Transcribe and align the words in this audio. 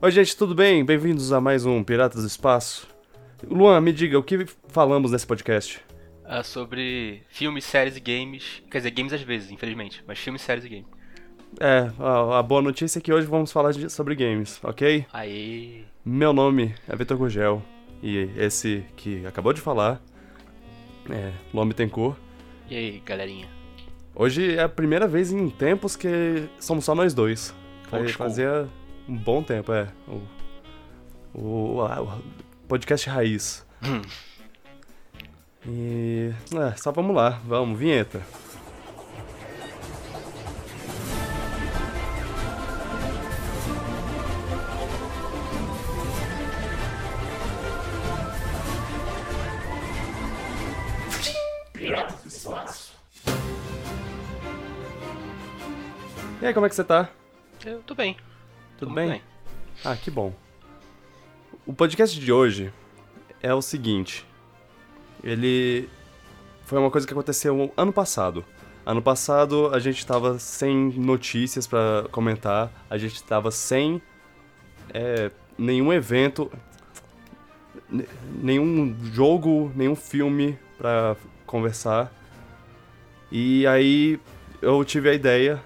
Oi, 0.00 0.10
gente, 0.10 0.36
tudo 0.36 0.54
bem? 0.54 0.84
Bem-vindos 0.84 1.32
a 1.32 1.40
mais 1.40 1.64
um 1.64 1.82
Piratas 1.82 2.22
do 2.22 2.26
Espaço. 2.26 2.86
Luan, 3.48 3.80
me 3.80 3.92
diga, 3.92 4.18
o 4.18 4.22
que 4.22 4.46
falamos 4.68 5.10
nesse 5.10 5.26
podcast? 5.26 5.80
Ah, 6.24 6.42
sobre 6.42 7.22
filmes, 7.28 7.64
séries 7.64 7.96
e 7.96 8.00
games. 8.00 8.62
Quer 8.70 8.78
dizer, 8.78 8.90
games 8.90 9.12
às 9.12 9.22
vezes, 9.22 9.50
infelizmente, 9.50 10.02
mas 10.06 10.18
filmes, 10.18 10.42
séries 10.42 10.64
e 10.64 10.68
games. 10.68 10.86
É, 11.60 11.90
a, 11.98 12.38
a 12.38 12.42
boa 12.42 12.60
notícia 12.60 12.98
é 12.98 13.02
que 13.02 13.12
hoje 13.12 13.26
vamos 13.26 13.50
falar 13.52 13.72
de- 13.72 13.88
sobre 13.90 14.14
games, 14.14 14.60
ok? 14.62 15.06
Aê! 15.12 15.84
Meu 16.04 16.32
nome 16.32 16.74
é 16.88 16.94
Vitor 16.96 17.16
Gugel 17.16 17.62
e 18.02 18.28
esse 18.36 18.84
que 18.96 19.24
acabou 19.26 19.52
de 19.52 19.60
falar 19.60 20.00
é 21.08 21.32
Luan 21.54 21.68
Bittencourt. 21.68 22.16
E 22.68 22.76
aí, 22.76 23.02
galerinha? 23.04 23.48
Hoje 24.14 24.56
é 24.56 24.62
a 24.62 24.68
primeira 24.68 25.06
vez 25.06 25.32
em 25.32 25.48
tempos 25.48 25.94
que 25.96 26.48
somos 26.58 26.84
só 26.84 26.94
nós 26.94 27.14
dois. 27.14 27.54
Old 27.92 28.12
Fa- 28.12 28.28
school. 28.28 28.68
Um 29.08 29.16
bom 29.16 29.42
tempo, 29.42 29.72
é. 29.72 29.88
O, 30.08 30.22
o, 31.38 31.80
a- 31.82 32.02
o 32.02 32.22
podcast 32.68 33.08
raiz. 33.08 33.64
Hum. 33.82 34.02
E. 35.66 36.32
É, 36.54 36.76
só 36.76 36.90
vamos 36.92 37.14
lá, 37.14 37.40
vamos, 37.46 37.78
vinheta. 37.78 38.22
E 56.40 56.46
aí, 56.46 56.54
como 56.54 56.66
é 56.66 56.68
que 56.68 56.74
você 56.74 56.84
tá? 56.84 57.08
Eu 57.64 57.82
tô 57.82 57.94
bem. 57.94 58.16
Tudo 58.78 58.94
bem? 58.94 59.08
muito 59.08 59.22
Ah, 59.84 59.96
que 59.96 60.10
bom. 60.10 60.32
O 61.66 61.72
podcast 61.72 62.18
de 62.18 62.32
hoje 62.32 62.72
é 63.42 63.52
o 63.54 63.60
seguinte. 63.62 64.26
Ele 65.22 65.88
foi 66.64 66.78
uma 66.78 66.90
coisa 66.90 67.06
que 67.06 67.12
aconteceu 67.12 67.72
ano 67.76 67.92
passado. 67.92 68.44
Ano 68.84 69.02
passado 69.02 69.70
a 69.74 69.78
gente 69.78 70.06
tava 70.06 70.38
sem 70.38 70.74
notícias 70.96 71.66
pra 71.66 72.06
comentar, 72.12 72.70
a 72.88 72.96
gente 72.96 73.22
tava 73.24 73.50
sem 73.50 74.00
é, 74.94 75.30
nenhum 75.58 75.92
evento, 75.92 76.50
ne- 77.90 78.06
nenhum 78.40 78.94
jogo, 79.12 79.72
nenhum 79.74 79.96
filme 79.96 80.56
pra 80.78 81.16
conversar. 81.46 82.12
E 83.30 83.66
aí 83.66 84.20
eu 84.62 84.84
tive 84.84 85.08
a 85.10 85.14
ideia, 85.14 85.60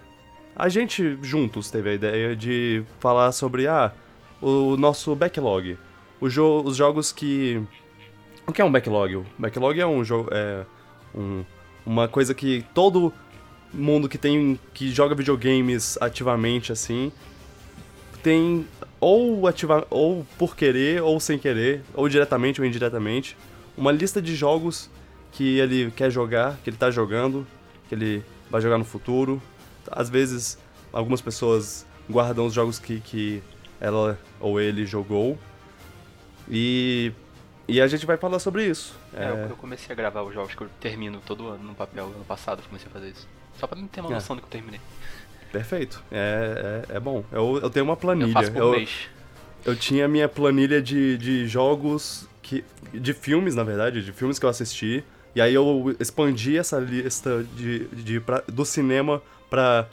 a 0.60 0.68
gente 0.68 1.18
juntos 1.22 1.70
teve 1.70 1.90
a 1.90 1.94
ideia 1.94 2.36
de 2.36 2.82
falar 2.98 3.32
sobre 3.32 3.66
ah, 3.66 3.92
o 4.40 4.76
nosso 4.76 5.14
backlog. 5.16 5.76
Jo 6.22 6.62
os 6.64 6.76
jogos 6.76 7.12
que. 7.12 7.60
O 8.46 8.52
que 8.52 8.60
é 8.60 8.64
um 8.64 8.70
backlog? 8.70 9.16
O 9.16 9.26
backlog 9.38 9.80
é 9.80 9.86
um 9.86 10.04
jogo. 10.04 10.28
É 10.32 10.64
um- 11.14 11.44
uma 11.86 12.06
coisa 12.06 12.34
que 12.34 12.64
todo 12.74 13.12
mundo 13.72 14.08
que 14.08 14.18
tem. 14.18 14.58
que 14.74 14.90
joga 14.90 15.14
videogames 15.14 15.96
ativamente 16.00 16.70
assim. 16.72 17.10
Tem 18.22 18.66
ou 19.00 19.46
ativa, 19.46 19.86
ou 19.88 20.26
por 20.38 20.54
querer, 20.54 21.02
ou 21.02 21.18
sem 21.18 21.38
querer, 21.38 21.82
ou 21.94 22.06
diretamente 22.06 22.60
ou 22.60 22.66
indiretamente, 22.66 23.34
uma 23.78 23.90
lista 23.90 24.20
de 24.20 24.36
jogos 24.36 24.90
que 25.32 25.58
ele 25.58 25.90
quer 25.92 26.10
jogar, 26.10 26.58
que 26.62 26.68
ele 26.68 26.76
tá 26.76 26.90
jogando, 26.90 27.46
que 27.88 27.94
ele 27.94 28.22
vai 28.50 28.60
jogar 28.60 28.76
no 28.76 28.84
futuro. 28.84 29.40
Às 29.90 30.08
vezes, 30.08 30.58
algumas 30.92 31.20
pessoas 31.20 31.86
guardam 32.08 32.46
os 32.46 32.54
jogos 32.54 32.78
que, 32.78 33.00
que 33.00 33.42
ela 33.80 34.18
ou 34.40 34.60
ele 34.60 34.86
jogou. 34.86 35.38
E, 36.48 37.12
e 37.68 37.80
a 37.80 37.86
gente 37.86 38.04
vai 38.06 38.16
falar 38.16 38.38
sobre 38.38 38.66
isso. 38.66 38.94
É, 39.14 39.24
É, 39.24 39.30
eu- 39.30 39.36
eu 39.50 39.56
comecei 39.56 39.92
a 39.92 39.94
gravar 39.94 40.22
os 40.22 40.34
jogos 40.34 40.54
que 40.54 40.62
eu 40.62 40.68
termino 40.80 41.20
todo 41.24 41.48
ano 41.48 41.62
no 41.64 41.74
papel. 41.74 42.06
Ano 42.06 42.24
passado 42.24 42.60
eu 42.60 42.64
comecei 42.64 42.88
a 42.88 42.90
fazer 42.90 43.10
isso. 43.10 43.28
Só 43.58 43.66
pra 43.66 43.78
ter 43.92 44.00
uma 44.00 44.10
É. 44.10 44.14
noção 44.14 44.36
do 44.36 44.42
que 44.42 44.46
eu 44.46 44.50
terminei. 44.52 44.80
perfeito. 45.52 46.00
É, 46.12 46.84
é, 46.88 46.96
é 46.96 47.00
bom. 47.00 47.24
Eu, 47.32 47.58
eu 47.62 47.68
tenho 47.70 47.84
uma 47.84 47.94
Eu 47.94 47.96
planilha. 47.96 48.32
faço 48.32 48.52
por 48.52 48.58
eu, 48.62 48.70
mês. 48.70 48.90
eu 49.64 49.74
tinha 49.74 50.06
minha 50.06 50.28
planilha 50.28 50.80
de, 50.80 51.18
de 51.18 51.46
jogos 51.48 52.26
que. 52.42 52.64
de 52.94 53.12
filmes, 53.12 53.54
na 53.56 53.64
verdade, 53.64 54.02
de 54.04 54.12
filmes 54.12 54.38
que 54.38 54.46
eu 54.46 54.50
assisti. 54.50 55.02
E 55.34 55.40
aí 55.40 55.54
eu 55.54 55.94
expandi 56.00 56.56
essa 56.56 56.78
lista 56.78 57.44
de, 57.56 57.86
de, 57.88 58.20
pra- 58.20 58.42
do 58.48 58.64
cinema 58.64 59.20
pra, 59.50 59.86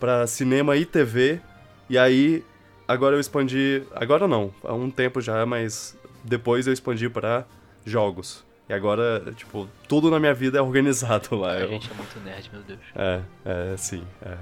pra 0.00 0.26
cinema 0.26 0.76
e 0.76 0.84
TV. 0.84 1.40
E 1.88 1.96
aí 1.98 2.44
agora 2.88 3.14
eu 3.14 3.20
expandi. 3.20 3.82
Agora 3.94 4.26
não, 4.26 4.52
há 4.64 4.72
um 4.74 4.90
tempo 4.90 5.20
já, 5.20 5.44
mas 5.46 5.96
depois 6.24 6.66
eu 6.66 6.72
expandi 6.72 7.08
pra 7.08 7.44
jogos. 7.84 8.42
E 8.68 8.72
agora, 8.72 9.22
tipo, 9.36 9.68
tudo 9.86 10.10
na 10.10 10.18
minha 10.18 10.32
vida 10.32 10.58
é 10.58 10.62
organizado 10.62 11.36
lá. 11.36 11.52
A 11.52 11.60
Eu- 11.60 11.68
gente 11.68 11.90
é 11.90 11.94
muito 11.94 12.18
nerd, 12.20 12.50
meu 12.50 12.62
Deus. 12.62 12.80
É, 12.96 13.20
é, 13.44 13.76
sim. 13.76 14.02
é. 14.24 14.36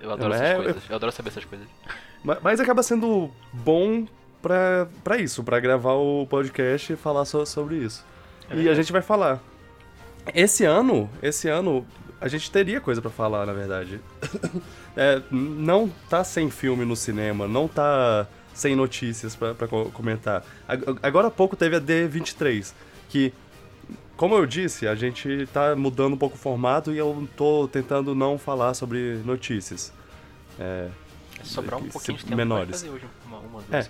Eu 0.00 0.10
adoro 0.12 0.32
É, 0.32 0.36
essas 0.36 0.50
eu- 0.56 0.62
coisas. 0.64 0.82
Eu 0.90 0.96
adoro 0.96 1.12
saber 1.12 1.28
essas 1.28 1.44
coisas. 1.44 1.66
Ma- 2.24 2.38
Mas 2.40 2.60
acaba 2.60 2.82
sendo 2.82 3.30
bom 3.52 4.06
pra, 4.40 4.88
pra 5.04 5.18
isso, 5.18 5.44
pra 5.44 5.60
gravar 5.60 5.92
o 5.94 6.26
podcast 6.30 6.92
e 6.92 6.96
falar 6.96 7.24
so- 7.26 7.44
sobre 7.44 7.76
isso. 7.76 8.04
É 8.48 8.56
e 8.56 8.68
a 8.70 8.74
gente 8.74 8.90
vai 8.90 9.02
falar. 9.02 9.38
Esse 10.34 10.64
ano, 10.64 11.10
esse 11.22 11.48
ano, 11.48 11.86
a 12.20 12.28
gente 12.28 12.50
teria 12.50 12.80
coisa 12.80 13.00
pra 13.00 13.10
falar, 13.10 13.46
na 13.46 13.52
verdade. 13.52 14.00
É, 15.00 15.22
não 15.30 15.88
tá 16.10 16.24
sem 16.24 16.50
filme 16.50 16.84
no 16.84 16.96
cinema, 16.96 17.46
não 17.46 17.68
tá 17.68 18.26
sem 18.52 18.74
notícias 18.74 19.38
co- 19.70 19.90
comentar. 19.92 20.44
Ag- 20.66 20.98
Agora 21.00 21.28
há 21.28 21.30
pouco 21.30 21.54
teve 21.54 21.76
a 21.76 21.80
D23, 21.80 22.72
que, 23.08 23.32
como 24.16 24.34
eu 24.34 24.44
disse, 24.44 24.88
a 24.88 24.96
gente 24.96 25.46
tá 25.52 25.76
mudando 25.76 26.14
um 26.14 26.16
pouco 26.18 26.34
o 26.34 26.38
formato 26.38 26.90
e 26.92 26.98
eu 26.98 27.28
tô 27.36 27.68
tentando 27.68 28.12
não 28.12 28.36
falar 28.36 28.74
sobre 28.74 29.20
notícias. 29.24 29.92
É, 30.58 30.88
sobrar 31.44 31.78
um 31.78 31.88
pouquinho 31.88 32.18
de 32.18 32.24
tempo 32.24 32.36
menores. 32.36 32.70
fazer 32.80 32.90
hoje 32.90 33.04
uma, 33.24 33.38
uma 33.38 33.62
duas, 33.62 33.86
É. 33.86 33.88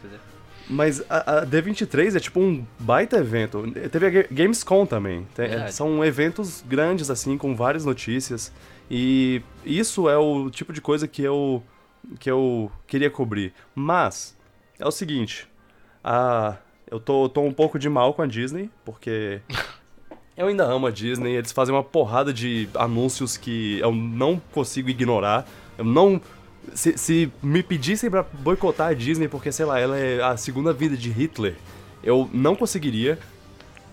Mas 0.71 1.03
a, 1.09 1.39
a 1.39 1.47
D23 1.47 2.17
é 2.17 2.21
tipo 2.21 2.41
um 2.41 2.65
baita 2.79 3.17
evento. 3.17 3.65
Teve 3.91 4.06
a 4.06 4.11
Ga- 4.11 4.27
Gamescom 4.31 4.84
também. 4.84 5.27
Tem- 5.34 5.49
Verdade. 5.49 5.73
são 5.75 6.05
eventos 6.05 6.62
grandes, 6.67 7.11
assim, 7.11 7.39
com 7.39 7.56
várias 7.56 7.84
notícias. 7.84 8.53
E 8.91 9.43
isso 9.65 10.09
é 10.09 10.17
o 10.19 10.51
tipo 10.51 10.73
de 10.73 10.81
coisa 10.81 11.09
que 11.09 11.23
eu, 11.23 11.62
que 12.19 12.31
eu 12.31 12.71
queria 12.87 13.11
cobrir. 13.11 13.53
Mas, 13.75 14.37
é 14.79 14.87
o 14.87 14.91
seguinte. 14.91 15.49
A, 16.05 16.56
eu 16.91 17.00
tô, 17.00 17.29
tô 17.29 17.41
um 17.43 17.53
pouco 17.53 17.79
de 17.79 17.89
mal 17.89 18.12
com 18.12 18.23
a 18.23 18.27
Disney, 18.27 18.71
porque 18.85 19.41
eu 20.37 20.49
ainda 20.49 20.65
amo 20.65 20.87
a 20.87 20.91
Disney. 20.91 21.35
Eles 21.37 21.50
fazem 21.53 21.75
uma 21.75 21.83
porrada 21.85 22.33
de 22.33 22.69
anúncios 22.75 23.37
que 23.39 23.79
eu 23.81 23.93
não 23.93 24.39
consigo 24.53 24.91
ignorar. 24.91 25.47
Eu 25.79 25.85
não. 25.85 26.21
Se, 26.75 26.97
se 26.99 27.33
me 27.43 27.62
pedissem 27.62 28.11
pra 28.11 28.23
boicotar 28.23 28.89
a 28.89 28.95
Disney 28.95 29.29
porque, 29.29 29.51
sei 29.53 29.65
lá, 29.67 29.79
ela 29.79 29.99
é 29.99 30.23
a 30.23 30.37
segunda 30.37 30.73
vida 30.73 30.97
de 30.97 31.11
Hitler, 31.11 31.56
eu 32.03 32.29
não 32.33 32.55
conseguiria. 32.56 33.19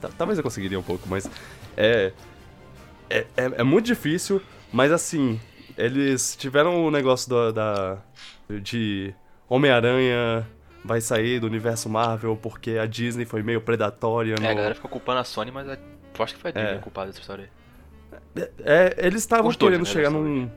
Ta- 0.01 0.09
Talvez 0.17 0.37
eu 0.37 0.43
conseguiria 0.43 0.79
um 0.79 0.83
pouco, 0.83 1.07
mas 1.09 1.29
é, 1.77 2.11
é, 3.09 3.17
é, 3.37 3.51
é 3.57 3.63
muito 3.63 3.85
difícil. 3.85 4.41
Mas 4.71 4.91
assim, 4.91 5.39
eles 5.77 6.35
tiveram 6.35 6.85
o 6.85 6.91
negócio 6.91 7.29
da, 7.29 7.51
da- 7.51 7.97
de 8.61 9.13
Homem-Aranha 9.47 10.45
vai 10.83 11.01
sair 11.01 11.39
do 11.39 11.47
universo 11.47 11.89
Marvel 11.89 12.35
porque 12.35 12.71
a 12.77 12.85
Disney 12.85 13.25
foi 13.25 13.41
meio 13.41 13.61
predatória. 13.61 14.35
É, 14.35 14.39
no- 14.39 14.47
a 14.49 14.53
galera 14.53 14.75
ficou 14.75 14.89
culpando 14.89 15.19
a 15.19 15.23
Sony, 15.23 15.51
mas 15.51 15.67
eu 15.67 15.77
acho 16.19 16.35
que 16.35 16.39
foi 16.41 16.51
a 16.51 16.53
Disney 16.53 16.75
É. 16.75 16.77
culpada 16.77 17.07
dessa 17.07 17.19
história 17.21 17.49
aí. 18.35 18.43
É, 18.63 18.95
eles 19.05 19.21
estavam 19.21 19.51
querendo 19.51 19.79
né, 19.79 19.85
chegar 19.85 20.09
num. 20.09 20.49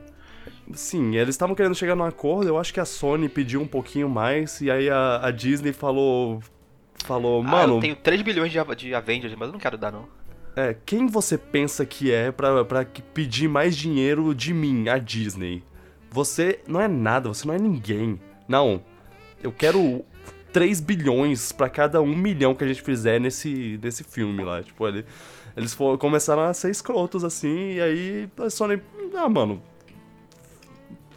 Sim, 0.73 1.15
eles 1.15 1.29
estavam 1.29 1.55
querendo 1.55 1.75
chegar 1.75 1.95
num 1.95 2.03
acordo. 2.03 2.47
Eu 2.47 2.57
acho 2.57 2.73
que 2.73 2.79
a 2.79 2.85
Sony 2.85 3.27
pediu 3.27 3.61
um 3.61 3.67
pouquinho 3.67 4.07
mais. 4.07 4.61
E 4.61 4.69
aí 4.69 4.89
a, 4.89 5.19
a 5.23 5.31
Disney 5.31 5.73
falou. 5.73 6.41
Falou, 7.05 7.41
ah, 7.41 7.43
mano, 7.43 7.75
eu 7.77 7.79
tenho 7.79 7.95
3 7.95 8.21
bilhões 8.21 8.51
de, 8.51 8.59
de 8.75 8.93
Avengers, 8.93 9.33
mas 9.35 9.47
eu 9.47 9.53
não 9.53 9.59
quero 9.59 9.77
dar, 9.77 9.91
não. 9.91 10.07
é, 10.55 10.75
quem 10.85 11.07
você 11.07 11.37
pensa 11.37 11.85
que 11.85 12.11
é 12.11 12.31
pra, 12.31 12.63
pra 12.65 12.85
pedir 13.13 13.47
mais 13.47 13.75
dinheiro 13.75 14.35
de 14.35 14.53
mim, 14.53 14.89
a 14.89 14.97
Disney? 14.97 15.63
Você 16.11 16.59
não 16.67 16.79
é 16.81 16.87
nada, 16.87 17.29
você 17.29 17.47
não 17.47 17.53
é 17.53 17.57
ninguém. 17.57 18.19
Não, 18.47 18.83
eu 19.41 19.51
quero 19.51 20.03
3 20.51 20.81
bilhões 20.81 21.51
pra 21.51 21.69
cada 21.69 22.01
1 22.01 22.15
milhão 22.15 22.53
que 22.53 22.63
a 22.63 22.67
gente 22.67 22.81
fizer 22.81 23.19
nesse, 23.19 23.79
nesse 23.81 24.03
filme 24.03 24.43
lá. 24.43 24.61
Tipo, 24.61 24.87
ele, 24.87 25.05
eles 25.55 25.73
for, 25.73 25.97
começaram 25.97 26.43
a 26.43 26.53
ser 26.53 26.69
escrotos 26.69 27.23
assim, 27.23 27.73
e 27.73 27.81
aí 27.81 28.29
a 28.37 28.49
Sony. 28.49 28.81
Ah, 29.15 29.29
mano. 29.29 29.61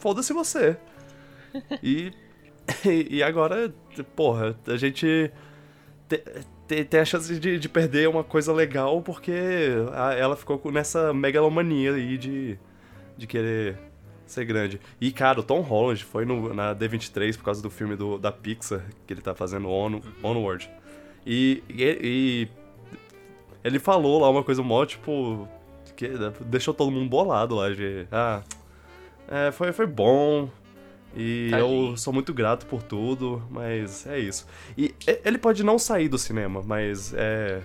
Foda-se 0.03 0.33
você. 0.33 0.75
E, 1.81 2.11
e 3.17 3.21
agora, 3.23 3.73
porra, 4.15 4.55
a 4.67 4.75
gente 4.77 5.31
te- 6.09 6.23
te- 6.67 6.83
tem 6.85 6.99
a 6.99 7.05
chance 7.05 7.37
de, 7.39 7.59
de 7.59 7.69
perder 7.69 8.07
uma 8.09 8.23
coisa 8.23 8.51
legal 8.53 9.01
porque 9.01 9.31
a- 9.93 10.13
ela 10.13 10.35
ficou 10.35 10.57
com- 10.57 10.71
nessa 10.71 11.13
megalomania 11.13 11.93
aí 11.93 12.17
de, 12.17 12.57
de 13.17 13.27
querer 13.27 13.77
ser 14.25 14.45
grande. 14.45 14.79
E, 14.99 15.11
cara, 15.11 15.39
o 15.41 15.43
Tom 15.43 15.59
Holland 15.61 16.03
foi 16.03 16.25
no, 16.25 16.53
na 16.53 16.73
D23 16.73 17.37
por 17.37 17.43
causa 17.43 17.61
do 17.61 17.69
filme 17.69 17.95
do, 17.95 18.17
da 18.17 18.31
Pixar, 18.31 18.81
que 19.05 19.13
ele 19.13 19.21
tá 19.21 19.35
fazendo 19.35 19.69
On, 19.69 20.01
Onward. 20.23 20.69
E, 21.25 21.61
e, 21.69 21.83
e 22.01 22.47
ele 23.63 23.77
falou 23.77 24.19
lá 24.21 24.29
uma 24.29 24.43
coisa 24.43 24.63
mó, 24.63 24.85
tipo, 24.85 25.47
que 25.95 26.07
deixou 26.45 26.73
todo 26.73 26.89
mundo 26.91 27.07
bolado 27.09 27.55
lá, 27.55 27.69
de, 27.69 28.07
ah, 28.11 28.41
é, 29.33 29.51
foi, 29.51 29.71
foi 29.71 29.87
bom, 29.87 30.49
e 31.15 31.49
Tadinho. 31.51 31.89
eu 31.91 31.97
sou 31.97 32.11
muito 32.11 32.33
grato 32.33 32.65
por 32.65 32.81
tudo, 32.81 33.43
mas 33.49 34.07
é 34.07 34.19
isso. 34.19 34.47
E 34.77 34.95
ele 35.23 35.37
pode 35.37 35.63
não 35.63 35.77
sair 35.77 36.09
do 36.09 36.17
cinema, 36.17 36.61
mas 36.65 37.13
é... 37.15 37.61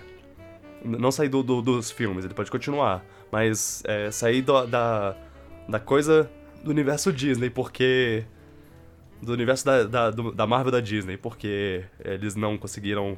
Não 0.83 1.11
sair 1.11 1.27
do, 1.27 1.43
do, 1.43 1.61
dos 1.61 1.91
filmes, 1.91 2.23
ele 2.23 2.33
pode 2.33 2.49
continuar. 2.49 3.03
Mas 3.31 3.83
é, 3.85 4.09
sair 4.11 4.41
do, 4.41 4.65
da, 4.65 5.15
da 5.67 5.79
coisa 5.79 6.31
do 6.63 6.71
universo 6.71 7.11
Disney, 7.11 7.49
porque. 7.49 8.23
Do 9.21 9.33
universo 9.33 9.65
da, 9.65 9.83
da, 9.83 10.09
do, 10.09 10.31
da 10.31 10.47
Marvel 10.47 10.71
da 10.71 10.79
Disney, 10.79 11.17
porque 11.17 11.83
eles 11.99 12.33
não 12.35 12.57
conseguiram. 12.57 13.17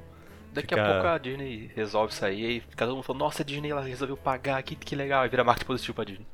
Daqui 0.51 0.73
a 0.73 0.83
pouco 0.83 1.07
a 1.07 1.17
Disney 1.19 1.69
resolve 1.75 2.13
sair 2.15 2.57
e 2.57 2.75
cada 2.75 2.93
um 2.95 3.03
fala, 3.03 3.19
nossa, 3.19 3.43
a 3.43 3.45
Disney 3.45 3.69
ela 3.69 3.81
resolveu 3.81 4.17
pagar, 4.17 4.61
que, 4.63 4.75
que 4.75 4.95
legal, 4.95 5.23
e 5.23 5.29
vira 5.29 5.43
marketing 5.43 5.67
positivo 5.67 5.93
pra 5.93 6.03
Disney. 6.03 6.25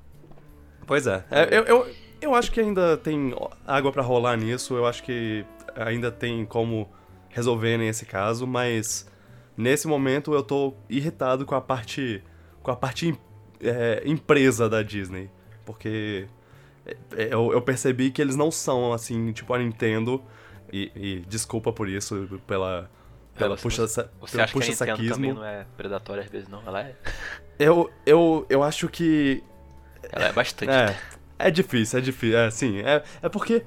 Pois 0.88 1.06
é. 1.06 1.25
é 1.30 1.50
eu, 1.52 1.64
eu, 1.66 1.96
eu 2.22 2.34
acho 2.36 2.52
que 2.52 2.60
ainda 2.60 2.98
tem 2.98 3.34
água 3.66 3.92
para 3.92 4.02
rolar 4.02 4.38
nisso, 4.38 4.75
eu 4.75 4.86
acho 4.86 5.04
que 5.04 5.46
ainda 5.75 6.12
tem 6.12 6.46
como 6.46 6.90
resolverem 7.30 7.88
esse 7.88 8.06
caso, 8.06 8.48
mas 8.48 9.08
nesse 9.56 9.88
momento 9.88 10.34
eu 10.34 10.44
tô 10.44 10.74
irritado 10.90 11.46
com 11.46 11.56
a 11.56 11.62
parte. 11.62 12.24
com 12.62 12.72
a 12.72 12.75
parte 12.75 13.18
é, 13.62 14.02
empresa 14.06 14.69
da 14.69 14.81
Disney. 14.81 15.30
Porque 15.66 16.28
é, 17.16 17.34
eu, 17.34 17.52
eu, 17.52 17.62
percebi 17.62 18.12
que 18.12 18.22
eles 18.22 18.36
não 18.36 18.52
são 18.52 18.94
assim, 18.94 19.31
tipo 19.31 19.54
a 19.54 19.60
Nintendo. 19.60 20.24
E, 20.72 20.92
e 20.96 21.19
desculpa 21.28 21.72
por 21.72 21.88
isso, 21.88 22.42
pela. 22.46 22.90
Pela 23.36 23.56
você, 23.56 23.62
puxa, 23.62 23.88
você 23.88 24.04
pela 24.31 24.44
acha 24.44 24.54
puxa 24.54 24.74
saquismo. 24.74 25.14
também 25.14 25.34
não 25.34 25.46
é 25.46 25.66
predatória 25.78 26.24
às 26.24 26.30
vezes, 26.30 26.50
não? 26.50 26.62
Ela 26.66 26.81
é? 26.81 26.96
Eu, 27.60 27.90
eu, 28.06 28.46
eu 28.50 28.64
acho 28.64 28.90
que. 28.90 29.44
Ela 30.12 30.25
é 30.25 30.34
bastante. 30.34 30.72
É, 30.72 30.98
é 31.39 31.51
difícil, 31.51 32.00
é 32.00 32.01
difícil. 32.01 32.38
É, 32.38 32.50
sim. 32.50 32.80
É, 32.80 33.04
é 33.22 33.30
porque. 33.30 33.63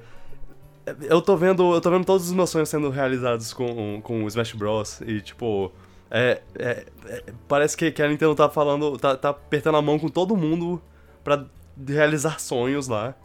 Eu 1.01 1.21
tô 1.21 1.37
vendo. 1.37 1.73
Eu 1.73 1.81
tô 1.81 1.89
vendo 1.89 2.05
todos 2.05 2.27
os 2.27 2.33
meus 2.33 2.49
sonhos 2.49 2.69
sendo 2.69 2.89
realizados 2.89 3.53
com, 3.53 4.01
com 4.01 4.23
o 4.23 4.27
Smash 4.27 4.53
Bros. 4.53 5.01
E 5.01 5.21
tipo. 5.21 5.71
É, 6.09 6.41
é, 6.55 6.85
é, 7.05 7.23
parece 7.47 7.77
que, 7.77 7.89
que 7.91 8.01
a 8.01 8.07
Nintendo 8.07 8.35
tá 8.35 8.49
falando. 8.49 8.97
Tá, 8.97 9.15
tá 9.15 9.29
apertando 9.29 9.77
a 9.77 9.81
mão 9.81 9.97
com 9.97 10.09
todo 10.09 10.35
mundo 10.35 10.81
pra 11.23 11.45
realizar 11.87 12.39
sonhos 12.39 12.87
lá. 12.87 13.15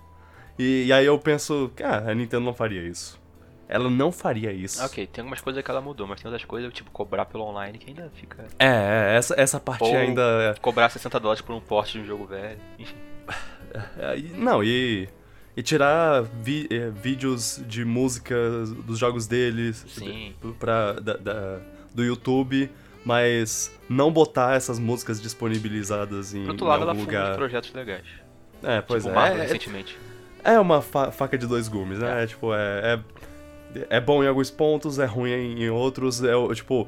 E, 0.58 0.84
e 0.86 0.92
aí 0.92 1.04
eu 1.04 1.18
penso, 1.18 1.70
cara, 1.74 2.10
a 2.10 2.14
Nintendo 2.14 2.44
não 2.44 2.54
faria 2.54 2.82
isso. 2.82 3.20
Ela 3.68 3.90
não 3.90 4.12
faria 4.12 4.52
isso. 4.52 4.82
Ok, 4.84 5.06
tem 5.08 5.22
algumas 5.22 5.40
coisas 5.40 5.62
que 5.62 5.70
ela 5.70 5.80
mudou, 5.80 6.06
mas 6.06 6.20
tem 6.20 6.30
outras 6.30 6.44
coisas, 6.44 6.72
tipo, 6.72 6.90
cobrar 6.92 7.26
pelo 7.26 7.44
online 7.44 7.78
que 7.78 7.90
ainda 7.90 8.10
fica. 8.14 8.46
É, 8.58 8.66
é 8.66 9.16
essa, 9.16 9.34
essa 9.36 9.58
parte 9.58 9.82
Ou 9.82 9.96
ainda. 9.96 10.22
é 10.22 10.54
Cobrar 10.60 10.88
60 10.88 11.18
dólares 11.18 11.42
por 11.42 11.54
um 11.54 11.60
porte 11.60 11.94
de 11.94 12.00
um 12.00 12.06
jogo 12.06 12.26
velho, 12.26 12.60
enfim. 12.78 12.94
É, 13.98 14.16
Não, 14.36 14.62
e. 14.62 15.08
E 15.56 15.62
tirar 15.62 16.22
vi- 16.42 16.66
é, 16.70 16.90
vídeos 16.90 17.62
de 17.66 17.82
música 17.82 18.34
dos 18.86 18.98
jogos 18.98 19.26
deles 19.26 19.86
Sim. 19.88 20.34
pra, 20.60 20.92
da, 20.94 21.14
da- 21.16 21.58
do 21.94 22.04
YouTube, 22.04 22.70
mas 23.06 23.74
não 23.88 24.12
botar 24.12 24.54
essas 24.54 24.78
músicas 24.78 25.18
disponibilizadas 25.20 26.34
em, 26.34 26.42
Por 26.42 26.50
outro 26.50 26.66
em 26.66 26.68
lado, 26.68 26.82
algum 26.82 26.92
ela 26.92 27.00
funda 27.06 27.18
lugar. 27.22 27.36
projetos 27.36 27.72
legais. 27.72 28.04
É, 28.62 28.82
pois 28.82 29.02
tipo, 29.04 29.14
é. 29.14 29.18
Marvel 29.18 29.38
É- 29.38 29.42
recentemente. 29.46 29.98
É 30.44 30.60
uma 30.60 30.82
fa- 30.82 31.10
faca 31.10 31.38
de 31.38 31.46
dois 31.46 31.68
gumes, 31.68 32.00
né? 32.00 32.22
É, 32.22 32.26
tipo, 32.26 32.52
é, 32.54 33.00
é. 33.74 33.86
é 33.96 34.00
bom 34.00 34.22
em 34.22 34.26
alguns 34.28 34.50
pontos, 34.50 34.98
é 34.98 35.06
ruim 35.06 35.30
em, 35.32 35.62
em 35.64 35.70
outros. 35.70 36.22
É, 36.22 36.32
tipo, 36.54 36.86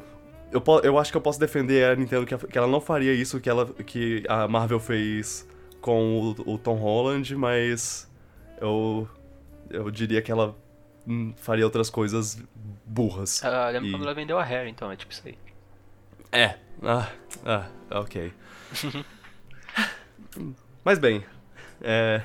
eu, 0.52 0.62
eu 0.84 0.98
acho 0.98 1.10
que 1.10 1.16
eu 1.16 1.22
posso 1.22 1.40
defender 1.40 1.86
a 1.90 1.96
Nintendo 1.96 2.26
que, 2.26 2.36
que 2.36 2.58
ela 2.58 2.68
não 2.68 2.82
faria 2.82 3.14
isso 3.14 3.40
que, 3.40 3.48
ela, 3.48 3.64
que 3.66 4.22
a 4.28 4.46
Marvel 4.46 4.78
fez 4.78 5.48
com 5.88 6.34
o, 6.46 6.52
o 6.52 6.58
Tom 6.58 6.74
Holland, 6.74 7.34
mas 7.34 8.06
eu. 8.60 9.08
Eu 9.70 9.90
diria 9.90 10.20
que 10.20 10.30
ela 10.30 10.54
hum, 11.06 11.32
faria 11.36 11.64
outras 11.64 11.88
coisas 11.88 12.42
burras. 12.84 13.42
Ah, 13.42 13.70
lembro 13.70 13.88
E- 13.88 13.92
quando 13.92 14.02
ela 14.02 14.12
vendeu 14.12 14.38
a 14.38 14.44
Harry, 14.44 14.68
então, 14.68 14.92
é 14.92 14.96
tipo 14.96 15.12
isso 15.12 15.22
aí. 15.24 15.38
É. 16.30 16.58
Ah, 16.82 17.10
ah 17.44 17.68
ok. 18.00 18.30
Mas 20.84 20.98
bem, 20.98 21.24
é, 21.82 22.22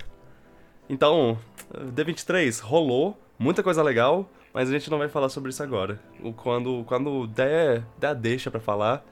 então, 0.89 1.38
D23 1.74 2.62
rolou, 2.62 3.18
muita 3.38 3.63
coisa 3.63 3.81
legal, 3.81 4.30
mas 4.54 4.69
a 4.69 4.74
gente 4.74 4.89
não 4.89 4.98
vai 4.98 5.10
falar 5.10 5.27
sobre 5.30 5.50
isso 5.50 5.63
agora. 5.63 6.00
Quando, 6.38 6.83
quando 6.86 7.27
der, 7.27 7.83
der 7.98 8.07
a 8.07 8.13
deixa 8.13 8.51
pra 8.51 8.60
falar, 8.60 9.04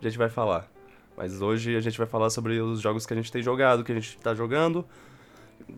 a 0.00 0.04
gente 0.04 0.18
vai 0.18 0.28
falar. 0.28 0.68
Mas 1.18 1.42
hoje 1.42 1.74
a 1.74 1.80
gente 1.80 1.98
vai 1.98 2.06
falar 2.06 2.30
sobre 2.30 2.60
os 2.60 2.80
jogos 2.80 3.04
que 3.04 3.12
a 3.12 3.16
gente 3.16 3.32
tem 3.32 3.42
jogado, 3.42 3.82
que 3.82 3.90
a 3.90 3.94
gente 3.96 4.16
tá 4.18 4.36
jogando, 4.36 4.86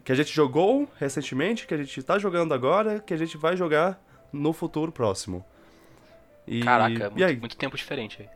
que 0.04 0.12
a 0.12 0.14
gente 0.14 0.30
jogou 0.30 0.86
recentemente, 0.98 1.66
que 1.66 1.72
a 1.72 1.78
gente 1.78 2.02
tá 2.02 2.18
jogando 2.18 2.52
agora, 2.52 3.00
que 3.00 3.14
a 3.14 3.16
gente 3.16 3.38
vai 3.38 3.56
jogar 3.56 3.98
no 4.30 4.52
futuro 4.52 4.92
próximo. 4.92 5.42
E, 6.46 6.62
Caraca, 6.62 6.92
e 6.92 6.98
muito, 6.98 7.24
aí? 7.24 7.36
muito 7.38 7.56
tempo 7.56 7.74
diferente 7.74 8.20
aí. 8.20 8.28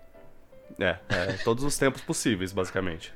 É, 0.86 0.98
é, 1.10 1.32
todos 1.44 1.62
os 1.62 1.76
tempos 1.76 2.00
possíveis, 2.00 2.52
basicamente. 2.52 3.12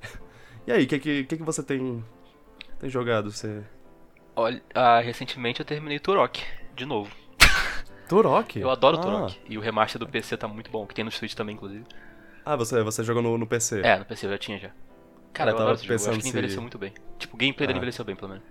E 0.64 0.70
aí, 0.70 0.84
o 0.84 0.86
que, 0.86 1.00
que, 1.00 1.24
que, 1.24 1.42
você 1.42 1.60
tem, 1.60 2.04
tem 2.78 2.88
jogado? 2.88 3.32
Você... 3.32 3.64
Olha, 4.36 4.62
ah, 4.72 5.00
recentemente 5.00 5.58
eu 5.58 5.66
terminei 5.66 5.98
Turok, 5.98 6.40
de 6.76 6.86
novo. 6.86 7.10
Turok? 8.08 8.60
Eu 8.60 8.70
adoro 8.70 8.98
ah. 8.98 9.00
Turok. 9.00 9.40
E 9.48 9.58
o 9.58 9.60
remaster 9.60 9.98
do 9.98 10.06
PC 10.06 10.36
tá 10.36 10.46
muito 10.46 10.70
bom, 10.70 10.86
que 10.86 10.94
tem 10.94 11.04
no 11.04 11.10
Switch 11.10 11.34
também, 11.34 11.56
inclusive. 11.56 11.84
Ah, 12.44 12.56
você, 12.56 12.82
você 12.82 13.02
jogou 13.04 13.22
no, 13.22 13.38
no 13.38 13.46
PC. 13.46 13.80
É, 13.82 13.98
no 13.98 14.04
PC 14.04 14.26
eu 14.26 14.30
já 14.30 14.38
tinha 14.38 14.58
já. 14.58 14.70
Cara, 15.32 15.50
Eu 15.50 15.54
eu, 15.54 15.58
tava 15.58 15.70
jogo, 15.70 15.70
eu 15.70 15.74
acho 15.74 15.88
pensando 15.88 16.10
que 16.12 16.16
ele 16.18 16.22
se- 16.22 16.28
envelheceu 16.30 16.60
muito 16.60 16.78
bem. 16.78 16.92
Tipo, 17.18 17.34
o 17.36 17.38
gameplay 17.38 17.66
dele 17.66 17.76
Ah. 17.76 17.80
envelheceu 17.80 18.04
bem, 18.04 18.16
pelo 18.16 18.28
menos. 18.32 18.44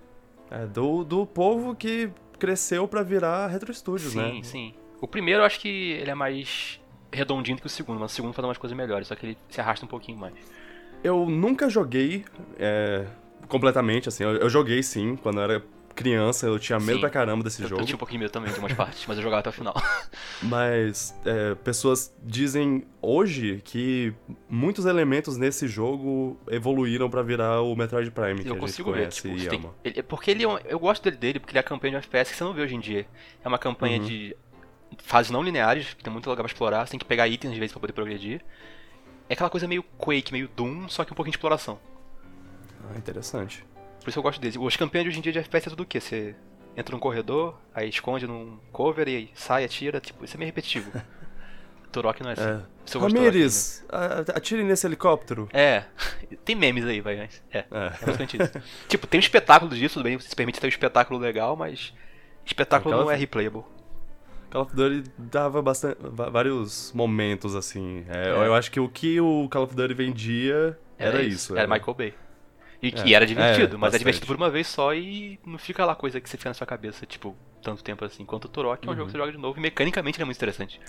É, 0.50 0.66
do, 0.66 1.04
do 1.04 1.26
povo 1.26 1.76
que 1.76 2.10
cresceu 2.40 2.88
pra 2.88 3.04
virar 3.04 3.48
Retro 3.48 3.74
Studios, 3.74 4.12
sim, 4.14 4.18
né? 4.38 4.44
sim. 4.44 4.74
O 5.00 5.08
primeiro 5.08 5.42
eu 5.42 5.46
acho 5.46 5.60
que 5.60 5.68
ele 5.94 6.10
é 6.10 6.16
mais 6.16 6.80
redondinho 7.12 7.58
do 7.58 7.62
que 7.62 7.68
o 7.68 7.70
segundo, 7.70 8.00
mas 8.00 8.12
o 8.12 8.16
segundo 8.16 8.34
faz 8.34 8.46
umas 8.46 8.58
coisas 8.58 8.76
melhores, 8.78 9.08
só 9.08 9.16
que 9.16 9.26
ele 9.26 9.38
se 9.50 9.60
arrasta 9.62 9.86
um 9.86 9.90
pouquinho 9.90 10.18
mais. 10.18 10.34
Eu 11.04 11.26
nunca 11.30 11.70
joguei 11.70 12.24
é, 12.60 13.06
completamente, 13.48 14.08
assim. 14.10 14.24
Eu, 14.24 14.36
eu 14.38 14.50
joguei 14.50 14.82
sim, 14.84 15.16
quando 15.16 15.38
eu 15.40 15.44
era 15.44 15.64
criança, 15.94 16.46
eu 16.48 16.58
tinha 16.60 16.80
medo 16.80 16.94
Sim. 16.96 17.00
pra 17.02 17.10
caramba 17.10 17.44
desse 17.44 17.62
Eu, 17.62 17.68
jogo. 17.70 17.82
eu 17.82 17.86
tinha 17.86 17.96
um 17.96 18.00
pouquinho 18.00 18.20
de 18.20 18.24
medo 18.26 18.32
também 18.32 18.52
de 18.52 18.60
umas 18.60 18.74
partes, 18.74 19.04
mas 19.08 19.18
eu 19.18 19.24
jogava 19.24 19.40
até 19.42 19.50
o 19.50 19.54
final. 19.54 19.74
Mas 20.44 21.14
é, 21.26 21.54
pessoas 21.56 22.14
dizem 22.24 22.84
hoje 23.02 23.62
que 23.64 24.14
muitos 24.50 24.86
elementos 24.86 25.38
nesse 25.38 25.68
jogo 25.68 26.40
evoluíram 26.50 27.10
pra 27.10 27.22
virar 27.22 27.62
o 27.62 27.76
Metroid 27.76 28.10
Prime, 28.12 28.42
que 28.42 28.48
eu 28.50 28.54
a 28.54 28.56
gente 28.56 28.60
consigo 28.60 28.92
ver, 28.92 29.10
tipo, 29.10 29.28
e 29.30 29.48
tem- 29.48 29.70
ele- 29.84 30.04
porque 30.04 30.32
ele 30.32 30.44
é 30.46 30.62
eu 30.66 30.80
gosto 30.80 31.04
dele, 31.04 31.18
dele 31.18 31.40
porque 31.40 31.52
ele 31.52 31.60
é 31.60 31.62
a 31.62 31.64
campanha 31.64 31.92
de 31.92 31.98
FPS 31.98 32.32
que 32.32 32.38
você 32.38 32.44
não 32.44 32.54
vê 32.54 32.62
hoje 32.64 32.76
em 32.76 32.80
dia. 32.80 33.06
É 33.44 33.48
uma 33.48 33.60
campanha 33.60 34.00
Uhum. 34.00 34.06
de 34.08 34.36
fases 35.04 35.32
não 35.32 35.44
lineares, 35.44 35.94
que 35.94 36.04
tem 36.04 36.12
muito 36.12 36.30
lugar 36.30 36.44
pra 36.44 36.52
explorar, 36.52 36.86
você 36.86 36.92
tem 36.92 37.00
que 37.00 37.06
pegar 37.06 37.28
itens 37.28 37.54
de 37.54 37.60
vez 37.60 37.72
pra 37.72 37.80
poder 37.80 37.94
progredir. 37.94 38.42
É 39.30 39.34
aquela 39.34 39.50
coisa 39.50 39.68
meio 39.68 39.84
Quake, 39.98 40.32
meio 40.34 40.50
Doom, 40.56 40.90
só 40.90 41.06
que 41.06 41.14
um 41.14 41.16
pouquinho 41.16 41.32
de 41.32 41.38
exploração. 41.38 41.80
Ah, 42.94 42.98
interessante. 42.98 43.64
Por 44.02 44.10
isso 44.10 44.20
eu 44.20 44.24
gosto 44.24 44.40
dele. 44.42 44.58
As 44.66 44.76
campanhas 44.76 45.06
de 45.06 45.10
hoje 45.10 45.20
em 45.20 45.22
dia 45.22 45.32
de 45.32 45.40
FPS 45.40 45.68
é 45.68 45.70
tudo 45.70 45.84
o 45.84 45.86
quê? 45.86 46.00
Você 46.00 46.36
entra 46.76 46.94
num 46.96 47.00
corredor, 47.00 47.56
aí 47.74 47.90
esconde 47.90 48.26
num 48.26 48.58
cover 48.72 49.08
e 49.08 49.16
aí 49.16 49.30
sai, 49.36 49.64
atira, 49.64 50.00
tipo, 50.00 50.24
isso 50.26 50.36
é 50.36 50.38
meio 50.38 50.48
repetitivo. 50.48 50.92
Turok 51.92 52.24
não 52.24 52.30
é 52.30 52.34
assim. 52.34 52.42
É. 52.44 52.62
Isso 52.86 52.98
Turok, 53.00 53.14
Ramires, 53.14 53.86
a- 53.90 54.38
atire 54.38 54.64
nesse 54.64 54.88
helicóptero. 54.88 55.50
É, 55.52 55.84
tem 56.46 56.56
memes 56.56 56.86
aí, 56.86 57.02
vai, 57.02 57.18
mas. 57.18 57.44
É, 57.52 57.60
É. 57.60 57.66
é 57.70 57.90
basicamente 58.06 58.38
isso. 58.42 58.52
tipo, 58.88 59.06
tem 59.08 59.20
um 59.20 59.22
espetáculo 59.24 59.76
disso, 59.76 59.96
tudo 59.96 60.04
bem, 60.04 60.18
se 60.20 60.34
permite 60.36 60.60
ter 60.60 60.68
um 60.68 60.70
espetáculo 60.70 61.20
legal, 61.20 61.56
mas. 61.56 61.94
Espetáculo 62.46 62.94
Aquela- 62.96 63.06
não 63.06 63.12
é 63.12 63.16
replayable. 63.16 63.64
Call 64.50 64.64
of 64.64 64.76
Duty 64.76 65.10
dava 65.18 65.62
bastante, 65.62 65.98
vários 66.02 66.92
momentos, 66.94 67.56
assim. 67.56 68.04
É, 68.10 68.30
É. 68.30 68.48
Eu 68.48 68.54
acho 68.54 68.70
que 68.72 68.80
o 68.80 68.90
que 68.90 69.20
o 69.22 69.48
Call 69.50 69.64
of 69.64 69.76
Duty 69.76 69.94
vendia 69.94 70.78
era, 70.98 71.22
isso. 71.22 71.56
Era 71.58 71.68
Michael 71.68 71.94
Bay. 71.94 72.14
E 72.82 72.88
É, 72.88 72.92
que 72.92 73.14
era 73.14 73.26
divertido, 73.26 73.76
é, 73.76 73.78
mas 73.78 73.94
é 73.94 73.98
bastante. 73.98 74.00
divertido 74.00 74.26
por 74.28 74.36
uma 74.36 74.50
vez 74.50 74.68
só 74.68 74.94
e 74.94 75.40
não 75.46 75.58
fica 75.58 75.86
lá 75.86 75.94
coisa 75.96 76.20
que 76.20 76.30
você 76.30 76.36
fica 76.38 76.50
na 76.50 76.54
sua 76.54 76.66
cabeça, 76.66 77.06
tipo, 77.06 77.36
tanto 77.62 77.84
tempo 77.84 78.04
assim. 78.04 78.24
Enquanto 78.24 78.46
o 78.46 78.50
Turok 78.50 78.84
é 78.84 78.88
um 78.88 78.92
Uhum. 78.92 78.98
jogo 78.98 79.06
que 79.08 79.12
você 79.12 79.18
joga 79.20 79.32
de 79.32 79.38
novo 79.38 79.60
e 79.60 79.62
mecanicamente 79.62 80.18
ele 80.18 80.24
é 80.24 80.26
muito 80.26 80.38
interessante. 80.38 80.80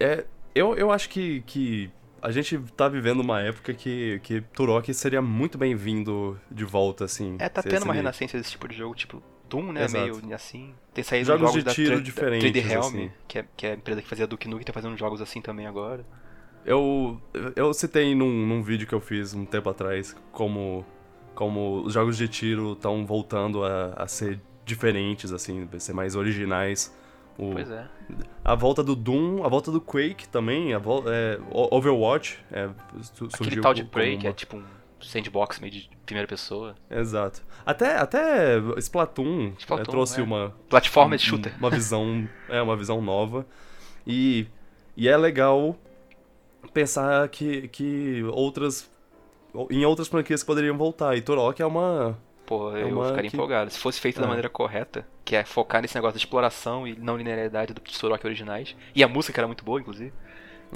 É, 0.00 0.24
eu, 0.54 0.74
eu 0.76 0.90
acho 0.90 1.08
que, 1.08 1.42
que 1.42 1.90
a 2.20 2.30
gente 2.30 2.58
tá 2.76 2.88
vivendo 2.88 3.20
uma 3.20 3.40
época 3.40 3.74
que, 3.74 4.20
que 4.22 4.40
Turok 4.40 4.92
seria 4.94 5.20
muito 5.22 5.58
bem-vindo 5.58 6.40
de 6.50 6.64
volta, 6.64 7.04
assim. 7.04 7.36
É, 7.38 7.48
tá 7.48 7.62
tendo 7.62 7.84
uma 7.84 7.94
renascença 7.94 8.36
desse 8.38 8.52
tipo 8.52 8.66
de 8.68 8.76
jogo, 8.76 8.94
tipo 8.94 9.22
Doom, 9.50 9.72
né? 9.72 9.84
Exato. 9.84 10.04
Meio 10.22 10.34
assim. 10.34 10.74
Tem 10.94 11.04
saído 11.04 11.26
Jogos 11.26 11.48
jogos 11.52 11.64
de 11.64 11.74
tiro 11.74 11.96
da 11.96 12.02
diferentes, 12.02 12.50
3D 12.50 12.64
Realm, 12.66 12.84
assim. 12.86 13.10
que, 13.28 13.38
é, 13.38 13.44
que 13.56 13.66
é 13.66 13.72
a 13.72 13.74
empresa 13.74 14.00
que 14.00 14.08
fazia 14.08 14.26
Duke 14.26 14.48
Nukem, 14.48 14.64
tá 14.64 14.72
fazendo 14.72 14.96
jogos 14.96 15.20
assim 15.20 15.42
também 15.42 15.66
agora. 15.66 16.06
Eu, 16.64 17.20
eu 17.56 17.74
citei 17.74 18.14
num, 18.14 18.46
num 18.46 18.62
vídeo 18.62 18.86
que 18.86 18.94
eu 18.94 19.00
fiz 19.00 19.34
um 19.34 19.44
tempo 19.44 19.68
atrás 19.68 20.14
como 20.30 20.86
como 21.34 21.82
os 21.82 21.94
jogos 21.94 22.16
de 22.16 22.28
tiro 22.28 22.72
estão 22.72 23.04
voltando 23.06 23.64
a, 23.64 23.94
a 23.96 24.06
ser 24.06 24.40
diferentes, 24.64 25.32
assim, 25.32 25.68
a 25.72 25.78
ser 25.78 25.92
mais 25.92 26.14
originais. 26.14 26.94
O, 27.38 27.52
Pois 27.52 27.70
é. 27.70 27.88
A 28.44 28.54
volta 28.54 28.82
do 28.82 28.94
Doom, 28.94 29.44
a 29.44 29.48
volta 29.48 29.70
do 29.70 29.80
Quake 29.80 30.28
também, 30.28 30.74
a 30.74 30.78
vol 30.78 31.04
é, 31.06 31.38
Overwatch 31.50 32.38
é, 32.50 32.68
Aquele 33.32 33.60
tal 33.60 33.72
de 33.72 33.84
Prey, 33.84 34.18
que 34.18 34.26
é 34.26 34.32
tipo 34.32 34.58
um 34.58 34.64
sandbox 35.00 35.58
meio 35.58 35.72
de 35.72 35.90
primeira 36.04 36.28
pessoa. 36.28 36.74
Exato. 36.90 37.42
Até, 37.64 37.96
até 37.96 38.58
Splatoon, 38.78 39.52
Splatoon, 39.58 39.82
é, 39.82 39.84
trouxe 39.84 40.20
é. 40.20 40.22
uma, 40.22 40.54
Platformer 40.68 41.18
de 41.18 41.24
shooter. 41.24 41.54
uma 41.58 41.70
visão, 41.70 42.28
é 42.48 42.60
uma 42.60 42.76
visão 42.76 43.00
nova. 43.00 43.46
E, 44.06 44.46
e 44.96 45.08
é 45.08 45.16
legal 45.16 45.76
pensar 46.72 47.28
que, 47.28 47.68
que 47.68 48.22
outras 48.32 48.90
em 49.70 49.84
outras 49.84 50.08
franquias 50.08 50.42
que 50.42 50.46
poderiam 50.46 50.76
voltar. 50.76 51.16
E 51.16 51.20
Turok 51.22 51.60
é 51.60 51.66
uma 51.66 52.18
Pô, 52.46 52.76
É 52.76 52.82
eu 52.82 52.88
uma 52.98 53.08
ficaria 53.08 53.30
que- 53.30 53.36
empolgado. 53.36 53.70
Se 53.70 53.78
fosse 53.78 54.00
feito 54.00 54.18
da 54.20 54.26
É. 54.26 54.28
maneira 54.28 54.48
correta, 54.48 55.06
que 55.24 55.36
é 55.36 55.44
focar 55.44 55.80
nesse 55.80 55.94
negócio 55.94 56.18
de 56.18 56.24
exploração 56.24 56.86
e 56.86 56.96
não 56.98 57.16
linearidade 57.16 57.72
dos 57.72 57.98
Turok 57.98 58.26
originais. 58.26 58.76
E 58.94 59.02
a 59.02 59.08
música 59.08 59.40
era 59.40 59.46
muito 59.46 59.64
boa, 59.64 59.80
inclusive. 59.80 60.12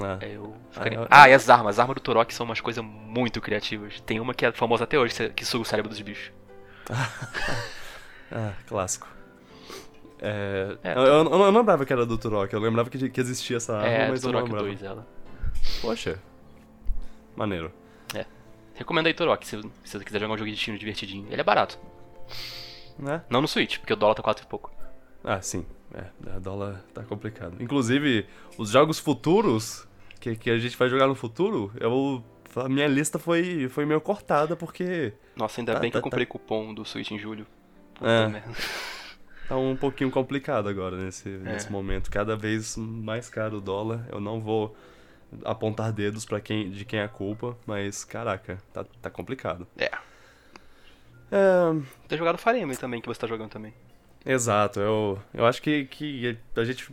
ah, 0.00 0.18
é, 0.20 0.36
Eu 0.36 0.54
ficaria... 0.70 1.00
Ah, 1.02 1.22
Ah, 1.22 1.28
e 1.28 1.34
as 1.34 1.48
armas. 1.50 1.74
As 1.76 1.80
armas 1.80 1.94
do 1.96 2.00
Turok 2.00 2.32
são 2.32 2.46
umas 2.46 2.60
coisas 2.60 2.84
muito 2.84 3.40
criativas. 3.40 4.00
Tem 4.02 4.20
uma 4.20 4.32
que 4.32 4.46
é 4.46 4.52
famosa 4.52 4.84
até 4.84 4.98
hoje, 4.98 5.30
que 5.30 5.44
suga 5.44 5.62
o 5.62 5.64
cérebro 5.66 5.88
dos 5.90 6.00
bichos. 6.00 6.30
ah, 8.30 8.52
clássico. 8.68 9.08
É, 10.20 10.76
É, 10.82 10.92
eu, 10.96 11.02
eu, 11.02 11.14
eu 11.24 11.24
não 11.24 11.50
lembrava 11.58 11.84
que 11.84 11.92
era 11.92 12.06
do 12.06 12.16
Turok, 12.16 12.52
eu 12.52 12.60
lembrava 12.60 12.88
que, 12.88 13.10
que 13.10 13.20
existia 13.20 13.56
essa 13.58 13.76
arma, 13.76 13.88
é, 13.88 14.06
do 14.06 14.12
mas 14.12 14.24
eu 14.24 14.32
não 14.32 14.42
lembrava. 14.42 14.64
2 14.64 14.82
ela. 14.82 15.06
Poxa, 15.82 16.18
maneiro. 17.34 17.70
Recomendo 18.76 19.06
aí 19.06 19.14
Turok, 19.14 19.46
se 19.46 19.60
se 19.84 19.98
você 19.98 20.04
quiser 20.04 20.20
jogar 20.20 20.34
um 20.34 20.38
jogo 20.38 20.50
de 20.50 20.56
tiro 20.56 20.78
divertidinho. 20.78 21.26
Ele 21.30 21.40
é 21.40 21.44
barato. 21.44 21.78
Né? 22.98 23.22
Não 23.28 23.40
no 23.40 23.48
Switch, 23.48 23.78
porque 23.78 23.92
o 23.92 23.96
dólar 23.96 24.14
tá 24.14 24.22
4 24.22 24.44
e 24.44 24.48
pouco. 24.48 24.70
Ah, 25.24 25.40
sim. 25.42 25.64
É, 25.94 26.30
a 26.34 26.38
dólar 26.38 26.82
tá 26.94 27.02
complicado. 27.02 27.56
Inclusive, 27.60 28.26
os 28.58 28.70
jogos 28.70 28.98
futuros 28.98 29.86
que, 30.20 30.36
que 30.36 30.50
a 30.50 30.58
gente 30.58 30.76
vai 30.76 30.88
jogar 30.88 31.06
no 31.06 31.14
futuro, 31.14 31.72
eu, 31.80 32.22
a 32.56 32.68
minha 32.68 32.86
lista 32.86 33.18
foi, 33.18 33.68
foi 33.68 33.84
meio 33.86 34.00
cortada 34.00 34.56
porque 34.56 35.12
Nossa, 35.36 35.60
ainda 35.60 35.74
Tá, 35.74 35.80
bem 35.80 35.90
que 35.90 35.94
tá, 35.94 35.98
eu 35.98 36.02
comprei 36.02 36.26
cupom 36.26 36.72
do 36.74 36.84
Switch 36.84 37.10
em 37.10 37.18
julho. 37.18 37.46
Puta 37.94 38.10
É. 38.10 38.28
merda. 38.28 38.50
tá 39.48 39.56
um 39.56 39.76
pouquinho 39.76 40.10
complicado 40.10 40.68
agora 40.68 40.96
nesse, 40.96 41.28
É. 41.28 41.38
nesse 41.38 41.70
momento. 41.70 42.10
Cada 42.10 42.36
vez 42.36 42.76
mais 42.76 43.28
caro 43.28 43.58
o 43.58 43.60
dólar. 43.60 44.06
Eu 44.10 44.20
não 44.20 44.40
vou 44.40 44.76
apontar 45.44 45.92
dedos 45.92 46.24
para 46.24 46.40
quem, 46.40 46.70
de 46.70 46.84
quem 46.84 47.00
é 47.00 47.04
a 47.04 47.08
culpa, 47.08 47.56
mas 47.66 48.04
caraca, 48.04 48.58
tá, 48.72 48.84
tá 49.02 49.10
complicado. 49.10 49.66
É. 49.76 49.90
É, 51.30 51.74
Tem 52.08 52.16
jogado 52.18 52.38
Fire 52.38 52.58
Emblem 52.58 52.76
também, 52.78 53.00
que 53.00 53.08
você 53.08 53.20
tá 53.20 53.26
jogando 53.26 53.50
também. 53.50 53.74
Exato, 54.24 54.80
eu, 54.80 55.18
eu 55.34 55.46
acho 55.46 55.60
que, 55.62 55.84
que 55.86 56.36
a 56.56 56.64
gente. 56.64 56.90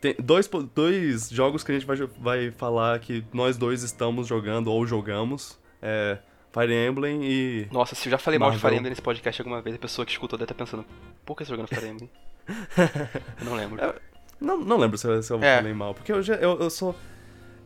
Tem 0.00 0.14
dois, 0.18 0.48
dois 0.74 1.30
jogos 1.30 1.64
que 1.64 1.72
a 1.72 1.74
gente 1.74 1.86
vai, 1.86 1.96
vai 2.18 2.50
falar 2.50 2.98
que 2.98 3.24
nós 3.32 3.56
dois 3.56 3.82
estamos 3.82 4.26
jogando 4.26 4.70
ou 4.70 4.86
jogamos. 4.86 5.58
É 5.80 6.18
Fire 6.52 6.72
Emblem 6.74 7.24
e. 7.24 7.68
Nossa, 7.72 7.94
se 7.94 8.08
eu 8.08 8.10
já 8.10 8.18
falei 8.18 8.38
mal 8.38 8.50
de 8.50 8.56
Marvel. 8.56 8.68
Fire 8.70 8.78
Emblem 8.78 8.90
nesse 8.90 9.00
podcast 9.02 9.40
alguma 9.40 9.62
vez, 9.62 9.76
a 9.76 9.78
pessoa 9.78 10.04
que 10.04 10.12
escutou 10.12 10.38
deve 10.38 10.52
estar 10.52 10.62
pensando, 10.64 10.84
por 11.24 11.34
que 11.36 11.44
você 11.44 11.50
tá 11.50 11.56
jogando 11.56 11.68
Fire 11.68 11.88
Emblem? 11.90 12.10
eu 13.40 13.44
não 13.46 13.54
lembro. 13.54 13.82
É, 13.82 13.94
Não, 14.38 14.58
não 14.58 14.76
lembro 14.76 14.98
se 14.98 15.06
eu, 15.06 15.22
se 15.22 15.32
eu 15.32 15.42
É. 15.42 15.56
falei 15.58 15.72
mal, 15.72 15.94
porque 15.94 16.12
eu, 16.12 16.22
já, 16.22 16.34
eu, 16.34 16.58
eu 16.60 16.68
sou. 16.68 16.94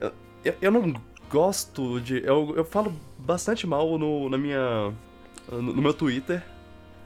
Eu, 0.00 0.12
eu- 0.44 0.54
eu 0.62 0.70
não 0.70 0.92
gosto 1.30 2.00
de. 2.00 2.22
Eu, 2.24 2.54
eu 2.56 2.64
falo 2.64 2.92
bastante 3.18 3.66
mal 3.66 3.98
no, 3.98 4.28
na 4.28 4.38
minha. 4.38 4.92
No, 5.50 5.62
no 5.62 5.82
meu 5.82 5.94
Twitter, 5.94 6.42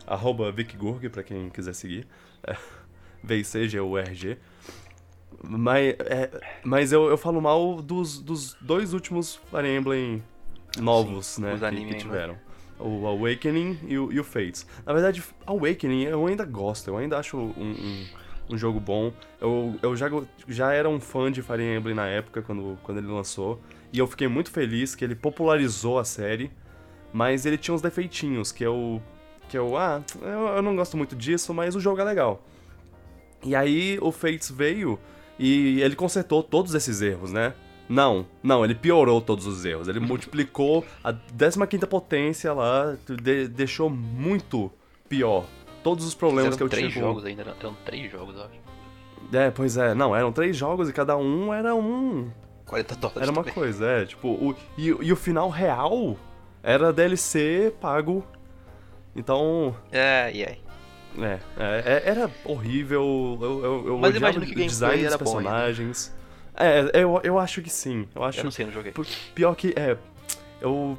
arroba 0.07 0.51
VicGurg, 0.53 1.09
pra 1.09 1.23
quem 1.23 1.49
quiser 1.51 1.75
seguir. 1.75 2.07
É, 2.43 2.57
VICGURG. 3.23 4.39
Mas, 5.43 5.95
é, 6.01 6.41
mas 6.65 6.93
eu, 6.93 7.09
eu 7.09 7.17
falo 7.17 7.41
mal 7.41 7.81
dos, 7.81 8.21
dos 8.21 8.55
dois 8.61 8.93
últimos 8.93 9.37
Fire 9.51 9.69
Emblem 9.69 10.23
novos, 10.79 11.27
Sim, 11.27 11.43
né? 11.43 11.55
os 11.55 11.61
que- 11.61 11.65
anime 11.67 11.87
que, 11.87 11.93
ainda. 11.95 12.05
tiveram. 12.05 12.37
O 12.79 13.07
Awakening 13.07 13.79
e 13.89 13.99
o, 13.99 14.11
e 14.13 14.19
o 14.21 14.25
Fates. 14.25 14.67
Na 14.87 14.93
verdade, 14.93 15.23
Awakening 15.47 16.05
eu 16.05 16.27
ainda 16.27 16.45
gosto, 16.47 16.89
eu 16.89 16.97
ainda 16.97 17.19
acho 17.19 17.37
um, 17.37 17.53
um, 17.59 18.07
um 18.55 18.59
jogo 18.59 18.79
bom. 18.81 19.13
Eu, 19.41 19.77
eu 19.83 19.97
já, 19.97 20.09
já 20.49 20.73
era 20.73 20.89
um 20.89 21.01
fã 21.01 21.31
de 21.31 21.43
Fire 21.43 21.63
Emblem 21.63 21.95
na 21.95 22.07
época, 22.07 22.43
quando, 22.43 22.79
quando 22.83 22.99
ele 22.99 23.07
lançou. 23.09 23.61
E 23.93 23.99
eu 23.99 24.07
fiquei 24.07 24.29
muito 24.29 24.51
feliz 24.51 24.95
que 24.95 25.05
ele 25.05 25.15
popularizou 25.15 25.99
a 25.99 26.05
série. 26.05 26.51
Mas 27.13 27.45
ele 27.45 27.59
tinha 27.59 27.75
uns 27.75 27.83
defeitinhos 27.83 28.53
que 28.53 28.65
eu. 28.65 29.03
Que 29.49 29.59
eu. 29.59 29.77
Ah, 29.77 30.03
eu, 30.23 30.29
eu 30.57 30.63
não 30.63 30.77
gosto 30.77 30.97
muito 30.97 31.17
disso, 31.17 31.53
mas 31.53 31.75
o 31.75 31.81
jogo 31.81 32.01
é 32.01 32.05
legal. 32.05 32.45
E 33.45 33.57
aí 33.57 33.99
o 34.01 34.13
Fates 34.13 34.51
veio 34.51 34.99
e 35.39 35.81
ele 35.81 35.97
consertou 35.97 36.43
todos 36.43 36.75
esses 36.75 37.01
erros, 37.01 37.33
né? 37.33 37.55
Não, 37.89 38.25
não, 38.41 38.65
ele 38.65 38.75
piorou 38.75 39.21
todos 39.21 39.47
os 39.47 39.65
erros. 39.65 39.89
Ele 39.89 39.99
multiplicou 39.99 40.85
a 41.03 41.13
15 41.13 41.79
potência 41.89 42.53
lá, 42.53 42.97
de- 43.21 43.49
deixou 43.49 43.91
muito 43.91 44.71
pior 45.09 45.45
todos 45.83 46.05
os 46.07 46.15
problemas 46.15 46.57
que 46.57 46.63
eu 46.63 46.69
três 46.69 46.93
tinha. 46.93 47.03
com- 47.03 47.09
jogos 47.09 47.25
ainda, 47.25 47.43
eram, 47.43 47.55
eram 47.61 47.77
três 47.85 48.11
jogos, 48.11 48.37
eu 48.37 48.43
acho. 48.45 48.55
É, 49.33 49.51
pois 49.51 49.77
é, 49.77 49.95
não, 49.95 50.15
eram 50.17 50.33
três 50.33 50.57
jogos 50.57 50.89
e 50.89 50.93
cada 50.93 51.17
um 51.17 51.53
era 51.55 51.75
um. 51.75 52.31
40 52.67 52.95
dólares 52.97 53.23
Era 53.23 53.31
uma 53.33 53.43
também. 53.43 53.55
coisa, 53.55 53.87
é, 53.87 54.05
tipo, 54.07 54.29
o, 54.29 54.55
e, 54.79 54.87
e 54.89 55.13
o 55.13 55.17
final 55.17 55.49
real 55.49 56.17
era 56.63 56.93
DLC 56.93 57.73
pago. 57.81 58.25
Então, 59.15 59.75
É, 59.91 60.31
e 60.33 60.45
aí? 60.45 60.59
É, 61.19 61.39
é, 61.59 61.83
é- 61.85 62.03
era 62.09 62.31
horrível. 62.45 63.39
Eu, 63.41 63.65
eu, 63.65 63.87
eu 63.89 63.99
Mas 63.99 64.15
imagino 64.15 64.47
que 64.47 64.53
o 64.53 64.67
design 64.67 64.97
dos 65.03 65.07
era 65.07 65.19
bom 65.19 65.25
personagens. 65.25 66.15
É, 66.55 67.03
eu, 67.03 67.21
eu 67.25 67.39
acho 67.39 67.61
que 67.63 67.71
sim. 67.71 68.07
Eu 68.15 68.23
acho. 68.23 68.39
Eu 68.41 68.45
não 68.45 68.51
sei, 68.53 68.67
não 68.67 68.73
joguei. 68.73 68.93
Pior 69.35 69.55
que. 69.57 69.75
É. 69.77 69.97
Eu. 70.61 70.97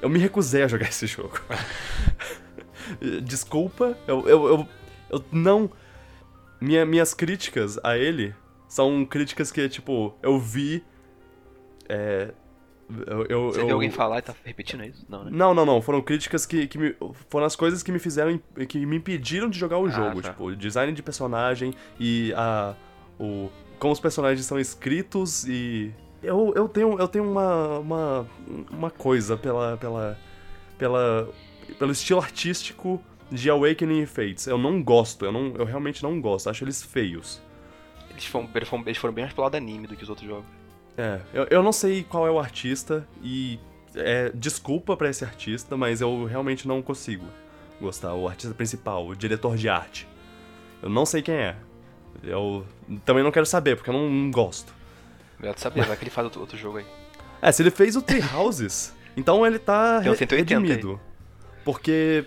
Eu 0.00 0.08
me 0.08 0.18
recusei 0.18 0.64
a 0.64 0.68
jogar 0.68 0.88
esse 0.88 1.06
jogo. 1.06 1.40
Desculpa, 3.22 3.96
eu, 4.06 4.28
eu, 4.28 4.46
eu, 4.48 4.68
eu 5.10 5.24
não. 5.32 5.70
Minha, 6.60 6.86
minhas 6.86 7.12
críticas 7.12 7.78
a 7.82 7.96
ele 7.98 8.34
são 8.68 9.04
críticas 9.04 9.50
que, 9.50 9.68
tipo, 9.68 10.14
eu 10.22 10.38
vi. 10.38 10.82
É. 11.88 12.32
Eu, 13.06 13.24
eu, 13.26 13.46
Você 13.52 13.60
eu- 13.60 13.66
viu 13.66 13.74
alguém 13.74 13.90
falar 13.90 14.18
e 14.18 14.22
tá 14.22 14.34
repetindo 14.44 14.84
isso? 14.84 15.06
Não, 15.08 15.24
né? 15.24 15.30
não, 15.32 15.54
não, 15.54 15.64
não. 15.64 15.80
Foram 15.80 16.02
críticas 16.02 16.44
que, 16.44 16.66
que 16.66 16.76
me, 16.78 16.94
foram 17.30 17.46
as 17.46 17.56
coisas 17.56 17.82
que 17.82 17.90
me 17.90 17.98
fizeram, 17.98 18.38
que 18.68 18.84
me 18.84 18.96
impediram 18.96 19.48
de 19.48 19.58
jogar 19.58 19.78
o 19.78 19.86
Ah, 19.86 19.90
jogo. 19.90 20.20
tá. 20.20 20.30
Tipo, 20.30 20.44
o 20.48 20.56
design 20.56 20.92
de 20.92 21.02
personagem 21.02 21.72
e 21.98 22.34
a, 22.36 22.74
o, 23.18 23.48
como 23.78 23.92
os 23.94 24.00
personagens 24.00 24.44
são 24.44 24.58
escritos 24.60 25.44
e 25.48 25.90
eu, 26.22 26.52
eu 26.54 26.68
tenho, 26.68 26.98
eu 26.98 27.08
tenho 27.08 27.24
uma, 27.30 27.78
uma, 27.78 28.26
uma 28.70 28.90
coisa 28.90 29.36
pela, 29.38 29.76
pela, 29.78 30.18
pela, 30.76 31.28
pelo 31.74 31.92
estilo 31.92 32.20
artístico 32.20 33.02
de 33.30 33.48
Awakening 33.50 34.02
e 34.02 34.06
Fates. 34.06 34.46
Eu 34.46 34.58
não 34.58 34.82
gosto, 34.82 35.24
eu, 35.24 35.32
não, 35.32 35.54
eu 35.56 35.64
realmente 35.64 36.02
não 36.02 36.20
gosto. 36.20 36.48
Acho 36.50 36.64
eles 36.64 36.82
feios. 36.82 37.40
Eles 38.10 38.26
foram, 38.26 38.48
eles 38.54 38.68
foram, 38.68 38.82
eles 38.86 38.98
foram 38.98 39.14
bem 39.14 39.24
mais 39.24 39.34
pro 39.34 39.42
lado 39.42 39.54
anime 39.54 39.86
do 39.86 39.96
que 39.96 40.02
os 40.02 40.08
outros 40.10 40.28
jogos. 40.28 40.44
É, 40.96 41.20
eu, 41.32 41.46
eu 41.50 41.62
não 41.62 41.72
sei 41.72 42.04
qual 42.04 42.26
é 42.26 42.30
o 42.30 42.38
artista 42.38 43.06
e 43.22 43.58
é, 43.94 44.30
desculpa 44.34 44.96
pra 44.96 45.08
esse 45.08 45.24
artista, 45.24 45.76
mas 45.76 46.00
eu 46.02 46.24
realmente 46.24 46.68
não 46.68 46.82
consigo 46.82 47.24
gostar. 47.80 48.12
O 48.14 48.28
artista 48.28 48.54
principal, 48.54 49.06
o 49.06 49.16
diretor 49.16 49.56
de 49.56 49.68
arte. 49.68 50.06
Eu 50.82 50.90
não 50.90 51.06
sei 51.06 51.22
quem 51.22 51.34
é. 51.34 51.56
Eu 52.22 52.66
também 53.04 53.24
não 53.24 53.30
quero 53.32 53.46
saber, 53.46 53.76
porque 53.76 53.88
eu 53.88 53.94
não, 53.94 54.10
não 54.10 54.30
gosto. 54.30 54.74
Melhor 55.40 55.56
saber, 55.58 55.84
vai 55.86 55.96
que 55.96 56.04
ele 56.04 56.10
faz 56.10 56.24
outro, 56.26 56.40
outro 56.40 56.56
jogo 56.58 56.78
aí. 56.78 56.86
É, 57.40 57.50
se 57.50 57.62
ele 57.62 57.70
fez 57.70 57.96
o 57.96 58.02
Tree 58.02 58.22
Houses, 58.34 58.94
então 59.16 59.44
ele 59.46 59.58
tá 59.58 60.00
Tem 60.00 60.10
re- 60.12 60.16
180 60.18 60.54
aí. 60.54 60.98
Porque 61.64 62.24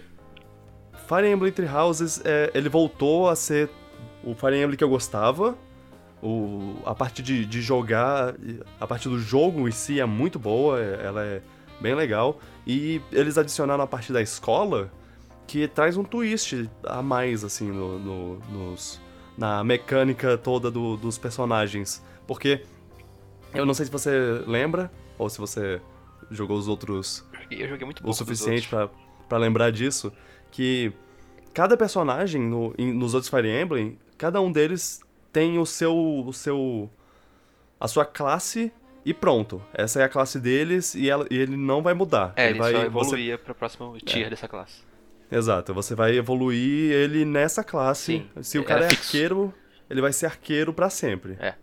Fire 1.08 1.28
Emblem 1.30 1.52
Three 1.52 1.68
Houses, 1.70 2.22
é, 2.24 2.52
ele 2.54 2.70
voltou 2.70 3.30
a 3.30 3.36
ser 3.36 3.70
o 4.24 4.34
Fire 4.34 4.56
Emblem 4.56 4.78
que 4.78 4.84
eu 4.84 4.90
gostava. 4.90 5.56
O, 6.24 6.78
a 6.86 6.96
parte 6.96 7.22
de, 7.22 7.46
de 7.46 7.62
jogar, 7.62 8.34
a 8.80 8.88
parte 8.88 9.08
do 9.08 9.20
jogo 9.20 9.68
em 9.68 9.72
si 9.72 10.00
é 10.00 10.06
muito 10.06 10.40
boa, 10.40 10.80
é- 10.82 11.02
ela 11.06 11.24
é 11.24 11.42
bem 11.80 11.94
legal. 11.94 12.40
E 12.66 13.00
eles 13.12 13.38
adicionaram 13.38 13.84
a 13.84 13.88
parte 13.88 14.12
da 14.12 14.22
escola, 14.22 14.92
que 15.46 15.68
traz 15.68 15.98
um 15.98 16.04
twist 16.04 16.68
a 16.84 17.02
mais, 17.04 17.44
assim, 17.44 17.68
no, 17.72 18.00
no- 18.00 18.40
nos, 18.50 19.00
na 19.38 19.64
mecânica 19.64 20.36
toda 20.38 20.72
do- 20.72 20.98
dos 20.98 21.18
personagens. 21.20 22.02
Porque, 22.26 22.64
eu 23.54 23.66
não 23.66 23.76
sei 23.76 23.86
se 23.86 23.92
você 23.92 24.42
lembra, 24.48 24.90
ou 25.20 25.30
se 25.30 25.38
você 25.38 25.80
jogou 26.32 26.58
os 26.58 26.68
outros 26.68 27.24
Eu 27.52 27.68
joguei- 27.68 27.86
muito 27.86 28.00
o 28.00 28.04
pouco 28.04 28.08
dos 28.08 28.18
suficiente 28.18 28.74
outros. 28.74 29.05
Pra 29.28 29.38
pra 29.38 29.38
lembrar 29.38 29.72
disso, 29.72 30.12
que 30.52 30.92
cada 31.54 31.76
personagem 31.78 32.42
no- 32.42 32.74
em- 32.78 32.94
nos 32.94 33.14
outros 33.14 33.30
Fire 33.30 33.50
Emblem, 33.50 33.98
cada 34.18 34.40
um 34.42 34.52
deles 34.52 35.02
tem 35.32 35.58
o 35.60 35.66
seu, 35.66 35.96
o 36.26 36.32
seu, 36.34 36.90
a 37.80 37.88
sua 37.88 38.06
classe 38.06 38.72
e 39.04 39.14
pronto. 39.14 39.62
Essa 39.74 40.02
é 40.02 40.04
a 40.04 40.10
classe 40.10 40.40
deles 40.40 40.96
e, 40.96 41.10
ela, 41.10 41.26
e 41.30 41.38
ele 41.38 41.56
não 41.58 41.82
vai 41.82 41.94
mudar. 41.94 42.34
É, 42.36 42.50
ele, 42.50 42.60
vai, 42.60 42.72
só 42.72 42.78
você- 42.80 42.86
evoluía 42.88 43.38
pra 43.38 43.54
próximo 43.54 43.98
tier 44.00 44.30
dessa 44.30 44.48
classe. 44.48 44.82
Exato, 45.32 45.74
você 45.74 45.96
vai 45.96 46.16
evoluir 46.16 46.92
ele 46.92 47.26
nessa 47.26 47.64
classe. 47.64 48.06
Sim, 48.36 48.44
Se 48.44 48.58
o 48.58 48.62
era 48.62 48.68
cara 48.68 48.86
é 48.86 48.88
arqueiro, 48.90 49.54
ele 49.90 50.00
vai 50.02 50.14
ser 50.14 50.28
arqueiro 50.28 50.72
pra 50.74 50.90
sempre. 50.90 51.36
É. 51.40 51.56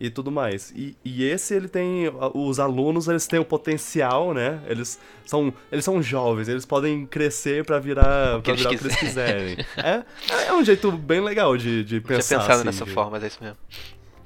E 0.00 0.08
tudo 0.08 0.30
mais. 0.30 0.72
E, 0.74 0.96
e 1.04 1.22
esse 1.24 1.54
ele 1.54 1.68
tem. 1.68 2.10
Os 2.34 2.58
alunos, 2.58 3.06
eles 3.06 3.26
têm 3.26 3.38
o 3.38 3.44
potencial, 3.44 4.32
né? 4.32 4.58
Eles 4.66 4.98
são, 5.26 5.52
eles 5.70 5.84
são 5.84 6.02
jovens, 6.02 6.48
eles 6.48 6.64
podem 6.64 7.04
crescer 7.04 7.66
pra 7.66 7.78
virar, 7.78 8.38
O 8.38 8.42
que 8.42 8.44
pra 8.44 8.52
eles 8.54 8.62
virar 8.62 8.74
o 8.74 8.78
que 8.78 8.84
eles 8.86 8.96
quiserem. 8.96 9.56
é, 9.76 10.02
é 10.48 10.52
um 10.54 10.64
jeito 10.64 10.90
bem 10.90 11.20
legal 11.20 11.54
de, 11.56 11.84
de 11.84 12.00
tinha 12.00 12.00
pensar. 12.00 12.38
pensado 12.38 12.52
assim, 12.60 12.64
nessa 12.64 12.84
de- 12.86 12.92
forma, 12.92 13.10
mas 13.10 13.24
é 13.24 13.26
isso 13.26 13.38
mesmo. 13.42 13.58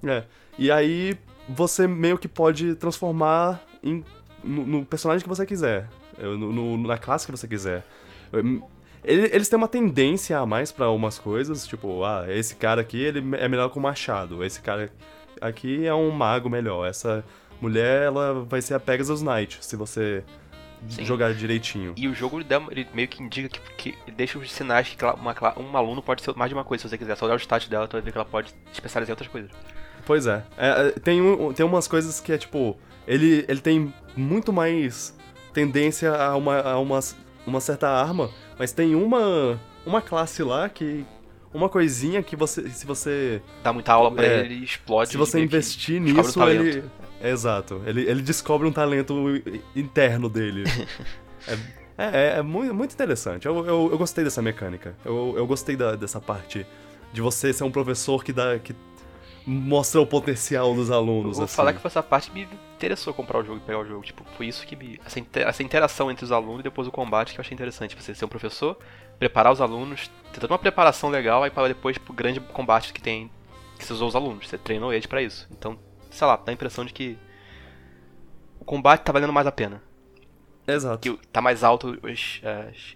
É. 0.07 0.23
E 0.57 0.71
aí 0.71 1.16
você 1.49 1.88
meio 1.88 2.19
que 2.19 2.28
pode 2.28 2.76
transformar 2.76 3.61
em, 3.83 4.04
no, 4.45 4.64
no 4.64 4.85
personagem 4.87 5.25
que 5.25 5.28
você 5.28 5.45
quiser. 5.45 5.88
eh, 6.19 6.23
No, 6.25 6.52
no- 6.52 6.87
na 6.87 6.99
classe 6.99 7.26
que 7.26 7.33
você 7.33 7.49
quiser. 7.49 7.85
Hum, 8.33 8.62
ele- 9.02 9.28
Eles 9.33 9.49
têm 9.49 9.57
uma 9.57 9.66
tendência 9.66 10.38
a 10.38 10.47
mais 10.47 10.71
pra 10.71 10.88
umas 10.90 11.19
coisas, 11.19 11.66
tipo, 11.66 12.04
ah, 12.04 12.26
esse 12.28 12.54
cara 12.54 12.81
aqui 12.81 13.02
ele 13.02 13.19
é 13.38 13.49
melhor 13.49 13.71
com 13.71 13.81
machado, 13.81 14.45
esse 14.45 14.61
cara 14.61 14.93
aqui 15.41 15.87
é 15.87 15.95
um 15.95 16.11
mago 16.11 16.49
melhor, 16.49 16.87
essa 16.88 17.25
mulher 17.61 18.03
ela 18.03 18.45
vai 18.45 18.61
ser 18.62 18.75
a 18.75 18.81
Pegasus 18.81 19.23
Knight, 19.23 19.59
se 19.61 19.76
você 19.76 20.23
Sim. 20.88 21.05
jogar 21.05 21.33
direitinho. 21.35 21.95
E 21.97 22.07
o 22.09 22.14
jogo 22.14 22.37
ele, 22.38 22.45
dá- 22.45 22.62
ele 22.71 22.87
meio 22.93 23.09
que 23.09 23.23
indica 23.23 23.49
que, 23.49 23.93
que 23.93 24.11
deixa 24.12 24.38
os 24.38 24.50
sinais 24.53 24.88
que 24.88 25.05
uma, 25.05 25.35
um 25.59 25.76
aluno 25.76 26.03
pode 26.03 26.23
ser 26.23 26.35
mais 26.37 26.50
de 26.50 26.55
uma 26.55 26.64
coisa, 26.64 26.83
se 26.83 26.88
você 26.91 26.99
quiser. 26.99 27.17
Só 27.17 27.25
olhar 27.25 27.35
o 27.35 27.38
stat 27.38 27.71
dela, 27.71 27.88
tu 27.88 27.93
vai 27.93 28.03
ver 28.03 28.12
que 28.12 28.19
ela 28.19 28.25
pode 28.25 28.55
especializar 28.73 29.11
em 29.11 29.12
outras 29.12 29.29
coisas. 29.31 29.50
Pois 30.05 30.26
é. 30.26 30.43
É, 30.59 30.88
é, 30.88 30.91
tem, 31.00 31.23
um- 31.23 31.53
tem 31.55 31.64
umas 31.64 31.88
coisas 31.88 32.21
que 32.21 32.33
é 32.33 32.37
tipo. 32.38 32.76
Ele, 33.07 33.45
ele 33.49 33.61
tem 33.61 33.93
muito 34.17 34.53
mais 34.53 35.17
tendência 35.55 36.14
a 36.14 36.37
uma, 36.37 36.61
a 36.61 36.79
uma, 36.79 37.00
uma 37.47 37.61
certa 37.61 37.88
arma, 37.88 38.31
mas 38.59 38.73
tem 38.73 38.95
uma, 38.95 39.59
uma 39.87 40.03
classe 40.03 40.43
lá 40.43 40.69
que. 40.69 41.07
Uma 41.54 41.68
coisinha 41.68 42.23
que 42.23 42.34
você. 42.37 42.68
Se 42.68 42.84
você. 42.84 43.40
Dá 43.62 43.73
muita 43.73 43.92
aula 43.92 44.11
pra 44.11 44.26
É, 44.26 44.40
ele 44.40 44.54
e 44.56 44.64
explode. 44.64 45.11
se 45.11 45.16
você 45.16 45.40
investir 45.40 46.00
um 46.00 46.04
nisso, 46.04 46.38
talento. 46.38 46.61
ele. 46.62 46.84
Exato. 47.23 47.80
Ele, 47.87 48.02
ele 48.02 48.20
descobre 48.23 48.66
um 48.68 48.73
talento 48.73 49.14
interno 49.75 50.28
dele. 50.28 50.64
é, 51.96 52.04
é, 52.34 52.38
é 52.38 52.42
muito, 52.42 52.75
muito 52.75 52.92
interessante. 52.92 53.46
Eu, 53.46 53.56
eu, 53.64 53.88
eu 53.92 53.96
gostei 53.99 54.25
dessa 54.25 54.42
mecânica. 54.42 54.94
Eu, 55.04 55.34
eu 55.37 55.46
gostei 55.46 55.76
da- 55.76 55.94
dessa 55.96 56.20
parte 56.20 56.66
de 57.12 57.20
você 57.20 57.52
ser 57.52 57.64
um 57.64 57.70
professor 57.70 58.23
que 58.25 58.32
dá. 58.32 58.58
que 58.58 58.75
mostra 59.46 60.00
o 60.00 60.06
potencial 60.06 60.75
dos 60.75 60.88
Eu 60.88 60.94
alunos. 60.96 61.37
vou 61.37 61.44
assim. 61.44 61.54
falar 61.54 61.73
que 61.75 61.80
foi 61.80 61.88
essa 61.88 62.02
parte 62.02 62.30
que 62.30 62.34
me 62.40 62.49
interessou 62.76 63.12
comprar 63.14 63.38
o 63.40 63.44
jogo 63.44 63.58
e 63.58 63.61
pegar 63.61 63.78
o 63.78 63.84
jogo. 63.87 64.02
Tipo, 64.02 64.25
foi 64.37 64.46
isso 64.46 64.66
que 64.66 64.75
me. 64.75 64.99
Essa 65.46 65.62
interação 65.62 66.11
entre 66.11 66.25
os 66.25 66.32
alunos 66.32 66.61
e 66.61 66.62
depois 66.64 66.88
o 66.88 66.90
combate 66.90 67.32
que 67.32 67.38
eu 67.38 67.42
achei 67.42 67.54
interessante. 67.54 67.94
Você 67.94 68.14
ser 68.14 68.25
um 68.25 68.28
professor, 68.28 68.76
preparar 69.18 69.52
os 69.52 69.61
alunos, 69.61 70.11
ter 70.33 70.40
toda 70.40 70.52
uma 70.52 70.59
preparação 70.59 71.11
legal, 71.11 71.42
aí 71.42 71.50
para 71.50 71.68
depois 71.68 71.97
pro 71.99 72.12
grande 72.12 72.40
combate 72.40 72.92
que 72.92 73.00
tem. 73.00 73.30
Que 73.78 73.85
você 73.85 73.92
usou 73.92 74.09
os 74.09 74.14
alunos. 74.16 74.49
Você 74.49 74.56
treinou 74.59 74.92
eles 74.92 75.06
pra 75.06 75.21
isso. 75.23 75.49
Então, 75.50 75.78
sei 76.11 76.26
lá, 76.26 76.37
dá 76.37 76.50
a 76.50 76.54
impressão 76.54 76.85
de 76.85 76.92
que. 76.92 77.18
O 78.61 78.64
combate 78.64 79.02
tá 79.02 79.12
valendo 79.12 79.33
mais 79.33 79.47
a 79.47 79.52
pena. 79.52 79.83
Exato. 80.66 80.99
Que 80.99 81.26
tá 81.28 81.40
mais 81.42 81.62
alto 81.62 81.99
os. 82.02 82.40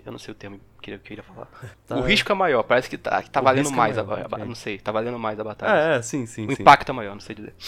eu 0.06 0.12
não 0.12 0.18
sei 0.18 0.32
o 0.32 0.34
termo 0.34 0.58
que 0.80 0.92
eu 0.92 0.98
queria 1.00 1.22
falar. 1.22 1.48
Tá. 1.86 1.96
O 1.96 2.02
risco 2.02 2.30
é 2.30 2.34
maior, 2.34 2.62
parece 2.62 2.88
que 2.88 2.96
tá, 2.96 3.22
que 3.22 3.28
tá 3.30 3.40
O 3.40 3.44
valendo 3.44 3.68
é 3.68 3.72
mais. 3.72 3.98
a- 3.98 4.04
maior, 4.04 4.22
a- 4.30 4.34
ok. 4.36 4.44
Não 4.46 4.54
sei, 4.54 4.78
tá 4.78 4.92
valendo 4.92 5.18
mais 5.18 5.38
a 5.40 5.44
batalha. 5.44 5.94
É, 5.94 5.96
é, 5.96 6.02
sim, 6.02 6.24
sim, 6.26 6.46
O 6.46 6.54
sim. 6.54 6.62
impacto 6.62 6.88
é 6.90 6.92
maior, 6.92 7.12
não 7.14 7.20
sei 7.20 7.34
dizer. 7.34 7.54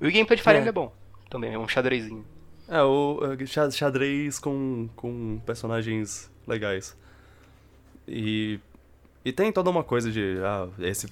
E 0.00 0.06
o 0.06 0.12
gameplay 0.12 0.36
de 0.36 0.42
Fire 0.42 0.54
É. 0.54 0.58
Emblem 0.58 0.68
é 0.68 0.72
bom. 0.72 0.92
Também, 1.28 1.52
é 1.54 1.58
um 1.58 1.66
xadrezinho. 1.66 2.24
É, 2.68 2.80
o 2.82 3.18
é, 3.40 3.46
xa- 3.46 3.70
xadrez 3.70 4.38
com, 4.38 4.88
com 4.94 5.40
personagens 5.44 6.30
legais. 6.48 6.96
E, 8.06 8.58
e 9.24 9.32
tem 9.32 9.52
toda 9.52 9.68
uma 9.68 9.84
coisa 9.84 10.10
de, 10.10 10.38
ah, 10.42 10.68
esse, 10.80 11.08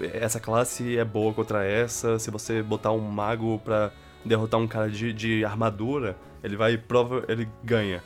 essa 0.00 0.38
classe 0.38 0.98
é 0.98 1.04
boa 1.04 1.32
contra 1.32 1.64
essa, 1.64 2.18
se 2.18 2.30
você 2.30 2.62
botar 2.62 2.92
um 2.92 3.00
mago 3.00 3.58
pra 3.64 3.90
derrotar 4.24 4.60
um 4.60 4.66
cara 4.66 4.90
de, 4.90 5.12
de 5.12 5.44
armadura, 5.44 6.16
ele 6.42 6.56
vai, 6.56 6.76
prova, 6.76 7.24
ele 7.28 7.48
ganha. 7.62 8.02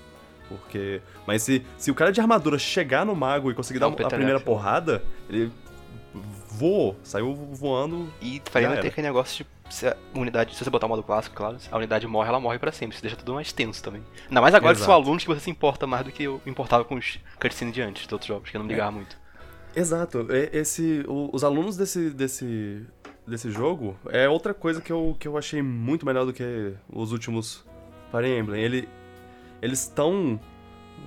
Porque, 0.48 1.02
mas 1.26 1.42
se, 1.42 1.64
se 1.76 1.90
o 1.90 1.94
cara 1.94 2.10
de 2.10 2.20
armadura 2.20 2.58
chegar 2.58 3.04
no 3.04 3.14
mago 3.14 3.50
e 3.50 3.54
conseguir 3.54 3.78
Dá 3.78 3.88
dar 3.88 4.02
um 4.02 4.06
a 4.06 4.10
primeira 4.10 4.40
porrada, 4.40 5.02
ele 5.28 5.52
voou, 6.48 6.96
saiu 7.02 7.34
voando 7.34 8.08
E 8.20 8.40
tem 8.80 8.90
aquele 8.90 9.06
negócio 9.06 9.44
de. 9.44 9.57
Se 9.70 9.86
a 9.86 9.96
unidade, 10.14 10.54
se 10.54 10.64
você 10.64 10.70
botar 10.70 10.86
o 10.86 10.88
modo 10.88 11.02
clássico, 11.02 11.36
claro, 11.36 11.58
se 11.60 11.68
a 11.70 11.76
unidade 11.76 12.06
morre, 12.06 12.28
ela 12.28 12.40
morre 12.40 12.58
pra 12.58 12.72
sempre. 12.72 12.94
Isso 12.94 13.02
deixa 13.02 13.16
tudo 13.16 13.34
mais 13.34 13.52
tenso 13.52 13.82
também. 13.82 14.02
Ainda 14.28 14.40
mais 14.40 14.54
agora 14.54 14.74
que 14.74 14.80
são 14.80 14.90
Exato. 14.92 15.02
alunos 15.04 15.22
que 15.24 15.28
você 15.28 15.40
se 15.40 15.50
importa 15.50 15.86
mais 15.86 16.04
do 16.04 16.10
que 16.12 16.22
eu 16.24 16.40
importava 16.46 16.84
com 16.84 16.94
os 16.94 17.18
cutscenes 17.40 17.74
de 17.74 17.82
antes, 17.82 18.06
de 18.06 18.14
outros 18.14 18.26
jogos, 18.28 18.50
que 18.50 18.56
eu 18.56 18.60
não 18.60 18.66
me 18.66 18.72
É. 18.72 18.76
ligava 18.76 18.92
muito. 18.92 19.16
Exato. 19.76 20.26
E- 20.30 20.50
Esse, 20.56 21.04
os 21.06 21.44
alunos 21.44 21.76
desse, 21.76 22.10
desse, 22.10 22.84
desse 23.26 23.50
jogo 23.50 23.96
é 24.08 24.28
outra 24.28 24.54
coisa 24.54 24.80
que 24.80 24.90
eu, 24.92 25.14
que 25.20 25.28
eu 25.28 25.36
achei 25.36 25.60
muito 25.62 26.06
melhor 26.06 26.24
do 26.24 26.32
que 26.32 26.72
os 26.90 27.12
últimos 27.12 27.64
Fire 28.10 28.26
Emblem. 28.38 28.62
Ele, 28.62 28.88
eles 29.60 29.80
estão 29.80 30.40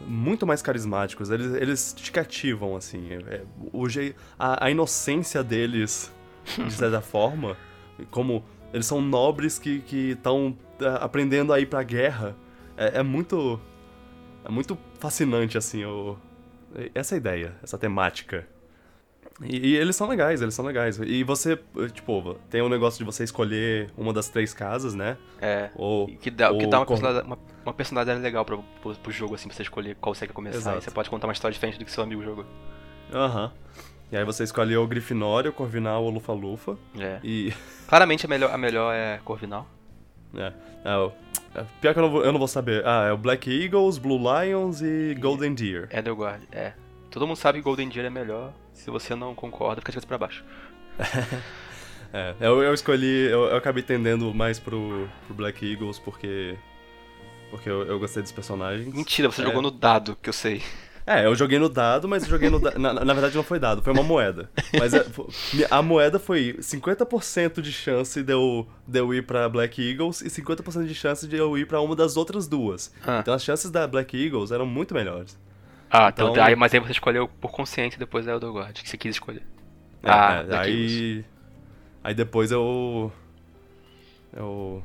muito 0.07 0.45
mais 0.47 0.61
carismáticos, 0.61 1.29
eles, 1.31 1.53
eles 1.55 1.93
te 1.93 2.11
cativam, 2.11 2.75
assim. 2.75 3.11
É- 3.11 3.35
é- 3.35 3.43
o 3.73 3.85
a, 4.39 4.65
a 4.65 4.69
inocência 4.71 5.43
deles, 5.43 6.11
de 6.57 6.71
certa 6.71 7.01
forma, 7.01 7.57
como 8.09 8.43
eles 8.73 8.85
são 8.85 9.01
nobres 9.01 9.59
que 9.59 9.83
estão 10.11 10.57
aprendendo 10.99 11.53
a 11.53 11.59
ir 11.59 11.67
pra 11.67 11.83
guerra, 11.83 12.35
é, 12.77 12.99
é 12.99 13.03
muito. 13.03 13.59
É 14.43 14.49
muito 14.49 14.75
fascinante, 14.99 15.55
assim, 15.55 15.85
o, 15.85 16.17
essa 16.95 17.15
ideia, 17.15 17.53
essa 17.61 17.77
temática. 17.77 18.47
E, 19.43 19.69
e 19.69 19.75
eles 19.75 19.95
são 19.95 20.07
legais, 20.07 20.41
eles 20.41 20.53
são 20.53 20.65
legais. 20.65 20.99
E 20.99 21.23
você, 21.23 21.59
tipo, 21.93 22.35
tem 22.49 22.61
o 22.61 22.67
negócio 22.69 22.97
de 22.97 23.03
você 23.03 23.23
escolher 23.23 23.91
uma 23.95 24.11
das 24.11 24.29
três 24.29 24.51
casas, 24.53 24.95
né? 24.95 25.17
É. 25.39 25.69
Ou, 25.75 26.09
E 26.09 26.15
que 26.15 26.31
dá, 26.31 26.51
o 26.51 26.57
que 26.57 26.65
ou 26.65 26.71
dá 26.71 26.79
uma, 26.79 26.85
personalidade, 26.87 27.27
uma, 27.27 27.39
uma 27.65 27.73
personalidade 27.73 28.19
legal 28.19 28.43
pro, 28.43 28.63
pro, 28.81 28.95
pro 28.95 29.11
jogo, 29.11 29.35
assim, 29.35 29.47
pra 29.47 29.55
você 29.55 29.63
escolher 29.63 29.95
qual 29.95 30.13
você 30.15 30.25
quer 30.25 30.33
começar. 30.33 30.57
Exato. 30.57 30.77
Aí 30.77 30.81
você 30.81 30.91
pode 30.91 31.09
contar 31.09 31.27
uma 31.27 31.33
história 31.33 31.53
diferente 31.53 31.77
do 31.77 31.85
que 31.85 31.91
seu 31.91 32.03
amigo 32.03 32.23
jogou. 32.23 32.45
Aham. 33.13 33.51
E 34.11 34.17
aí 34.17 34.25
você 34.25 34.43
escolhe 34.43 34.75
o 34.75 34.85
Grifinória, 34.87 35.49
o 35.49 35.53
Corvinal 35.53 36.03
ou 36.03 36.09
o 36.09 36.13
Lufa-Lufa. 36.13 36.77
É. 36.99 37.19
E. 37.23 37.53
Claramente 37.87 38.25
a 38.25 38.29
melhor, 38.29 38.51
a 38.53 38.57
melhor 38.57 38.93
é 38.93 39.19
Corvinal. 39.23 39.67
É, 40.35 40.51
é, 40.85 40.95
o- 40.97 41.11
é, 41.55 41.63
pior 41.79 41.93
que 41.93 41.99
eu 41.99 42.03
não, 42.03 42.11
vou, 42.11 42.23
eu 42.25 42.31
não 42.31 42.39
vou 42.39 42.47
saber. 42.47 42.85
Ah, 42.85 43.05
é 43.07 43.11
o 43.13 43.17
Black 43.17 43.49
Eagles, 43.49 43.97
Blue 43.97 44.17
Lions 44.19 44.81
e 44.81 45.15
Golden 45.19 45.53
Deer. 45.53 45.87
Edelgard, 45.91 46.45
é. 46.51 46.73
Todo 47.09 47.25
mundo 47.27 47.35
sabe 47.37 47.59
que 47.59 47.63
Golden 47.63 47.89
Deer 47.89 48.05
é 48.05 48.09
melhor. 48.09 48.53
Se 48.73 48.89
você 48.89 49.13
não 49.15 49.33
concorda, 49.35 49.81
fica 49.81 49.91
de 49.91 49.95
cabeça 49.97 50.07
pra 50.07 50.17
baixo. 50.17 50.43
É, 52.13 52.35
eu, 52.41 52.61
eu 52.61 52.73
escolhi. 52.73 53.27
Eu, 53.29 53.45
eu 53.45 53.55
acabei 53.55 53.81
tendendo 53.81 54.33
mais 54.33 54.59
pro, 54.59 55.07
pro 55.25 55.33
Black 55.33 55.65
Eagles 55.65 55.97
porque. 55.97 56.57
Porque 57.49 57.69
eu, 57.69 57.83
eu 57.85 57.97
gostei 57.99 58.21
dos 58.21 58.33
personagens. 58.33 58.93
Mentira, 58.93 59.31
você 59.31 59.41
É. 59.41 59.45
jogou 59.45 59.61
no 59.61 59.71
dado, 59.71 60.17
que 60.21 60.27
eu 60.27 60.33
sei. 60.33 60.61
É, 61.05 61.25
eu 61.25 61.33
joguei 61.35 61.57
no 61.57 61.67
dado, 61.67 62.07
mas 62.07 62.25
joguei 62.27 62.49
no 62.49 62.59
dado. 62.59 62.77
Na, 62.79 62.93
na 62.93 63.13
verdade 63.13 63.35
não 63.35 63.43
foi 63.43 63.57
dado, 63.59 63.81
foi 63.81 63.91
uma 63.91 64.03
moeda. 64.03 64.49
Mas 64.77 64.93
é, 64.93 65.03
fo- 65.03 65.27
a 65.69 65.81
moeda 65.81 66.19
foi 66.19 66.55
50% 66.59 67.59
de 67.61 67.71
chance 67.71 68.21
de 68.21 68.31
eu, 68.31 68.67
de 68.87 68.99
eu 68.99 69.13
ir 69.13 69.25
pra 69.25 69.49
Black 69.49 69.81
Eagles 69.81 70.21
e 70.21 70.27
50% 70.29 70.85
de 70.85 70.93
chance 70.95 71.27
de 71.27 71.35
eu 71.35 71.57
ir 71.57 71.65
pra 71.65 71.81
uma 71.81 71.95
das 71.95 72.17
outras 72.17 72.47
duas. 72.47 72.93
Ah. 73.05 73.19
Então 73.19 73.33
as 73.33 73.43
chances 73.43 73.71
da 73.71 73.87
Black 73.87 74.15
Eagles 74.15 74.51
eram 74.51 74.65
muito 74.65 74.93
melhores. 74.93 75.37
Ah, 75.89 76.09
então, 76.13 76.31
Então- 76.31 76.43
aí, 76.43 76.55
mas 76.55 76.73
aí 76.73 76.79
você 76.79 76.91
escolheu 76.91 77.27
por 77.27 77.51
consciência 77.51 77.97
depois 77.99 78.25
da 78.25 78.35
Edelgard, 78.35 78.81
que 78.81 78.87
você 78.87 78.97
quis 78.97 79.15
escolher. 79.15 79.43
É, 80.03 80.09
ah, 80.09 80.33
é, 80.39 80.43
Black 80.43 80.69
Eagles. 80.71 80.91
aí. 80.91 81.25
Aí 82.03 82.13
depois 82.13 82.51
eu. 82.51 83.11
Eu. 84.35 84.83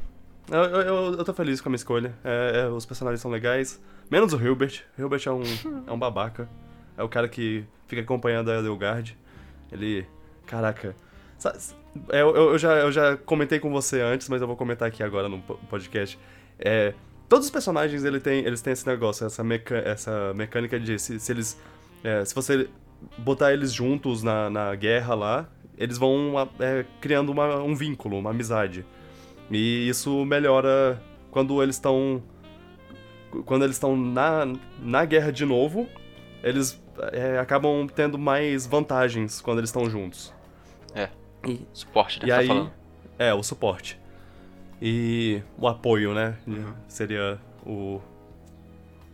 Eu, 0.51 0.59
eu, 0.65 0.81
eu- 0.81 1.15
eu 1.19 1.25
tô 1.25 1.33
feliz 1.35 1.61
com 1.61 1.69
a 1.69 1.71
minha 1.71 1.77
escolha. 1.77 2.15
É, 2.25 2.63
é, 2.65 2.69
os 2.69 2.87
personagens 2.87 3.21
são 3.21 3.31
legais. 3.31 3.81
Menos 4.11 4.33
o 4.33 4.41
Hilbert. 4.41 4.83
Hilbert 4.99 5.23
é 5.27 5.31
um, 5.33 5.43
é 5.87 5.93
um 5.93 5.99
babaca. 5.99 6.49
É 6.97 7.03
o 7.03 7.09
cara 7.09 7.29
que 7.29 7.65
fica 7.87 8.03
acompanhando 8.03 8.51
a 8.51 8.59
Edelgard. 8.59 9.17
Ele. 9.73 10.07
Caraca. 10.47 10.95
É, 12.11 12.21
Eu, 12.23 12.35
eu, 12.37 12.59
já, 12.59 12.75
eu 12.77 12.93
já 12.93 13.17
comentei 13.17 13.59
com 13.59 13.71
você 13.71 14.01
antes, 14.01 14.29
mas 14.29 14.41
eu 14.41 14.47
vou 14.47 14.57
comentar 14.57 14.89
aqui 14.89 15.03
agora 15.03 15.29
no 15.29 15.41
po- 15.41 15.59
podcast. 15.69 16.19
É, 16.59 16.95
todos 17.29 17.47
os 17.47 17.51
personagens 17.51 18.05
ele 18.05 18.21
tem, 18.21 18.45
eles 18.45 18.61
têm 18.63 18.73
esse 18.73 18.87
negócio, 18.87 19.27
essa, 19.27 19.43
meca, 19.45 19.77
essa 19.77 20.33
mecânica 20.35 20.79
de 20.79 20.99
se, 20.99 21.19
se 21.19 21.33
eles. 21.33 21.61
é, 22.05 22.25
se 22.25 22.35
você 22.35 22.69
botar 23.19 23.53
eles 23.53 23.73
juntos 23.73 24.23
na, 24.23 24.49
na 24.49 24.75
guerra 24.75 25.15
lá, 25.15 25.49
eles 25.77 25.99
vão 25.99 26.33
é, 26.61 26.85
criando 27.01 27.31
uma- 27.33 27.57
um 27.63 27.75
vínculo, 27.75 28.19
uma 28.19 28.31
amizade. 28.31 28.87
E 29.51 29.89
isso 29.89 30.25
melhora 30.25 31.03
quando 31.31 31.63
eles 31.63 31.77
estão. 31.77 32.23
Quando 33.45 33.65
eles 33.65 33.77
estão 33.77 33.97
na, 33.97 34.47
na 34.81 35.05
guerra 35.05 35.31
de 35.33 35.45
novo, 35.45 35.89
eles 36.43 36.81
é, 37.13 37.39
acabam 37.39 37.87
tendo 37.87 38.19
mais 38.19 38.67
vantagens 38.67 39.41
quando 39.41 39.59
eles 39.59 39.69
estão 39.71 39.89
juntos. 39.91 40.33
É. 40.95 41.09
E, 41.47 41.61
Suporte, 41.73 42.21
né? 42.21 42.27
e 42.27 42.31
tá 42.31 42.39
aí. 42.39 42.47
falando. 42.47 42.73
É, 43.19 43.33
o 43.35 43.43
suporte. 43.43 43.99
e 44.81 45.43
o 45.59 45.67
apoio, 45.69 46.13
né? 46.15 46.37
Uhum. 46.47 46.73
Seria 46.89 47.39
o, 47.65 48.01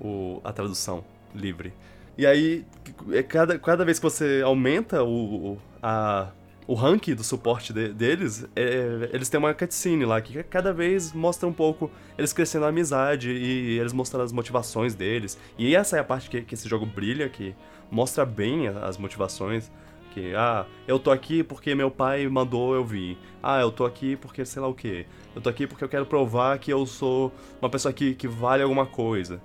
o 0.01 0.41
a 0.45 0.53
tradução 0.53 1.05
livre. 1.35 1.73
E 2.19 2.27
aí, 2.27 2.65
é 3.13 3.23
cada, 3.23 3.59
cada 3.59 3.85
vez 3.85 3.99
que 3.99 4.03
você 4.03 4.43
aumenta 4.45 5.03
o- 5.03 5.57
a, 5.83 6.29
o 6.67 6.75
rank 6.75 7.09
do 7.15 7.25
suporte 7.25 7.73
de- 7.73 7.93
deles, 7.93 8.47
é, 8.55 9.11
eles 9.13 9.29
têm 9.29 9.39
uma 9.39 9.53
cutscene 9.53 10.05
lá 10.05 10.21
que 10.21 10.43
cada 10.45 10.73
vez 10.73 11.13
mostra 11.13 11.49
um 11.49 11.53
pouco 11.53 11.91
eles 12.17 12.33
crescendo 12.33 12.65
a 12.65 12.69
amizade 12.69 13.31
e 13.31 13.79
eles 13.79 13.93
mostrando 13.93 14.23
as 14.23 14.33
motivações 14.33 14.95
deles. 14.95 15.39
E 15.59 15.75
essa 15.75 15.97
é 15.97 16.01
a 16.01 16.05
parte 16.05 16.31
que, 16.31 16.43
que 16.43 16.55
esse 16.55 16.69
jogo 16.69 16.87
brilha, 16.87 17.29
que 17.29 17.55
mostra 17.91 18.25
bem 18.25 18.69
as 18.69 18.97
motivações. 18.97 19.71
Que, 20.15 20.35
ah, 20.35 20.67
eu 20.87 20.99
tô 20.99 21.11
aqui 21.11 21.43
porque 21.43 21.75
meu 21.75 21.91
pai 21.91 22.29
mandou 22.29 22.75
eu 22.75 22.85
vir. 22.85 23.17
Ah, 23.43 23.61
eu 23.63 23.73
tô 23.73 23.85
aqui 23.87 24.15
porque 24.15 24.45
sei 24.45 24.61
lá 24.61 24.69
o 24.69 24.75
quê. 24.75 25.07
Eu 25.35 25.41
tô 25.41 25.49
aqui 25.49 25.67
porque 25.67 25.83
eu 25.83 25.89
quero 25.89 26.05
provar 26.05 26.59
que 26.59 26.71
eu 26.71 26.85
sou 26.85 27.33
uma 27.63 27.71
pessoa 27.71 27.95
que, 27.95 28.15
que 28.15 28.29
vale 28.29 28.63
alguma 28.63 28.85
coisa. 28.85 29.41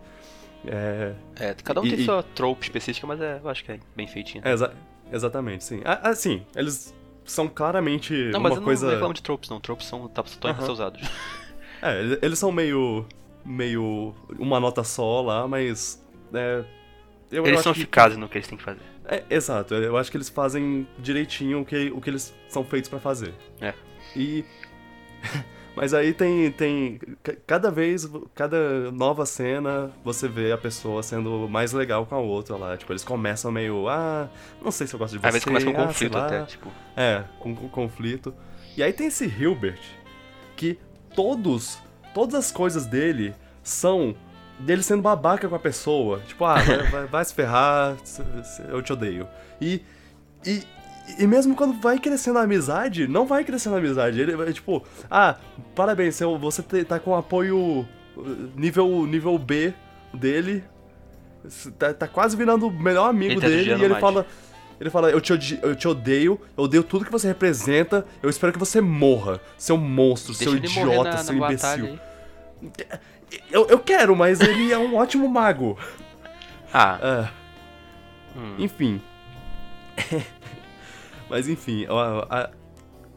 É, 0.66 1.14
É, 1.40 1.54
cada 1.64 1.80
um 1.82 1.86
E- 1.86 1.90
tem 1.92 2.00
e- 2.00 2.06
sua 2.06 2.22
trope 2.22 2.64
específica, 2.66 3.08
mas 3.08 3.22
é, 3.22 3.40
eu 3.42 3.50
acho 3.50 3.64
que 3.64 3.72
é 3.72 3.80
bem 3.96 4.08
feitinho. 4.08 4.42
é, 4.46 4.52
exa- 4.52 4.74
exatamente, 5.12 5.64
sim. 5.64 5.82
Ah, 5.86 6.10
Assim, 6.10 6.44
eles 6.56 6.94
são 7.28 7.48
claramente 7.48 8.14
não, 8.32 8.40
mas 8.40 8.54
uma 8.54 8.60
eu 8.60 8.64
coisa. 8.64 8.86
não 8.86 8.94
reclamo 8.94 9.14
de 9.14 9.22
tropes, 9.22 9.50
não. 9.50 9.60
Tropes 9.60 9.86
são, 9.88 10.08
tá, 10.08 10.24
Aham. 10.44 10.66
ser 10.66 10.72
usados. 10.72 11.02
É, 11.80 12.00
eles- 12.24 12.40
são 12.40 12.52
meio. 12.52 13.06
meio. 13.46 14.16
uma 14.40 14.60
nota 14.60 14.84
só 14.84 15.22
lá, 15.22 15.48
mas. 15.48 16.04
É, 16.34 16.64
eu, 17.30 17.44
eu 17.44 17.46
Eles 17.46 17.54
acho 17.60 17.64
são 17.66 17.74
que- 17.74 17.82
eficazes 17.82 18.18
no 18.18 18.28
que 18.28 18.38
eles 18.40 18.48
têm 18.48 18.58
que 18.58 18.64
fazer. 18.64 18.80
É, 19.06 19.24
exato, 19.30 19.76
eu 19.76 19.96
acho 19.96 20.10
que 20.10 20.18
eles 20.18 20.28
fazem 20.28 20.88
direitinho 20.98 21.62
o 21.62 21.66
que, 21.66 21.92
o 21.92 22.02
que 22.02 22.10
eles 22.10 22.34
são 22.50 22.64
feitos 22.64 22.90
pra 22.90 23.00
fazer. 23.00 23.34
É. 23.62 23.74
E. 24.16 24.44
Mas 25.78 25.94
aí 25.94 26.12
tem, 26.12 26.52
tem. 26.52 27.00
ca- 27.22 27.36
Cada 27.46 27.70
vez, 27.72 28.10
cada 28.34 28.92
nova 28.92 29.26
cena, 29.26 29.92
você 30.04 30.28
vê 30.28 30.52
a 30.52 30.58
pessoa 30.58 31.04
sendo 31.04 31.48
mais 31.48 31.72
legal 31.72 32.06
com 32.06 32.16
a 32.16 32.20
outra 32.20 32.56
lá. 32.58 32.76
Tipo, 32.76 32.92
eles 32.94 33.04
começam 33.04 33.52
meio. 33.52 33.88
Ah, 33.88 34.28
não 34.62 34.72
sei 34.72 34.88
se 34.88 34.96
eu 34.96 35.00
gosto 35.00 35.14
de 35.14 35.20
você. 35.20 35.28
Às 35.28 35.34
vezes 35.34 35.46
começa 35.46 35.66
com 35.68 35.72
um 35.72 35.76
ah, 35.84 35.86
conflito 35.88 36.14
sei 36.14 36.22
lá." 36.22 36.26
até, 36.28 36.44
tipo. 36.46 36.72
É, 36.96 37.24
com, 37.40 37.56
com 37.56 37.70
conflito. 37.70 38.34
E 38.76 38.82
aí 38.82 38.92
tem 38.92 39.08
esse 39.08 39.26
Hilbert, 39.28 39.80
que 40.56 40.80
todos, 41.16 41.80
todas 42.14 42.34
as 42.36 42.52
coisas 42.52 42.86
dele 42.88 43.34
são 43.64 44.16
dele 44.60 44.82
sendo 44.82 45.04
babaca 45.04 45.48
com 45.48 45.54
a 45.56 45.60
pessoa. 45.60 46.20
Tipo, 46.28 46.44
ah, 46.46 46.56
vai, 46.56 46.84
vai- 46.90 47.06
vai 47.06 47.26
se 47.26 47.34
ferrar, 47.36 47.96
eu 48.70 48.82
te 48.82 48.92
odeio. 48.94 49.28
E, 49.62 49.82
e, 50.44 50.64
e 51.18 51.26
mesmo 51.28 51.56
quando 51.56 51.80
vai 51.80 52.00
crescendo 52.00 52.40
a 52.40 52.44
amizade, 52.44 53.08
não 53.08 53.26
vai 53.26 53.44
crescendo 53.44 53.76
a 53.76 53.80
amizade. 53.80 54.20
Ele 54.20 54.54
tipo, 54.54 54.84
ah, 55.10 55.36
parabéns, 55.76 56.20
você 56.40 56.62
tá 56.84 57.00
com 57.00 57.16
apoio 57.16 57.58
uh, 57.58 57.88
nível, 58.56 59.06
nível 59.06 59.38
B 59.38 59.74
dele. 60.14 60.64
Tá, 61.80 61.94
tá 61.94 62.08
quase 62.08 62.36
virando 62.36 62.68
o 62.68 62.72
melhor 62.72 63.10
amigo 63.10 63.34
Ele 63.34 63.42
tá 63.42 63.48
dele. 63.48 63.70
E 63.70 63.74
ele 63.74 63.88
mais. 63.88 64.02
fala. 64.02 64.26
Ele 64.80 64.90
fala, 64.92 65.10
eu 65.10 65.20
te, 65.20 65.34
odi- 65.34 65.60
eu 65.64 65.76
te 65.76 65.88
odeio, 65.88 66.40
eu 66.56 66.66
odeio 66.66 66.84
tudo 66.84 67.04
que 67.04 67.12
você 67.12 67.28
representa, 67.28 68.06
eu 68.22 68.30
espero 68.30 68.54
que 68.54 68.60
você 68.60 68.80
morra, 68.80 69.42
seu 69.58 69.76
monstro, 69.76 70.36
Deixa 70.36 70.52
seu 70.52 70.56
idiota, 70.56 71.10
na, 71.10 71.18
seu 71.18 71.36
na 71.36 71.48
imbecil. 71.48 72.00
Eu, 73.52 73.66
eu 73.70 73.80
quero, 73.80 74.16
mas 74.16 74.40
ele 74.40 74.72
é 74.72 74.78
um 74.78 74.94
ótimo 74.98 75.28
mago. 75.28 75.76
Ah, 76.72 77.00
Ah, 77.02 77.30
hum. 78.38 78.56
enfim. 78.60 79.02
mas 81.30 81.48
enfim, 81.48 81.86
a, 81.90 82.28
a, 82.44 82.50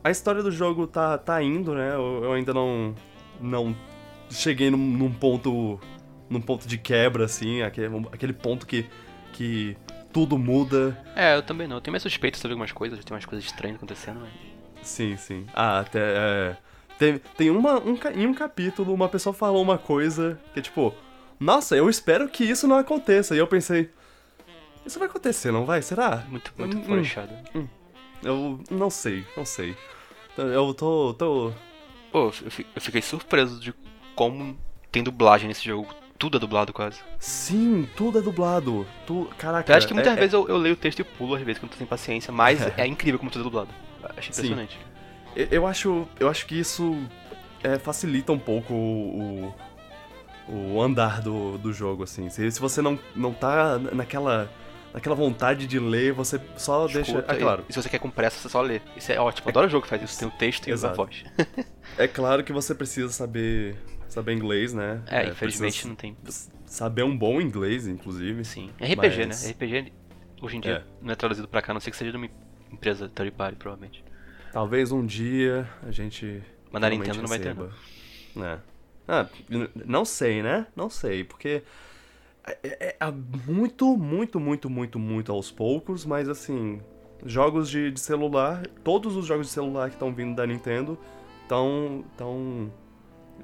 a 0.04 0.10
história 0.10 0.42
do 0.42 0.50
jogo 0.50 0.86
tá, 0.86 1.16
tá 1.18 1.42
indo, 1.42 1.74
né? 1.74 1.94
Eu, 1.94 2.24
eu 2.24 2.32
ainda 2.32 2.52
não. 2.54 2.94
não 3.40 3.76
cheguei 4.30 4.70
num, 4.70 4.78
num 4.78 5.12
ponto. 5.12 5.78
num 6.28 6.40
ponto 6.40 6.66
de 6.66 6.78
quebra, 6.78 7.24
assim, 7.24 7.62
aquele, 7.62 7.88
aquele 8.12 8.32
ponto 8.32 8.66
que. 8.66 8.86
que 9.32 9.76
tudo 10.12 10.36
muda. 10.36 10.98
É, 11.14 11.36
eu 11.36 11.42
também 11.42 11.68
não. 11.68 11.76
Eu 11.76 11.80
tenho 11.80 11.92
minhas 11.92 12.02
suspeitas 12.02 12.40
sobre 12.40 12.52
algumas 12.54 12.72
coisas, 12.72 13.04
tem 13.04 13.14
umas 13.14 13.24
coisas 13.24 13.44
estranhas 13.44 13.76
acontecendo, 13.76 14.20
mas. 14.20 14.30
Sim, 14.82 15.16
sim. 15.16 15.46
Ah, 15.54 15.80
até. 15.80 16.00
É, 16.00 16.56
tem 16.98 17.18
tem 17.36 17.50
uma, 17.50 17.78
um, 17.78 17.96
em 18.14 18.26
um 18.26 18.34
capítulo, 18.34 18.92
uma 18.92 19.08
pessoa 19.08 19.32
falou 19.32 19.62
uma 19.62 19.78
coisa 19.78 20.38
que 20.52 20.58
é 20.58 20.62
tipo. 20.62 20.94
Nossa, 21.38 21.74
eu 21.74 21.88
espero 21.88 22.28
que 22.28 22.44
isso 22.44 22.66
não 22.68 22.76
aconteça. 22.76 23.34
E 23.34 23.38
eu 23.38 23.46
pensei. 23.46 23.90
Isso 24.84 24.98
vai 24.98 25.08
acontecer, 25.08 25.50
não 25.52 25.64
vai? 25.64 25.80
Será? 25.80 26.24
Muito, 26.28 26.52
muito 26.58 26.76
Hum, 26.78 26.82
florechado. 26.82 27.32
Eu 28.22 28.60
não 28.70 28.90
sei, 28.90 29.24
não 29.36 29.44
sei. 29.44 29.76
Então, 30.32 30.46
Eu 30.48 30.72
tô. 30.74 31.14
tô. 31.14 31.52
Pô, 32.12 32.26
eu 32.26 32.32
fi- 32.32 32.66
eu 32.74 32.80
fiquei 32.82 33.00
surpreso 33.02 33.60
de 33.60 33.72
como 34.14 34.56
tem 34.90 35.02
dublagem 35.02 35.48
nesse 35.48 35.64
jogo. 35.64 35.88
Tudo 36.18 36.36
é 36.36 36.40
dublado 36.40 36.72
quase. 36.72 37.00
Sim, 37.18 37.88
tudo 37.96 38.18
é 38.18 38.22
dublado. 38.22 38.86
Tu... 39.06 39.26
Caraca. 39.38 39.72
Eu 39.72 39.76
acho 39.76 39.86
que 39.88 39.94
muitas 39.94 40.12
é- 40.12 40.16
vezes 40.16 40.34
eu, 40.34 40.46
eu 40.48 40.58
leio 40.58 40.74
o 40.74 40.76
texto 40.76 40.98
e 41.00 41.04
pulo, 41.04 41.34
às 41.34 41.40
vezes, 41.42 41.58
quando 41.58 41.70
tô 41.72 41.78
sem 41.78 41.86
paciência, 41.86 42.30
mas 42.32 42.60
é 42.76 42.86
incrível 42.86 43.18
como 43.18 43.30
tudo 43.30 43.40
é 43.40 43.44
dublado. 43.44 43.68
Achei 44.16 44.32
Sim. 44.32 44.42
impressionante. 44.52 44.78
é- 45.34 45.48
eu 45.50 45.66
acho. 45.66 46.06
Eu 46.18 46.28
acho 46.28 46.44
que 46.46 46.58
isso 46.58 46.98
é, 47.62 47.78
facilita 47.78 48.32
um 48.32 48.38
pouco 48.38 48.74
o. 48.74 49.54
o, 50.48 50.74
o 50.74 50.82
andar 50.82 51.22
do, 51.22 51.56
do 51.56 51.72
jogo, 51.72 52.02
assim. 52.02 52.28
Se, 52.28 52.50
se 52.50 52.60
você 52.60 52.82
não, 52.82 52.98
não 53.16 53.32
tá 53.32 53.78
naquela. 53.78 54.50
Naquela 54.92 55.14
vontade 55.14 55.66
de 55.66 55.78
ler, 55.78 56.12
você 56.12 56.40
só 56.56 56.86
deixa. 56.86 57.00
Escuta, 57.12 57.32
É 57.32 57.36
claro. 57.38 57.64
E, 57.68 57.72
se 57.72 57.82
você 57.82 57.88
quer 57.88 57.98
com 57.98 58.10
pressa, 58.10 58.38
você 58.40 58.48
só 58.48 58.60
lê. 58.60 58.80
Isso 58.96 59.10
é 59.12 59.20
ótimo. 59.20 59.48
Adoro 59.48 59.68
jogo 59.68 59.82
que 59.84 59.88
faz 59.88 60.02
isso. 60.02 60.18
Tem 60.18 60.28
o 60.28 60.30
texto 60.32 60.68
e 60.68 60.72
a 60.72 60.76
voz. 60.76 61.24
É 61.98 62.06
claro 62.08 62.42
que 62.44 62.52
você 62.52 62.74
precisa 62.74 63.08
saber. 63.12 63.76
saber 64.08 64.32
inglês, 64.32 64.72
né? 64.74 65.02
É, 65.06 65.26
infelizmente 65.28 65.72
precisa 65.72 65.88
não 65.88 65.96
tem. 65.96 66.16
Saber 66.66 67.02
um 67.02 67.16
bom 67.16 67.40
inglês, 67.40 67.86
inclusive. 67.86 68.44
Sim. 68.44 68.70
É 68.78 68.92
RPG, 68.92 69.26
Mas- 69.26 69.44
né? 69.44 69.50
RPG 69.50 69.92
hoje 70.42 70.56
em 70.56 70.60
dia 70.60 70.84
É. 70.86 71.04
não 71.04 71.12
é 71.12 71.16
traduzido 71.16 71.46
pra 71.48 71.60
cá, 71.62 71.72
a 71.72 71.74
não 71.74 71.80
ser 71.80 71.90
que 71.90 71.96
seja 71.96 72.10
de 72.10 72.16
uma 72.16 72.28
empresa 72.72 73.08
third 73.08 73.32
party, 73.32 73.56
provavelmente. 73.56 74.04
Talvez 74.52 74.90
um 74.92 75.04
dia 75.04 75.68
a 75.86 75.90
gente. 75.90 76.42
Mas 76.72 76.80
na 76.82 76.90
Nintendo 76.90 77.20
não 77.22 77.28
vai 77.28 77.38
ter, 77.38 77.48
receba. 77.54 77.70
É. 78.36 78.58
Ah, 79.08 79.26
não 79.84 80.04
sei, 80.04 80.42
né? 80.42 80.66
Não 80.76 80.88
sei, 80.88 81.24
porque. 81.24 81.62
É, 82.46 82.58
é- 82.64 82.96
é 83.00 83.10
muito, 83.46 83.96
muito, 83.96 84.38
muito, 84.40 84.68
muito, 84.70 84.98
muito 84.98 85.32
aos 85.32 85.50
poucos, 85.50 86.04
mas 86.04 86.28
assim. 86.28 86.80
Jogos 87.24 87.68
de, 87.68 87.90
de 87.90 88.00
celular, 88.00 88.66
todos 88.82 89.14
os 89.14 89.26
jogos 89.26 89.46
de 89.48 89.52
celular 89.52 89.90
que 89.90 89.94
estão 89.96 90.10
vindo 90.14 90.34
da 90.34 90.46
Nintendo 90.46 90.96
estão 91.42 92.02
tão 92.16 92.72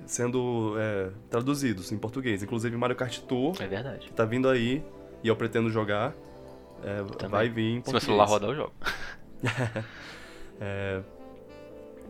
sendo 0.07 0.75
é, 0.79 1.11
traduzidos 1.29 1.93
em 1.93 1.99
português. 1.99 2.43
Inclusive 2.43 2.75
Mario 2.75 2.97
Kart 2.97 3.19
Tour 3.21 3.55
É 3.61 3.67
verdade. 3.67 4.07
que 4.07 4.13
tá 4.15 4.25
vindo 4.25 4.49
aí 4.49 4.83
e 5.23 5.29
eu 5.29 5.37
pretendo 5.37 5.69
jogar. 5.69 6.15
é, 6.83 7.03
vai 7.29 7.51
vir 7.51 7.65
em 7.65 7.69
Se 7.69 7.75
meu 7.75 7.83
português. 7.83 8.05
celular 8.05 8.25
rodar, 8.25 8.49
eu 8.51 8.57
jogo. 8.57 8.73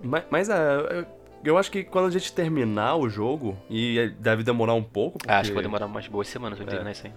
Mas, 0.02 0.24
mas 0.30 0.48
é, 0.48 1.06
eu- 1.48 1.58
acho 1.58 1.70
que 1.70 1.84
quando 1.84 2.06
a 2.06 2.10
gente 2.10 2.32
terminar 2.32 2.96
o 2.96 3.08
jogo, 3.08 3.56
e 3.70 3.98
é- 3.98 4.08
deve 4.08 4.42
demorar 4.42 4.74
um 4.74 4.82
pouco, 4.82 5.18
porque... 5.18 5.30
Ah, 5.32 5.38
acho 5.40 5.50
que 5.50 5.54
vai 5.54 5.62
demorar 5.62 5.86
umas 5.86 6.06
boas 6.08 6.28
semanas 6.28 6.58
pra 6.58 6.66
É. 6.66 6.70
terminar 6.70 6.90
isso 6.92 7.06
aí. 7.06 7.12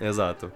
Exato. 0.08 0.52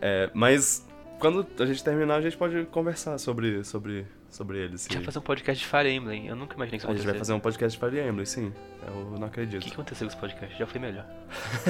É, 0.00 0.30
mas 0.32 0.86
quando 1.18 1.46
a 1.58 1.66
gente 1.66 1.82
terminar, 1.84 2.16
a 2.16 2.20
gente 2.22 2.36
pode 2.36 2.64
conversar 2.66 3.18
sobre, 3.18 3.62
sobre, 3.64 4.06
sobre 4.30 4.56
ele. 4.58 4.74
A 4.74 4.78
gente 4.78 4.94
vai 4.94 5.04
fazer 5.04 5.18
um 5.18 5.22
podcast 5.22 5.62
de 5.62 5.70
Fire 5.70 5.90
Emblem. 5.90 6.26
Eu 6.28 6.34
nunca 6.36 6.54
imaginei 6.56 6.78
que 6.78 6.84
isso 6.86 6.90
A 6.90 6.94
gente 6.96 7.04
vai 7.06 7.18
fazer 7.18 7.32
um 7.34 7.40
podcast 7.40 7.78
de 7.78 7.84
Fire 7.86 8.00
Emblem, 8.08 8.24
sim. 8.24 8.52
Eu 8.86 8.94
não 9.18 9.20
O 9.20 9.24
acredito. 9.26 9.60
que, 9.60 9.68
que 9.68 9.74
aconteceu 9.74 10.06
com 10.08 10.12
esse 10.12 10.20
podcast? 10.20 10.58
Já 10.58 10.66
foi 10.66 10.80
melhor. 10.80 11.04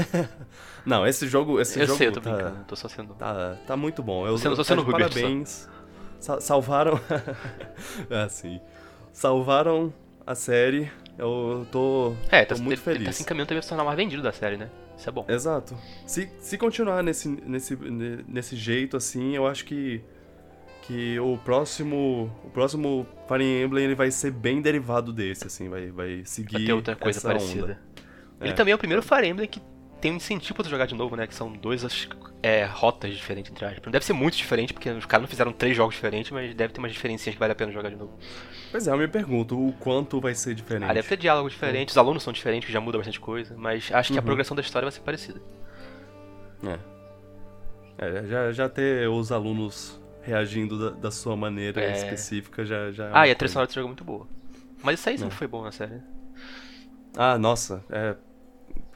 Não, 0.86 1.06
esse 1.06 1.26
jogo, 1.26 1.60
esse 1.60 1.80
eu 1.80 1.86
jogo 1.86 1.98
sei, 1.98 2.06
eu 2.08 2.12
tô 2.12 2.20
tá, 2.20 2.30
brincando. 2.30 2.64
Tô 2.64 2.76
só 2.76 2.88
sendo. 2.88 3.14
tá, 3.14 3.56
tá 3.66 3.76
muito 3.76 4.02
bom. 4.02 4.24
Eu, 4.26 4.32
Tô 4.32 4.38
sendo- 4.38 4.52
eu 4.52 4.56
tô 4.56 4.64
sendo 4.64 4.84
tá 4.84 4.90
só. 4.90 4.98
parabéns. 4.98 5.68
Sa- 6.20 6.40
salvaram... 6.40 7.00
ah, 8.10 8.28
sim. 8.28 8.60
Salvaram 9.12 9.92
a 10.30 10.34
série. 10.34 10.90
Eu 11.18 11.66
tô, 11.70 12.14
É, 12.30 12.44
tô 12.44 12.54
tá, 12.54 12.60
muito 12.62 12.74
ele, 12.74 12.80
feliz. 12.82 12.96
ele 13.00 13.06
tá 13.06 13.12
se 13.12 13.22
encaminhando 13.22 13.48
também 13.48 13.58
pra 13.58 13.62
se 13.62 13.68
tornar 13.68 13.84
mais 13.84 13.96
vendido 13.96 14.22
da 14.22 14.32
série, 14.32 14.56
né? 14.56 14.70
Isso 14.96 15.08
é 15.08 15.12
bom. 15.12 15.24
Exato. 15.28 15.76
Se, 16.06 16.30
se 16.38 16.56
continuar 16.56 17.02
nesse, 17.02 17.28
nesse, 17.28 17.76
ne- 17.76 18.24
nesse 18.28 18.56
jeito 18.56 18.96
assim, 18.96 19.34
eu 19.36 19.46
acho 19.46 19.64
que 19.64 20.02
que 20.82 21.20
o 21.20 21.36
próximo 21.38 22.32
o 22.42 22.50
próximo 22.50 23.06
Fire 23.28 23.44
Emblem 23.44 23.84
ele 23.84 23.94
vai 23.94 24.10
ser 24.10 24.30
bem 24.32 24.60
derivado 24.62 25.12
desse 25.12 25.46
assim, 25.46 25.68
vai 25.68 25.90
vai 25.90 26.22
seguir 26.24 26.54
Vai 26.54 26.64
ter 26.64 26.72
outra 26.72 26.96
coisa 26.96 27.20
parecida. 27.20 27.64
onda. 27.64 27.78
Ele 28.40 28.50
É. 28.50 28.54
também 28.54 28.72
é 28.72 28.74
o 28.74 28.78
primeiro 28.78 29.02
Fire 29.02 29.26
Emblem 29.26 29.46
que 29.46 29.60
tem 30.00 30.12
um 30.12 30.16
incentivo 30.16 30.54
pra 30.54 30.64
tu 30.64 30.70
jogar 30.70 30.86
de 30.86 30.94
novo, 30.94 31.14
né? 31.16 31.26
Que 31.26 31.34
são 31.34 31.52
duas 31.52 31.84
as- 31.84 32.08
é, 32.42 32.64
rotas 32.64 33.14
diferentes, 33.14 33.50
entre 33.52 33.64
aspas. 33.64 33.82
Não 33.84 33.92
deve 33.92 34.04
ser 34.04 34.12
muito 34.14 34.36
diferente, 34.36 34.72
porque 34.72 34.88
os 34.90 35.04
caras 35.06 35.22
não 35.22 35.28
fizeram 35.28 35.52
três 35.52 35.76
jogos 35.76 35.94
diferentes, 35.94 36.30
mas 36.30 36.54
deve 36.54 36.72
ter 36.72 36.78
umas 36.78 36.92
diferencinhas 36.92 37.34
que 37.34 37.38
vale 37.40 37.52
a 37.52 37.54
pena 37.54 37.70
jogar 37.70 37.90
de 37.90 37.96
novo. 37.96 38.18
Pois 38.70 38.86
é, 38.88 38.90
eu 38.90 38.96
me 38.96 39.06
pergunto 39.08 39.58
o 39.68 39.72
quanto 39.74 40.20
vai 40.20 40.34
ser 40.34 40.54
diferente. 40.54 40.88
Ah, 40.90 40.94
deve 40.94 41.06
ter 41.08 41.16
diálogo 41.16 41.48
diferente, 41.50 41.90
os 41.90 41.98
alunos 41.98 42.22
são 42.22 42.32
diferentes, 42.32 42.66
que 42.66 42.72
já 42.72 42.80
muda 42.80 42.96
bastante 42.98 43.20
coisa, 43.20 43.54
mas 43.58 43.90
acho 43.92 44.12
que 44.12 44.18
a 44.18 44.20
Uhum. 44.22 44.26
progressão 44.26 44.54
da 44.56 44.62
história 44.62 44.86
vai 44.86 44.92
ser 44.92 45.00
parecida. 45.00 45.40
É. 46.64 46.78
É, 47.98 48.26
já, 48.26 48.52
já 48.52 48.68
ter 48.68 49.08
os 49.08 49.30
alunos 49.30 50.00
reagindo 50.22 50.78
da, 50.90 50.96
da 50.96 51.10
sua 51.10 51.36
maneira 51.36 51.80
É. 51.82 51.92
específica 51.92 52.64
já 52.64 52.90
já 52.90 53.06
é 53.06 53.10
Ah, 53.12 53.28
e 53.28 53.30
a 53.30 53.34
trilha 53.34 53.50
sonora 53.52 53.66
desse 53.66 53.74
jogo 53.74 53.86
é 53.86 53.90
muito 53.90 54.04
boa. 54.04 54.26
Mas 54.82 54.98
isso 54.98 55.08
aí 55.08 55.18
sempre 55.18 55.34
É. 55.34 55.36
foi 55.36 55.46
bom 55.46 55.62
na 55.62 55.72
série. 55.72 56.00
Ah, 57.16 57.36
nossa, 57.38 57.84
é, 57.90 58.14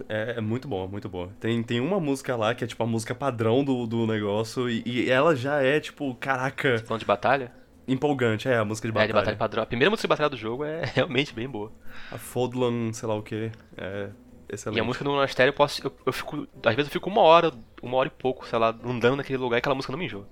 é, 0.08 0.34
é 0.36 0.40
muito 0.40 0.66
bom, 0.68 0.86
muito 0.88 1.08
bom. 1.08 1.28
Tem, 1.40 1.62
tem 1.62 1.80
uma 1.80 1.98
música 2.00 2.34
lá 2.36 2.54
que 2.54 2.64
é 2.64 2.66
tipo 2.66 2.82
a 2.82 2.86
música 2.86 3.14
padrão 3.14 3.64
do, 3.64 3.86
do 3.86 4.06
negócio 4.06 4.68
e, 4.68 4.82
e 4.86 5.10
ela 5.10 5.34
já 5.36 5.62
é 5.62 5.78
tipo, 5.80 6.14
caraca, 6.16 6.78
Falando 6.86 7.00
de 7.00 7.06
batalha? 7.06 7.52
empolgante. 7.86 8.48
É, 8.48 8.56
a 8.56 8.64
música 8.64 8.88
de 8.88 8.92
É, 8.92 8.94
batalha. 8.94 9.06
de 9.08 9.12
batalha 9.12 9.36
padrão. 9.36 9.62
A 9.62 9.66
primeira 9.66 9.90
música 9.90 10.06
de 10.06 10.10
batalha 10.10 10.30
do 10.30 10.36
jogo 10.36 10.64
é 10.64 10.84
realmente 10.94 11.34
bem 11.34 11.48
boa. 11.48 11.70
A 12.10 12.16
Fodlan, 12.18 12.92
sei 12.92 13.08
lá 13.08 13.14
o 13.14 13.22
que, 13.22 13.50
é 13.76 14.08
excelente. 14.48 14.78
E 14.78 14.80
a 14.80 14.84
música 14.84 15.04
do 15.04 15.10
monastério, 15.10 15.50
eu 15.50 15.54
posso. 15.54 15.86
Eu, 15.86 15.92
eu 16.06 16.12
fico. 16.12 16.46
Às 16.64 16.74
vezes 16.74 16.88
eu 16.88 16.92
fico 16.92 17.10
uma 17.10 17.20
hora, 17.22 17.52
uma 17.82 17.96
hora 17.98 18.08
e 18.08 18.10
pouco, 18.10 18.46
sei 18.48 18.58
lá, 18.58 18.74
andando 18.84 19.16
naquele 19.16 19.38
lugar 19.38 19.56
e 19.56 19.58
aquela 19.58 19.74
música 19.74 19.92
não 19.92 19.98
me 19.98 20.06
enjoa. 20.06 20.26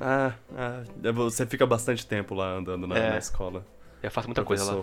Ah, 0.00 0.32
ah, 0.56 0.82
você 1.12 1.44
fica 1.46 1.66
bastante 1.66 2.06
tempo 2.06 2.34
lá 2.34 2.54
andando 2.54 2.86
na, 2.86 2.96
É. 2.98 3.10
na 3.10 3.18
escola. 3.18 3.64
Eu 4.02 4.10
faço 4.10 4.26
muita 4.28 4.42
coisa 4.44 4.64
lá. 4.72 4.82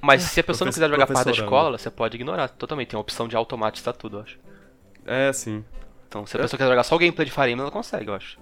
Mas 0.00 0.22
se 0.22 0.40
a 0.40 0.44
pessoa 0.44 0.66
não 0.66 0.72
quiser 0.72 0.88
jogar 0.88 1.06
parte 1.06 1.24
da 1.26 1.30
escola, 1.32 1.76
você 1.78 1.90
pode 1.90 2.16
ignorar 2.16 2.48
totalmente. 2.48 2.88
Tem 2.88 2.96
uma 2.96 3.02
opção 3.02 3.26
de 3.26 3.34
automatizar 3.36 3.94
tudo, 3.94 4.18
eu 4.18 4.22
acho. 4.22 4.38
É, 5.04 5.32
sim. 5.32 5.64
Então, 6.08 6.24
se 6.26 6.36
a 6.36 6.40
É. 6.40 6.42
pessoa 6.42 6.56
quiser 6.58 6.70
jogar 6.70 6.84
só 6.84 6.94
o 6.94 6.98
gameplay 6.98 7.24
de 7.26 7.32
Fire 7.32 7.50
Emblem, 7.50 7.62
ela 7.62 7.70
consegue, 7.70 8.08
eu 8.08 8.14
acho. 8.14 8.38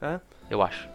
É. 0.00 0.18
Eu 0.50 0.62
acho. 0.62 0.88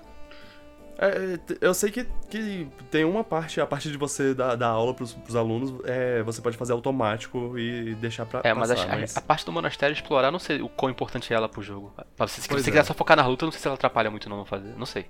É, 0.99 1.07
é, 1.07 1.39
eu 1.61 1.73
sei 1.75 1.91
que, 1.91 2.07
que 2.29 2.67
tem 2.89 3.03
uma 3.05 3.23
parte, 3.23 3.61
a 3.61 3.67
parte 3.67 3.91
de 3.91 3.97
você 3.97 4.33
dar, 4.33 4.55
dar 4.55 4.69
aula 4.69 4.93
pros, 4.95 5.13
pros 5.13 5.35
alunos, 5.35 5.71
é, 5.85 6.23
você 6.23 6.41
pode 6.41 6.57
fazer 6.57 6.73
automático 6.73 7.57
e 7.57 7.93
deixar 7.95 8.25
pra 8.25 8.41
É, 8.43 8.51
mas, 8.53 8.69
passar, 8.71 8.89
a, 8.89 8.95
a- 8.95 9.05
a 9.15 9.21
parte 9.21 9.45
do 9.45 9.51
monastério 9.51 9.93
explorar, 9.93 10.29
eu 10.29 10.31
não 10.31 10.39
sei 10.39 10.59
o 10.61 10.67
quão 10.67 10.89
importante 10.89 11.31
é 11.31 11.35
ela 11.35 11.47
pro 11.47 11.61
jogo. 11.61 11.93
Pra 12.15 12.27
você, 12.27 12.41
se 12.41 12.47
Pois 12.49 12.63
você 12.63 12.69
é. 12.69 12.71
quiser 12.71 12.83
só 12.85 12.93
focar 12.95 13.15
na 13.15 13.27
luta, 13.27 13.43
eu 13.45 13.47
não 13.47 13.51
sei 13.51 13.61
se 13.61 13.67
ela 13.67 13.75
atrapalha 13.75 14.09
muito 14.09 14.27
não, 14.27 14.37
não 14.37 14.45
fazer. 14.45 14.73
Não 14.75 14.87
sei. 14.87 15.05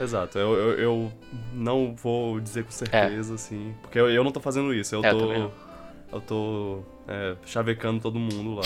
Exato, 0.00 0.38
eu, 0.38 0.54
eu, 0.54 0.78
eu 0.78 1.12
não 1.52 1.94
vou 1.94 2.40
dizer 2.40 2.64
com 2.64 2.70
certeza, 2.70 3.34
assim, 3.34 3.74
porque 3.82 3.98
eu, 4.00 4.08
eu 4.10 4.24
não 4.24 4.32
tô 4.32 4.40
fazendo 4.40 4.72
isso, 4.72 4.94
eu 4.94 5.04
É, 5.04 5.10
eu 5.10 5.18
tô... 5.18 5.32
eu 6.12 6.20
tô 6.22 6.78
é, 7.06 7.36
chavecando 7.44 8.00
todo 8.00 8.18
mundo 8.18 8.54
lá, 8.54 8.62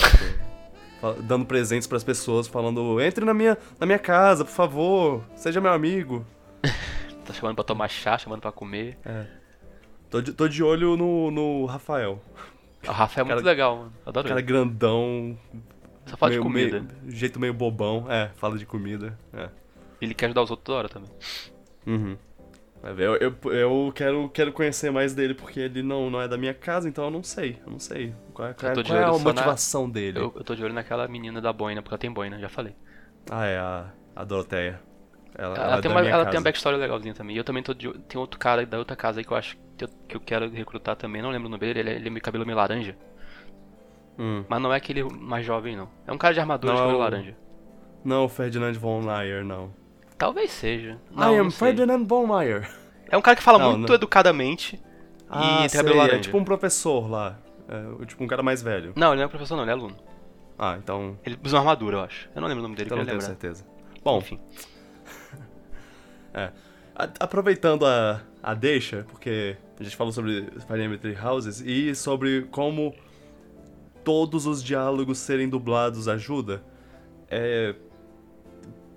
tô 1.01 1.13
dando 1.23 1.45
presentes 1.45 1.87
pras 1.87 2.05
pessoas, 2.05 2.47
falando, 2.47 3.01
entre 3.01 3.25
na 3.25 3.33
minha, 3.33 3.57
na 3.77 3.85
minha 3.85 3.99
casa, 3.99 4.45
por 4.45 4.51
favor, 4.53 5.23
seja 5.35 5.59
meu 5.59 5.73
amigo. 5.73 6.25
Tá 7.25 7.33
chamando 7.33 7.55
pra 7.55 7.63
tomar 7.63 7.87
chá, 7.87 8.17
chamando 8.17 8.41
pra 8.41 8.51
comer. 8.51 8.97
Tô 10.09 10.21
de, 10.21 10.33
tô 10.33 10.47
de 10.47 10.61
olho 10.61 10.97
no, 10.97 11.31
no 11.31 11.65
Rafael, 11.65 12.21
O 12.87 12.91
Rafa 12.91 13.21
é 13.21 13.23
muito 13.23 13.35
Cara- 13.37 13.45
legal, 13.49 13.77
mano. 13.77 13.93
Adoro 14.05 14.27
cara 14.27 14.39
ele. 14.41 14.45
grandão, 14.47 15.37
Só 16.05 16.17
fala 16.17 16.31
de 16.33 16.37
meio- 16.37 16.43
comida. 16.43 16.81
meio- 16.81 17.11
jeito 17.15 17.39
meio 17.39 17.53
bobão, 17.53 18.11
é, 18.11 18.29
fala 18.35 18.57
de 18.57 18.65
comida, 18.65 19.17
é. 19.33 19.49
Ele 20.01 20.13
quer 20.13 20.25
ajudar 20.25 20.41
os 20.43 20.51
outros 20.51 20.65
toda 20.65 20.77
hora 20.79 20.89
também. 20.89 21.09
Uhum. 21.87 22.17
Vai 22.81 22.93
ver, 22.93 23.03
Eu, 23.05 23.15
eu, 23.15 23.53
eu 23.53 23.91
quero, 23.95 24.29
quero 24.29 24.51
conhecer 24.51 24.91
mais 24.91 25.15
dele 25.15 25.33
porque 25.33 25.61
ele 25.61 25.81
não, 25.81 26.09
não 26.09 26.21
é 26.21 26.27
da 26.27 26.37
minha 26.37 26.53
casa, 26.53 26.89
então 26.89 27.05
eu 27.05 27.11
não 27.11 27.23
sei. 27.23 27.57
Eu 27.65 27.71
não 27.71 27.79
sei. 27.79 28.13
Qual, 28.33 28.49
é- 28.49 28.53
qual, 28.53 28.71
é- 28.73 28.75
de 28.75 28.83
qual 28.83 28.99
é 28.99 29.03
a 29.05 29.11
olho 29.11 29.19
só 29.19 29.23
na- 29.23 29.33
motivação 29.33 29.89
dele? 29.89 30.19
Eu, 30.19 30.33
eu 30.35 30.43
tô 30.43 30.53
de 30.53 30.61
olho 30.63 30.73
naquela 30.73 31.07
menina 31.07 31.39
da 31.39 31.53
boina, 31.53 31.81
porque 31.81 31.93
ela 31.93 31.99
tem 31.99 32.11
boina, 32.11 32.37
já 32.37 32.49
falei. 32.49 32.75
Ah, 33.31 33.45
é 33.45 33.57
a, 33.57 33.89
a 34.13 34.23
Doroteia. 34.25 34.81
Ela, 35.35 35.55
Ela, 35.57 35.77
é 35.77 35.81
tem, 35.81 35.89
uma, 35.91 35.99
ela 36.01 36.09
casa. 36.11 36.29
tem 36.29 36.39
uma 36.39 36.43
backstory 36.43 36.77
legalzinha 36.77 37.13
também. 37.13 37.35
E 37.35 37.39
eu 37.39 37.43
também 37.43 37.63
tô 37.63 37.73
de, 37.73 37.91
tem 38.07 38.19
outro 38.21 38.39
cara 38.39 38.65
da 38.65 38.77
outra 38.77 38.95
casa 38.95 39.19
aí 39.19 39.25
que 39.25 39.31
eu 39.31 39.37
acho 39.37 39.57
que 39.77 39.83
eu, 39.85 39.89
que 40.07 40.15
eu 40.15 40.19
quero 40.21 40.49
recrutar 40.49 40.95
também. 40.95 41.21
Não 41.21 41.29
lembro 41.31 41.47
o 41.47 41.51
nome 41.51 41.59
dele, 41.61 41.79
ele, 41.79 41.89
é- 41.89 41.95
ele 41.95 42.07
é 42.07 42.09
meio 42.11 42.21
cabelo 42.21 42.45
meio 42.45 42.57
laranja. 42.57 42.95
Hum. 44.17 44.43
Mas 44.47 44.61
não 44.61 44.71
é 44.73 44.77
aquele 44.77 45.03
mais 45.03 45.45
jovem, 45.45 45.75
não. 45.75 45.89
É 46.05 46.11
um 46.11 46.17
cara 46.17 46.33
de 46.33 46.39
armadura 46.39 46.73
Não, 46.73 46.77
de 46.79 46.81
cabelo 46.83 46.97
é 46.97 47.01
o- 47.01 47.03
laranja. 47.03 47.35
Não, 48.03 48.25
o 48.25 48.29
Ferdinand 48.29 48.73
von 48.73 49.01
Meyer, 49.01 49.43
não. 49.43 49.73
Talvez 50.17 50.51
seja. 50.51 50.97
Não, 51.09 51.35
I 51.35 51.39
am. 51.39 51.49
Ferdinand 51.51 52.05
von 52.05 52.27
Meyer. 52.27 52.69
É 53.09 53.17
um 53.17 53.21
cara 53.21 53.35
que 53.35 53.43
fala 53.43 53.57
Não, 53.59 53.71
muito 53.77 53.87
não. 53.89 53.95
educadamente 53.95 54.79
Ah, 55.29 55.65
e 55.65 55.69
tem 55.69 55.79
cabelo 55.79 55.97
laranja. 55.97 56.17
é 56.17 56.19
tipo 56.19 56.37
um 56.37 56.43
professor 56.43 57.09
lá. 57.09 57.39
É, 57.67 58.05
tipo 58.05 58.23
um 58.23 58.27
cara 58.27 58.43
mais 58.43 58.61
velho. 58.61 58.93
Não, 58.95 59.09
ele 59.13 59.17
não 59.21 59.25
é 59.25 59.27
professor 59.27 59.55
não, 59.55 59.63
ele 59.63 59.71
é 59.71 59.73
aluno. 59.73 59.95
Ah, 60.59 60.77
então... 60.77 61.17
Ele 61.25 61.37
usa 61.43 61.55
uma 61.55 61.61
armadura, 61.61 61.97
eu 61.97 62.01
acho. 62.03 62.29
Eu 62.35 62.41
não 62.41 62.47
lembro 62.47 62.59
o 62.59 62.63
nome 62.63 62.75
dele, 62.75 62.87
Então 62.87 62.97
não 62.97 63.05
tenho 63.05 63.17
lembrar. 63.17 63.27
certeza. 63.29 63.65
Bom, 64.03 64.19
Enfim. 64.19 64.39
É. 66.33 66.51
A- 66.95 67.09
aproveitando 67.19 67.85
a, 67.85 68.21
a 68.41 68.53
deixa, 68.53 69.05
porque 69.09 69.55
a 69.79 69.83
gente 69.83 69.95
falou 69.95 70.11
sobre 70.13 70.43
Fire 70.67 70.81
Emblem 70.83 70.99
Three 70.99 71.17
Houses 71.17 71.59
e 71.61 71.93
sobre 71.95 72.43
como 72.51 72.93
todos 74.03 74.45
os 74.45 74.63
diálogos 74.63 75.17
serem 75.17 75.47
dublados 75.49 76.07
ajuda, 76.07 76.63
é, 77.29 77.73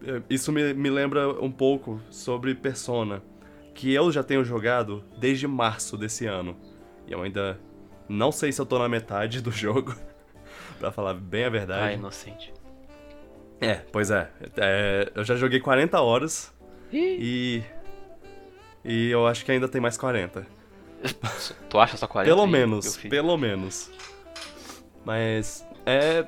é, 0.05 0.23
isso 0.29 0.53
me, 0.53 0.75
me 0.75 0.91
lembra 0.91 1.29
um 1.43 1.51
pouco 1.51 2.01
sobre 2.11 2.55
Persona, 2.55 3.23
que 3.75 3.93
eu 3.93 4.11
já 4.11 4.23
tenho 4.23 4.45
jogado 4.45 5.05
desde 5.19 5.47
março 5.47 5.97
desse 5.97 6.27
ano. 6.27 6.57
E 7.07 7.13
eu 7.13 7.23
ainda 7.23 7.59
não 8.09 8.33
sei 8.33 8.51
se 8.53 8.61
eu 8.61 8.67
tô 8.67 8.79
na 8.79 8.89
metade 8.89 9.41
do 9.41 9.51
jogo, 9.53 9.95
pra 10.79 10.91
falar 10.91 11.15
bem 11.15 11.45
a 11.45 11.49
verdade. 11.51 11.83
Ah, 11.89 11.93
inocente. 11.93 12.53
É, 13.61 13.77
pois 13.93 14.11
é. 14.11 14.31
É, 14.57 15.11
Eu 15.15 15.25
já 15.25 15.35
joguei 15.37 15.61
40 15.61 15.99
horas 16.01 16.53
e. 16.93 17.63
E 18.85 19.11
eu 19.11 19.27
acho 19.27 19.45
que 19.45 19.51
ainda 19.53 19.69
tem 19.69 19.81
mais 19.81 19.97
40. 19.97 20.47
tu 21.69 21.79
acha 21.79 21.97
só 21.97 22.07
40? 22.07 22.35
Pelo 22.35 22.47
menos, 22.47 22.97
pelo 22.99 23.37
menos. 23.37 23.91
Mas. 25.05 25.65
É. 25.85 26.27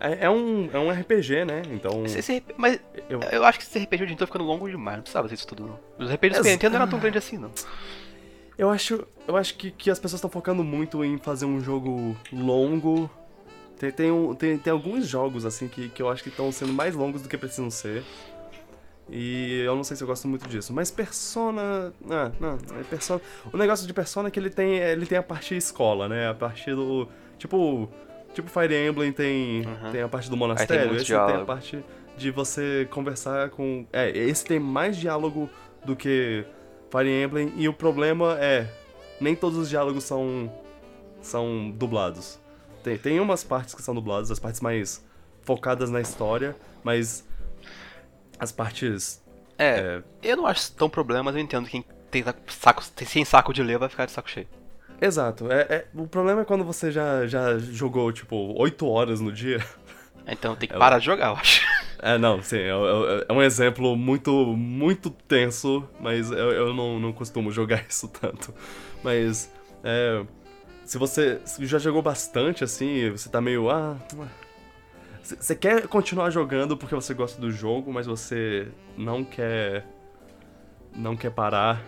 É, 0.00 0.24
é 0.26 0.30
um, 0.30 0.68
é 0.72 0.78
um 0.78 0.90
RPG, 0.90 1.44
né? 1.44 1.62
Então. 1.70 2.04
Esse- 2.04 2.18
esse 2.18 2.44
mas 2.56 2.80
Eu, 3.08 3.20
eu 3.30 3.44
acho 3.44 3.58
que 3.58 3.64
esse 3.64 3.78
RPG 3.78 4.02
hoje 4.02 4.12
em 4.12 4.16
dia 4.16 4.16
tá 4.18 4.26
ficando 4.26 4.44
longo 4.44 4.68
demais, 4.68 4.96
não 4.96 5.02
precisava 5.02 5.28
ser 5.28 5.34
isso 5.34 5.46
tudo 5.46 5.66
não. 5.66 5.78
Os 6.04 6.12
RPGs 6.12 6.40
do 6.40 6.46
Ex- 6.46 6.54
Nintendo 6.54 6.74
não 6.74 6.80
eram 6.82 6.90
tão 6.90 6.98
grandes 6.98 7.24
assim, 7.24 7.38
não. 7.38 7.50
eu 8.58 8.68
acho, 8.70 9.06
eu 9.26 9.36
acho 9.36 9.54
que, 9.54 9.70
que 9.70 9.90
as 9.90 9.98
pessoas 9.98 10.18
estão 10.18 10.28
focando 10.28 10.64
muito 10.64 11.04
em 11.04 11.16
fazer 11.16 11.44
um 11.46 11.60
jogo 11.60 12.16
longo. 12.32 13.08
Tem, 13.78 13.90
tem, 13.92 14.10
um- 14.10 14.34
tem, 14.34 14.58
tem 14.58 14.72
alguns 14.72 15.06
jogos, 15.06 15.46
assim, 15.46 15.68
que, 15.68 15.88
que 15.88 16.02
eu 16.02 16.08
acho 16.10 16.22
que 16.24 16.28
estão 16.28 16.50
sendo 16.50 16.72
mais 16.72 16.94
longos 16.94 17.22
do 17.22 17.28
que 17.28 17.38
precisam 17.38 17.70
ser. 17.70 18.02
E 19.10 19.60
eu 19.60 19.76
não 19.76 19.84
sei 19.84 19.96
se 19.96 20.02
eu 20.02 20.06
gosto 20.06 20.26
muito 20.26 20.48
disso. 20.48 20.72
Mas 20.72 20.90
Persona. 20.90 21.92
Ah, 22.10 22.30
não, 22.40 22.54
é 22.80 22.82
Persona. 22.88 23.20
O 23.52 23.56
negócio 23.56 23.86
de 23.86 23.92
Persona 23.92 24.28
é 24.28 24.30
que 24.30 24.38
ele 24.40 24.50
tem, 24.50 24.76
ele 24.78 25.04
tem 25.06 25.18
a 25.18 25.22
parte 25.22 25.54
escola, 25.56 26.08
né? 26.08 26.28
A 26.28 26.34
parte 26.34 26.70
do. 26.70 27.08
Tipo. 27.38 27.88
Tipo 28.32 28.48
Fire 28.50 28.74
Emblem 28.74 29.12
tem, 29.12 29.64
Uhum. 29.64 29.92
tem 29.92 30.02
a 30.02 30.08
parte 30.08 30.28
do 30.28 30.36
monastério, 30.36 30.88
muito 30.88 31.02
esse 31.02 31.06
tem 31.12 31.16
a 31.36 31.44
parte 31.44 31.84
de 32.16 32.30
você 32.32 32.88
conversar 32.90 33.50
com. 33.50 33.86
É, 33.92 34.10
esse 34.10 34.44
tem 34.44 34.58
mais 34.58 34.96
diálogo 34.96 35.48
do 35.84 35.94
que 35.94 36.44
Fire 36.90 37.08
Emblem. 37.08 37.52
E 37.56 37.68
o 37.68 37.72
problema 37.72 38.36
é. 38.40 38.66
Nem 39.20 39.36
todos 39.36 39.56
os 39.58 39.68
diálogos 39.68 40.02
são. 40.04 40.50
são 41.20 41.70
dublados. 41.70 42.40
Tem, 42.82 42.98
tem 42.98 43.20
umas 43.20 43.44
partes 43.44 43.74
que 43.74 43.82
são 43.82 43.94
dubladas, 43.94 44.30
as 44.30 44.38
partes 44.40 44.60
mais 44.60 45.04
focadas 45.42 45.90
na 45.90 46.00
história, 46.00 46.56
mas. 46.82 47.24
As 48.44 48.52
partes. 48.52 49.22
É, 49.58 50.02
eu 50.22 50.36
não 50.36 50.46
acho 50.46 50.70
tão 50.72 50.90
problema, 50.90 51.24
mas 51.24 51.34
eu 51.34 51.40
entendo 51.40 51.66
quem 51.66 51.82
tem 52.10 52.22
saco, 52.48 52.82
sem 53.06 53.24
saco 53.24 53.54
de 53.54 53.62
ler 53.62 53.78
vai 53.78 53.88
ficar 53.88 54.04
de 54.04 54.12
saco 54.12 54.28
cheio. 54.30 54.46
Exato. 55.00 55.50
É, 55.50 55.60
é- 55.62 55.86
o 55.94 56.06
problema 56.06 56.42
é 56.42 56.44
quando 56.44 56.62
você 56.62 56.92
já, 56.92 57.26
já 57.26 57.56
jogou, 57.58 58.12
tipo, 58.12 58.36
8 58.60 58.86
horas 58.86 59.18
no 59.20 59.32
dia. 59.32 59.58
Então 60.26 60.56
tem 60.56 60.66
que 60.66 60.74
É, 60.74 60.78
parar 60.78 60.98
de 60.98 61.04
jogar, 61.04 61.26
eu 61.28 61.36
acho. 61.36 61.60
É, 61.98 62.16
não, 62.16 62.42
sim, 62.42 62.56
é, 62.56 62.70
é- 62.70 63.26
é 63.28 63.32
um 63.32 63.42
exemplo 63.42 63.94
muito, 63.94 64.32
muito 64.56 65.10
tenso, 65.10 65.86
mas 66.00 66.30
eu, 66.30 66.50
eu 66.50 66.74
não, 66.74 66.98
não 66.98 67.12
costumo 67.12 67.50
jogar 67.52 67.84
isso 67.88 68.08
tanto. 68.08 68.54
Mas, 69.02 69.50
é, 69.82 70.24
se 70.86 70.96
você 70.96 71.40
já 71.60 71.78
jogou 71.78 72.00
bastante, 72.00 72.64
assim, 72.64 73.10
você 73.10 73.28
tá 73.28 73.38
meio, 73.40 73.70
ah... 73.70 73.98
Você 75.24 75.56
quer 75.56 75.88
continuar 75.88 76.30
jogando 76.30 76.76
porque 76.76 76.94
você 76.94 77.14
gosta 77.14 77.40
do 77.40 77.50
jogo, 77.50 77.92
mas 77.92 78.06
você 78.06 78.68
não 78.96 79.24
quer... 79.24 79.84
Não 80.94 81.16
quer 81.16 81.30
parar. 81.30 81.82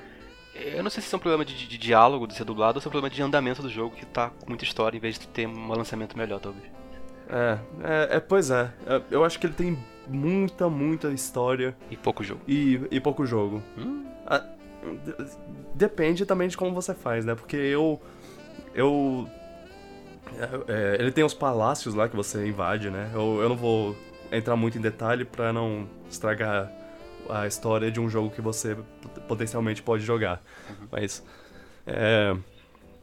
Eu 0.54 0.82
não 0.82 0.90
sei 0.90 1.02
se 1.02 1.06
isso 1.06 1.16
é 1.16 1.18
um 1.18 1.20
problema 1.20 1.44
de, 1.44 1.54
de- 1.54 1.68
de 1.68 1.78
diálogo, 1.78 2.26
de 2.26 2.34
ser 2.34 2.44
dublado, 2.44 2.78
ou 2.78 2.80
se 2.80 2.86
é 2.86 2.88
um 2.88 2.90
problema 2.90 3.14
de 3.14 3.22
andamento 3.22 3.60
do 3.62 3.68
jogo, 3.68 3.94
que 3.94 4.06
tá 4.06 4.30
com 4.30 4.48
muita 4.48 4.64
história, 4.64 4.96
em 4.96 5.00
vez 5.00 5.18
de 5.18 5.28
ter 5.28 5.46
um 5.46 5.68
lançamento 5.68 6.16
melhor, 6.16 6.40
talvez. 6.40 6.64
É, 7.28 7.58
é, 7.84 8.16
é, 8.16 8.20
pois 8.20 8.50
é. 8.50 8.72
É, 8.86 9.02
Eu 9.10 9.22
acho 9.24 9.38
que 9.38 9.46
ele 9.46 9.54
tem 9.54 9.78
muita, 10.08 10.68
muita 10.70 11.08
história 11.10 11.76
E 11.90 11.96
pouco 11.96 12.24
jogo. 12.24 12.40
e, 12.48 12.80
e 12.90 12.98
pouco 13.00 13.26
jogo. 13.26 13.62
Hum? 13.76 14.06
Ah, 14.26 14.38
d- 14.38 15.26
depende 15.74 16.24
também 16.24 16.48
de 16.48 16.56
como 16.56 16.72
você 16.72 16.94
faz, 16.94 17.24
né? 17.24 17.34
Porque 17.34 17.56
eu. 17.56 18.00
Eu. 18.74 19.28
É, 20.68 20.96
ele 20.98 21.12
tem 21.12 21.24
os 21.24 21.34
palácios 21.34 21.94
lá 21.94 22.08
que 22.08 22.16
você 22.16 22.46
invade, 22.46 22.90
né? 22.90 23.10
Eu, 23.14 23.40
eu 23.40 23.48
não 23.48 23.56
vou 23.56 23.96
entrar 24.30 24.56
muito 24.56 24.78
em 24.78 24.80
detalhe 24.80 25.24
pra 25.24 25.52
não 25.52 25.88
estragar 26.10 26.70
a 27.28 27.46
história 27.46 27.90
de 27.90 28.00
um 28.00 28.08
jogo 28.08 28.30
que 28.30 28.40
você 28.40 28.76
potencialmente 29.28 29.82
pode 29.82 30.04
jogar. 30.04 30.42
Mas. 30.90 31.24
É, 31.86 32.36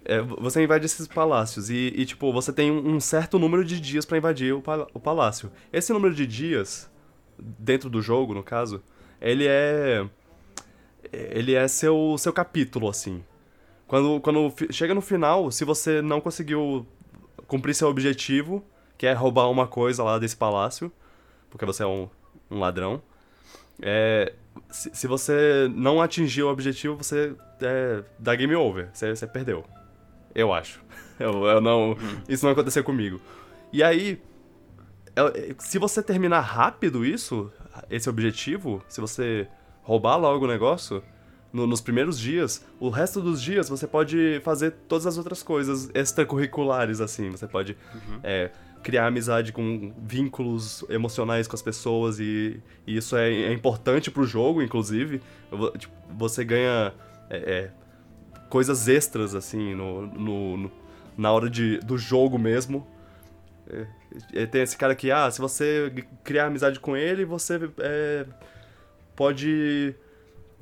é, 0.05 0.21
você 0.21 0.61
invade 0.61 0.85
esses 0.85 1.07
palácios 1.07 1.69
e, 1.69 1.93
e, 1.95 2.05
tipo, 2.05 2.31
você 2.33 2.51
tem 2.51 2.69
um 2.69 2.99
certo 2.99 3.39
número 3.39 3.63
de 3.63 3.79
dias 3.79 4.03
pra 4.05 4.17
invadir 4.17 4.53
o, 4.53 4.61
pal- 4.61 4.89
o 4.93 4.99
palácio. 4.99 5.49
Esse 5.71 5.93
número 5.93 6.13
de 6.13 6.27
dias, 6.27 6.91
dentro 7.39 7.89
do 7.89 8.01
jogo, 8.01 8.33
no 8.33 8.43
caso, 8.43 8.83
ele 9.21 9.47
é 9.47 10.05
ele 11.11 11.53
é 11.53 11.67
seu, 11.67 12.15
seu 12.17 12.33
capítulo, 12.33 12.89
assim. 12.89 13.23
Quando, 13.87 14.19
quando 14.21 14.53
chega 14.71 14.93
no 14.93 15.01
final, 15.01 15.51
se 15.51 15.63
você 15.63 16.01
não 16.01 16.19
conseguiu 16.19 16.85
cumprir 17.47 17.73
seu 17.73 17.87
objetivo, 17.87 18.63
que 18.97 19.05
é 19.05 19.13
roubar 19.13 19.49
uma 19.49 19.67
coisa 19.67 20.03
lá 20.03 20.19
desse 20.19 20.35
palácio, 20.35 20.91
porque 21.49 21.65
você 21.65 21.83
é 21.83 21.87
um, 21.87 22.09
um 22.49 22.59
ladrão, 22.59 23.01
é, 23.81 24.33
se, 24.69 24.91
se 24.93 25.07
você 25.07 25.69
não 25.73 26.01
atingir 26.01 26.43
o 26.43 26.49
objetivo, 26.49 26.95
você 26.95 27.35
é, 27.61 28.03
dá 28.19 28.35
game 28.35 28.55
over, 28.55 28.89
você, 28.93 29.15
você 29.15 29.27
perdeu. 29.27 29.63
Eu 30.33 30.53
acho. 30.53 30.81
Eu, 31.19 31.45
eu 31.45 31.61
não, 31.61 31.95
isso 32.27 32.43
não 32.43 32.53
aconteceu 32.53 32.83
comigo. 32.83 33.21
E 33.71 33.83
aí, 33.83 34.19
se 35.59 35.77
você 35.77 36.01
terminar 36.01 36.41
rápido 36.41 37.05
isso, 37.05 37.51
esse 37.87 38.09
objetivo, 38.09 38.83
se 38.89 38.99
você 38.99 39.47
roubar 39.83 40.17
logo 40.17 40.45
o 40.45 40.47
negócio, 40.47 41.03
no- 41.53 41.67
nos 41.67 41.79
primeiros 41.79 42.19
dias, 42.19 42.65
o 42.79 42.89
resto 42.89 43.21
dos 43.21 43.39
dias 43.41 43.69
você 43.69 43.85
pode 43.87 44.41
fazer 44.43 44.71
todas 44.87 45.05
as 45.07 45.17
outras 45.17 45.41
coisas 45.43 45.89
extracurriculares, 45.93 46.99
assim. 46.99 47.29
Você 47.29 47.47
pode 47.47 47.77
é, 48.23 48.49
criar 48.81 49.05
amizade 49.07 49.53
com 49.53 49.93
vínculos 50.03 50.83
emocionais 50.89 51.47
com 51.47 51.55
as 51.55 51.61
pessoas 51.61 52.19
e, 52.19 52.59
e 52.87 52.97
isso 52.97 53.15
é, 53.15 53.31
é 53.31 53.53
importante 53.53 54.09
pro 54.11 54.25
jogo, 54.25 54.61
inclusive. 54.63 55.21
Tipo, 55.77 55.93
Você 56.17 56.43
ganha 56.43 56.91
é, 57.29 57.37
é, 57.37 57.71
coisas 58.49 58.87
extras, 58.87 59.35
assim, 59.35 59.75
no, 59.75 60.07
no- 60.07 60.57
no- 60.57 60.71
na 61.15 61.31
hora 61.31 61.47
de, 61.49 61.77
do 61.79 61.97
jogo 61.97 62.39
mesmo. 62.39 62.85
É, 63.69 63.85
é, 64.33 64.45
tem 64.47 64.61
esse 64.63 64.75
cara 64.75 64.93
que, 64.95 65.11
ah, 65.11 65.29
se 65.31 65.39
você 65.39 65.93
criar 66.23 66.47
amizade 66.47 66.79
com 66.79 66.97
ele, 66.97 67.23
você 67.23 67.59
pode 69.15 69.95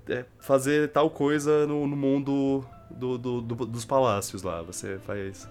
é, 0.10 0.26
fazer 0.40 0.90
tal 0.90 1.10
coisa 1.10 1.66
no, 1.68 1.88
no 1.88 1.96
mundo 1.96 2.66
do- 2.90 3.18
do- 3.18 3.42
do- 3.42 3.66
dos 3.66 3.86
palácios 3.86 4.44
lá. 4.44 4.62
Você 4.62 5.00
faz. 5.06 5.48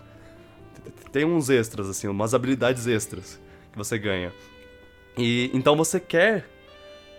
Tem 1.12 1.24
uns 1.24 1.50
extras, 1.50 1.88
assim, 1.88 2.08
umas 2.08 2.34
habilidades 2.34 2.86
extras 2.86 3.40
que 3.72 3.78
você 3.78 3.98
ganha. 3.98 4.32
E 5.16 5.50
então 5.52 5.76
você 5.76 6.00
quer 6.00 6.46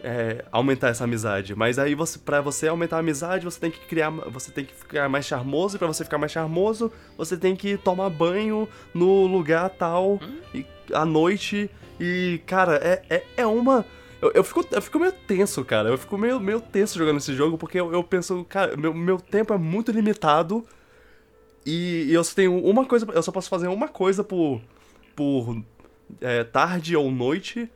é, 0.04 0.44
aumentar 0.52 0.90
essa 0.90 1.04
amizade, 1.04 1.56
mas 1.56 1.78
aí 1.78 1.94
você, 1.94 2.18
para 2.18 2.42
você 2.42 2.68
aumentar 2.68 2.96
a 2.96 3.00
amizade, 3.00 3.46
você 3.46 3.60
tem 3.60 3.70
que 3.70 3.86
criar, 3.86 4.10
você 4.10 4.52
tem 4.52 4.66
que 4.66 4.74
ficar 4.74 5.08
mais 5.08 5.26
charmoso, 5.26 5.76
e 5.76 5.80
pra 5.80 5.88
você 5.88 6.04
ficar 6.04 6.18
mais 6.18 6.32
charmoso, 6.32 6.92
você 7.16 7.38
tem 7.38 7.56
que 7.56 7.78
tomar 7.78 8.10
banho 8.10 8.68
no 8.96 9.28
lugar 9.28 9.70
tal 9.70 10.20
e, 10.56 10.66
à 10.92 11.06
noite 11.06 11.70
e 12.00 12.42
cara, 12.48 12.78
é, 12.78 13.04
é, 13.10 13.24
é 13.38 13.46
uma 13.46 13.86
eu, 14.22 14.32
eu, 14.36 14.44
fico, 14.44 14.66
eu 14.72 14.82
fico 14.82 15.00
meio 15.00 15.12
tenso, 15.12 15.66
cara. 15.66 15.90
Eu 15.90 15.98
fico 15.98 16.18
meio, 16.18 16.40
meio 16.40 16.62
tenso 16.62 16.98
jogando 16.98 17.18
esse 17.18 17.34
jogo, 17.34 17.58
porque 17.58 17.80
eu, 17.80 17.92
eu 17.92 18.04
penso, 18.04 18.46
cara, 18.48 18.78
meu, 18.78 18.94
meu 18.94 19.20
tempo 19.20 19.54
é 19.54 19.58
muito 19.58 19.92
limitado. 19.92 20.64
E, 21.66 22.06
e 22.08 22.14
eu 22.14 22.24
só 22.24 22.36
tenho 22.36 22.56
uma 22.64 22.86
coisa. 22.86 23.08
Eu 23.14 23.24
só 23.24 23.32
posso 23.32 23.50
fazer 23.50 23.68
uma 23.68 23.88
coisa 23.88 24.24
por. 24.24 24.62
por 25.16 25.62
é, 26.20 26.44
tarde 26.44 26.96
ou 26.96 27.12
noite. 27.12 27.70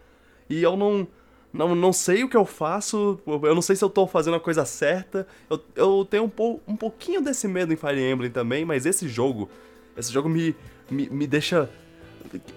E 0.49 0.62
eu 0.62 0.77
não. 0.77 1.08
Não, 1.51 1.73
não 1.73 1.93
sei 1.93 2.21
o 2.21 2.27
que 2.27 2.36
eu 2.36 2.45
faço, 2.45 3.17
eu 3.25 3.55
não 3.55 3.62
sei 3.62 3.77
se 3.77 3.84
eu 3.86 3.89
tô 3.89 4.05
fazendo 4.05 4.36
a 4.36 4.41
coisa 4.41 4.65
certa. 4.65 5.25
Eu, 5.49 5.63
eu 5.73 6.03
tenho 6.05 6.25
um, 6.25 6.29
pou, 6.29 6.62
um 6.67 6.75
pouquinho 6.75 7.21
desse 7.21 7.47
medo 7.47 7.71
em 7.71 7.77
Fire 7.77 7.97
Emblem 7.97 8.29
também, 8.29 8.65
mas 8.65 8.86
esse 8.86 9.08
jogo. 9.08 9.49
Esse 9.95 10.12
jogo 10.12 10.27
me, 10.27 10.53
me, 10.91 11.10
me 11.10 11.25
deixa 11.25 11.69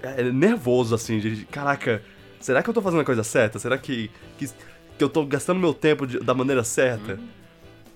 é, 0.03 0.24
nervoso, 0.24 0.96
assim, 0.96 1.20
de 1.20 1.44
caraca, 1.46 2.03
será 2.40 2.62
que 2.62 2.70
eu 2.70 2.74
tô 2.74 2.81
fazendo 2.83 3.01
a 3.01 3.05
coisa 3.05 3.22
certa? 3.24 3.59
Será 3.59 3.77
que, 3.79 4.11
que, 4.38 4.48
que 4.96 5.05
eu 5.05 5.09
tô 5.09 5.24
gastando 5.27 5.59
meu 5.61 5.72
tempo 5.74 6.07
de- 6.07 6.18
da 6.20 6.35
maneira 6.35 6.62
certa? 6.64 7.18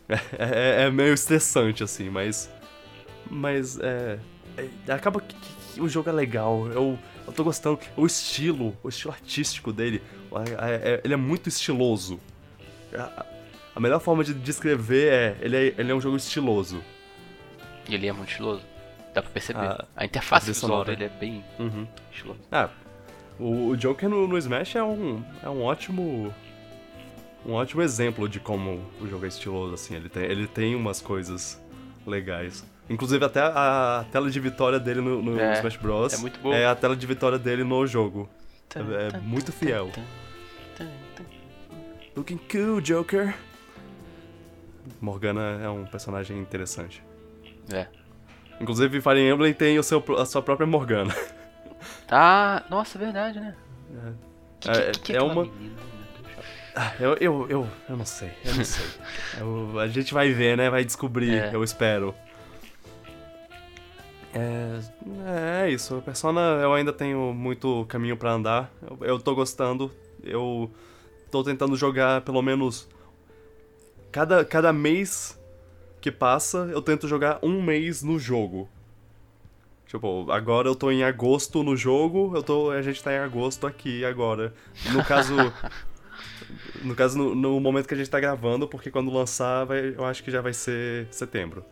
É, 0.09 0.15
é- 0.39 0.83
é 0.87 0.91
meio 0.91 1.15
estressante, 1.15 1.83
assim, 1.83 2.11
mas. 2.11 2.51
Mas 3.31 3.79
é. 3.81 4.19
é- 4.87 4.93
acaba 4.93 5.21
que, 5.21 5.35
que 5.75 5.81
o 5.81 5.89
jogo 5.89 6.09
é 6.11 6.13
legal. 6.13 6.67
Eu, 6.69 6.99
eu 7.27 7.33
tô 7.33 7.45
gostando. 7.45 7.79
O 7.97 8.05
estilo, 8.07 8.77
o 8.83 8.89
estilo 8.89 9.13
artístico 9.15 9.73
dele, 9.73 10.03
é- 10.59 10.95
é- 10.95 11.01
ele 11.05 11.15
é 11.15 11.17
muito 11.17 11.49
estiloso. 11.49 12.21
A, 12.95 13.25
a 13.75 13.81
melhor 13.81 14.01
forma 14.01 14.23
de 14.23 14.35
descrever 14.35 15.13
é 15.13 15.37
ele, 15.41 15.57
é. 15.57 15.75
ele 15.79 15.93
é 15.93 15.95
um 15.95 16.01
jogo 16.01 16.17
estiloso. 16.17 16.83
E 17.89 17.95
ele 17.95 18.07
é 18.07 18.13
muito 18.13 18.29
estiloso. 18.31 18.63
Dá 19.15 19.23
pra 19.23 19.31
perceber. 19.31 19.61
Ah, 19.61 19.85
a 19.97 20.05
interface 20.05 20.47
trilha 20.47 20.55
visual 20.55 20.71
sonora. 20.85 20.97
dele 20.97 21.05
é 21.15 21.19
bem 21.19 21.45
Uhum. 21.59 21.87
estiloso. 22.13 22.41
Ah, 22.51 22.69
o, 23.43 23.69
o 23.71 23.77
Joker 23.77 24.09
no, 24.09 24.27
no 24.27 24.39
Smash 24.39 24.77
é 24.77 24.83
um, 24.83 25.23
é 25.43 25.49
um 25.49 25.63
ótimo. 25.63 26.33
Um 27.45 27.53
ótimo 27.55 27.83
exemplo 27.83 28.29
de 28.29 28.39
como 28.39 28.81
o 29.01 29.07
jogo 29.09 29.25
é 29.25 29.29
estiloso, 29.29 29.75
assim. 29.75 29.97
Ele 29.97 30.09
tem, 30.09 30.23
ele 30.25 30.47
tem 30.47 30.75
umas 30.77 31.01
coisas 31.01 31.61
legais. 32.07 32.65
Inclusive, 32.89 33.25
até 33.25 33.41
a, 33.41 34.01
a 34.01 34.05
tela 34.05 34.31
de 34.31 34.39
vitória 34.39 34.79
dele 34.79 35.01
no, 35.01 35.21
no 35.23 35.41
É, 35.41 35.55
Smash 35.55 35.77
Bros. 35.77 36.15
é 36.15 36.19
muito 36.19 36.39
boa. 36.41 36.55
É 36.55 36.67
a 36.67 36.75
tela 36.75 36.95
de 36.95 37.07
vitória 37.07 37.39
dele 37.39 37.65
no 37.65 37.85
jogo. 37.87 38.29
É, 38.75 39.17
é 39.17 39.21
muito 39.21 39.51
fiel. 39.53 39.91
Looking 42.17 42.39
cool, 42.51 42.81
Joker. 42.81 43.35
Morgana 45.01 45.61
é 45.63 45.69
um 45.69 45.85
personagem 45.85 46.39
interessante. 46.39 47.03
É. 47.73 47.87
Inclusive, 48.61 49.01
Fire 49.01 49.19
Emblem 49.21 49.53
tem 49.55 49.79
o 49.79 49.83
seu, 49.83 50.03
a 50.19 50.25
sua 50.27 50.43
própria 50.43 50.67
Morgana. 50.67 51.15
Ah, 52.11 52.63
nossa, 52.71 52.99
verdade, 52.99 53.41
né? 53.41 53.55
Que, 54.61 54.71
É, 54.71 54.91
que, 54.93 55.01
que 55.01 55.13
é 55.13 55.17
aquela 55.17 55.33
uma- 55.33 55.45
menina, 55.45 55.75
Deus? 55.77 56.47
Ah, 56.75 56.93
eu, 56.99 57.15
eu, 57.21 57.47
eu, 57.51 57.69
eu 57.89 57.97
não 57.97 58.05
sei, 58.07 58.31
eu 58.45 58.55
não 58.55 58.65
sei. 58.65 58.87
Eu- 59.39 59.79
a 59.79 59.89
gente 59.89 60.15
vai 60.15 60.31
ver, 60.33 60.57
né? 60.57 60.71
Vai 60.71 60.85
descobrir, 60.85 61.35
É. 61.35 61.51
eu 61.55 61.63
espero. 61.63 62.15
É, 64.35 64.81
é 65.67 65.71
isso, 65.71 65.97
a 65.97 66.01
Persona 66.01 66.41
eu 66.63 66.73
ainda 66.73 66.93
tenho 66.93 67.35
muito 67.35 67.85
caminho 67.87 68.17
pra 68.17 68.33
andar. 68.33 68.71
Eu, 68.81 68.99
eu 69.07 69.19
tô 69.19 69.35
gostando, 69.35 69.91
eu 70.25 70.71
tô 71.31 71.45
tentando 71.45 71.77
jogar 71.77 72.23
pelo 72.23 72.41
menos. 72.41 72.89
Cada, 74.11 74.45
cada 74.45 74.73
mês 74.73 75.39
que 76.01 76.11
passa, 76.11 76.69
eu 76.73 76.81
tento 76.83 77.07
jogar 77.09 77.39
um 77.43 77.63
mês 77.63 78.03
no 78.03 78.19
jogo. 78.19 78.69
Tipo, 79.93 80.31
agora 80.33 80.67
eu 80.69 80.75
tô 80.75 80.91
em 80.91 81.05
agosto 81.05 81.63
no 81.63 81.77
jogo, 81.77 82.33
eu 82.35 82.43
tô, 82.43 82.71
a 82.71 82.81
gente 82.81 83.03
tá 83.03 83.13
em 83.13 83.19
agosto 83.19 83.67
aqui 83.67 84.07
agora. 84.07 84.55
No 84.91 85.05
caso. 85.05 85.35
No 86.83 86.95
caso, 86.97 87.17
no, 87.17 87.35
no 87.35 87.61
momento 87.61 87.87
que 87.87 87.95
a 87.95 87.97
gente 87.97 88.11
tá 88.11 88.19
gravando, 88.19 88.67
porque 88.67 88.91
quando 88.91 89.11
lançar, 89.13 89.65
vai- 89.65 89.95
eu 89.97 90.05
acho 90.05 90.23
que 90.25 90.31
já 90.31 90.41
vai 90.41 90.53
ser 90.53 91.07
setembro. 91.11 91.65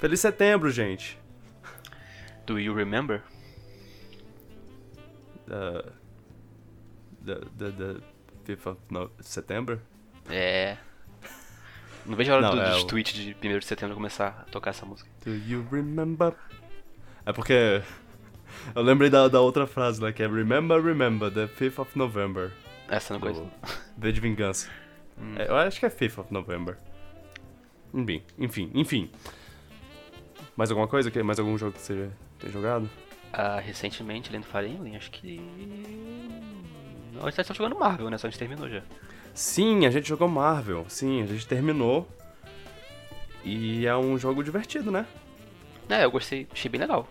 Feliz 0.00 0.20
setembro, 0.20 0.70
gente! 0.70 1.18
Do 2.44 2.58
you 2.58 2.74
remember? 2.74 3.22
Uh, 5.46 5.90
the, 7.24 7.36
the, 7.56 7.70
the 8.46 8.56
5th 8.56 8.66
of 8.72 8.78
no, 8.90 9.10
September? 9.20 9.78
É. 10.28 10.76
Não 12.04 12.16
vejo 12.16 12.32
a 12.32 12.36
hora 12.36 12.42
Não, 12.48 12.54
do, 12.56 12.60
é 12.60 12.70
dos 12.72 12.82
o- 12.82 12.86
tweets 12.86 13.14
de 13.14 13.36
1 13.42 13.58
de 13.60 13.64
setembro 13.66 13.94
começar 13.94 14.44
a 14.46 14.50
tocar 14.50 14.70
essa 14.70 14.84
música. 14.84 15.08
Do 15.24 15.34
you 15.34 15.64
remember? 15.70 16.34
É 17.28 17.32
porque. 17.32 17.82
Eu 18.74 18.82
lembrei 18.82 19.10
da, 19.10 19.28
da 19.28 19.40
outra 19.40 19.66
frase 19.66 20.00
lá, 20.00 20.10
que 20.12 20.22
é 20.22 20.26
Remember, 20.26 20.82
remember, 20.82 21.30
the 21.30 21.46
5th 21.46 21.78
of 21.82 21.96
November. 21.96 22.50
Essa 22.88 23.18
não. 23.18 23.20
Do 23.20 23.50
V 23.98 24.12
de 24.12 24.20
Vingança. 24.20 24.68
É, 25.36 25.48
eu 25.48 25.56
acho 25.56 25.78
que 25.78 25.84
é 25.86 25.90
5th 25.90 26.20
of 26.22 26.32
November. 26.32 26.76
Enfim, 27.92 28.22
enfim, 28.38 28.70
enfim. 28.74 29.10
Mais 30.56 30.70
alguma 30.70 30.88
coisa? 30.88 31.10
que- 31.10 31.22
Mais 31.22 31.38
algum 31.38 31.56
jogo 31.58 31.72
que 31.72 31.80
você 31.80 32.08
tem 32.38 32.50
jogado? 32.50 32.88
Ah, 33.32 33.60
recentemente, 33.60 34.30
além 34.30 34.40
do 34.40 34.74
Emblem, 34.74 34.96
acho 34.96 35.10
que... 35.10 35.38
Gente 37.24 37.44
tá 37.46 37.54
jogando 37.54 37.78
Marvel, 37.78 38.08
né? 38.10 38.16
Só 38.16 38.26
a 38.26 38.30
gente 38.30 38.38
terminou 38.38 38.68
já. 38.68 38.82
Sim, 39.34 39.84
a 39.86 39.90
gente 39.90 40.08
jogou 40.08 40.28
Marvel. 40.28 40.86
Sim, 40.88 41.22
a 41.22 41.26
gente 41.26 41.46
terminou. 41.46 42.08
E 43.44 43.86
é 43.86 43.96
um 43.96 44.16
jogo 44.18 44.42
divertido, 44.42 44.90
né? 44.90 45.06
É, 45.88 46.04
eu 46.04 46.10
gostei, 46.10 46.46
achei 46.52 46.70
bem 46.70 46.80
legal. 46.80 47.08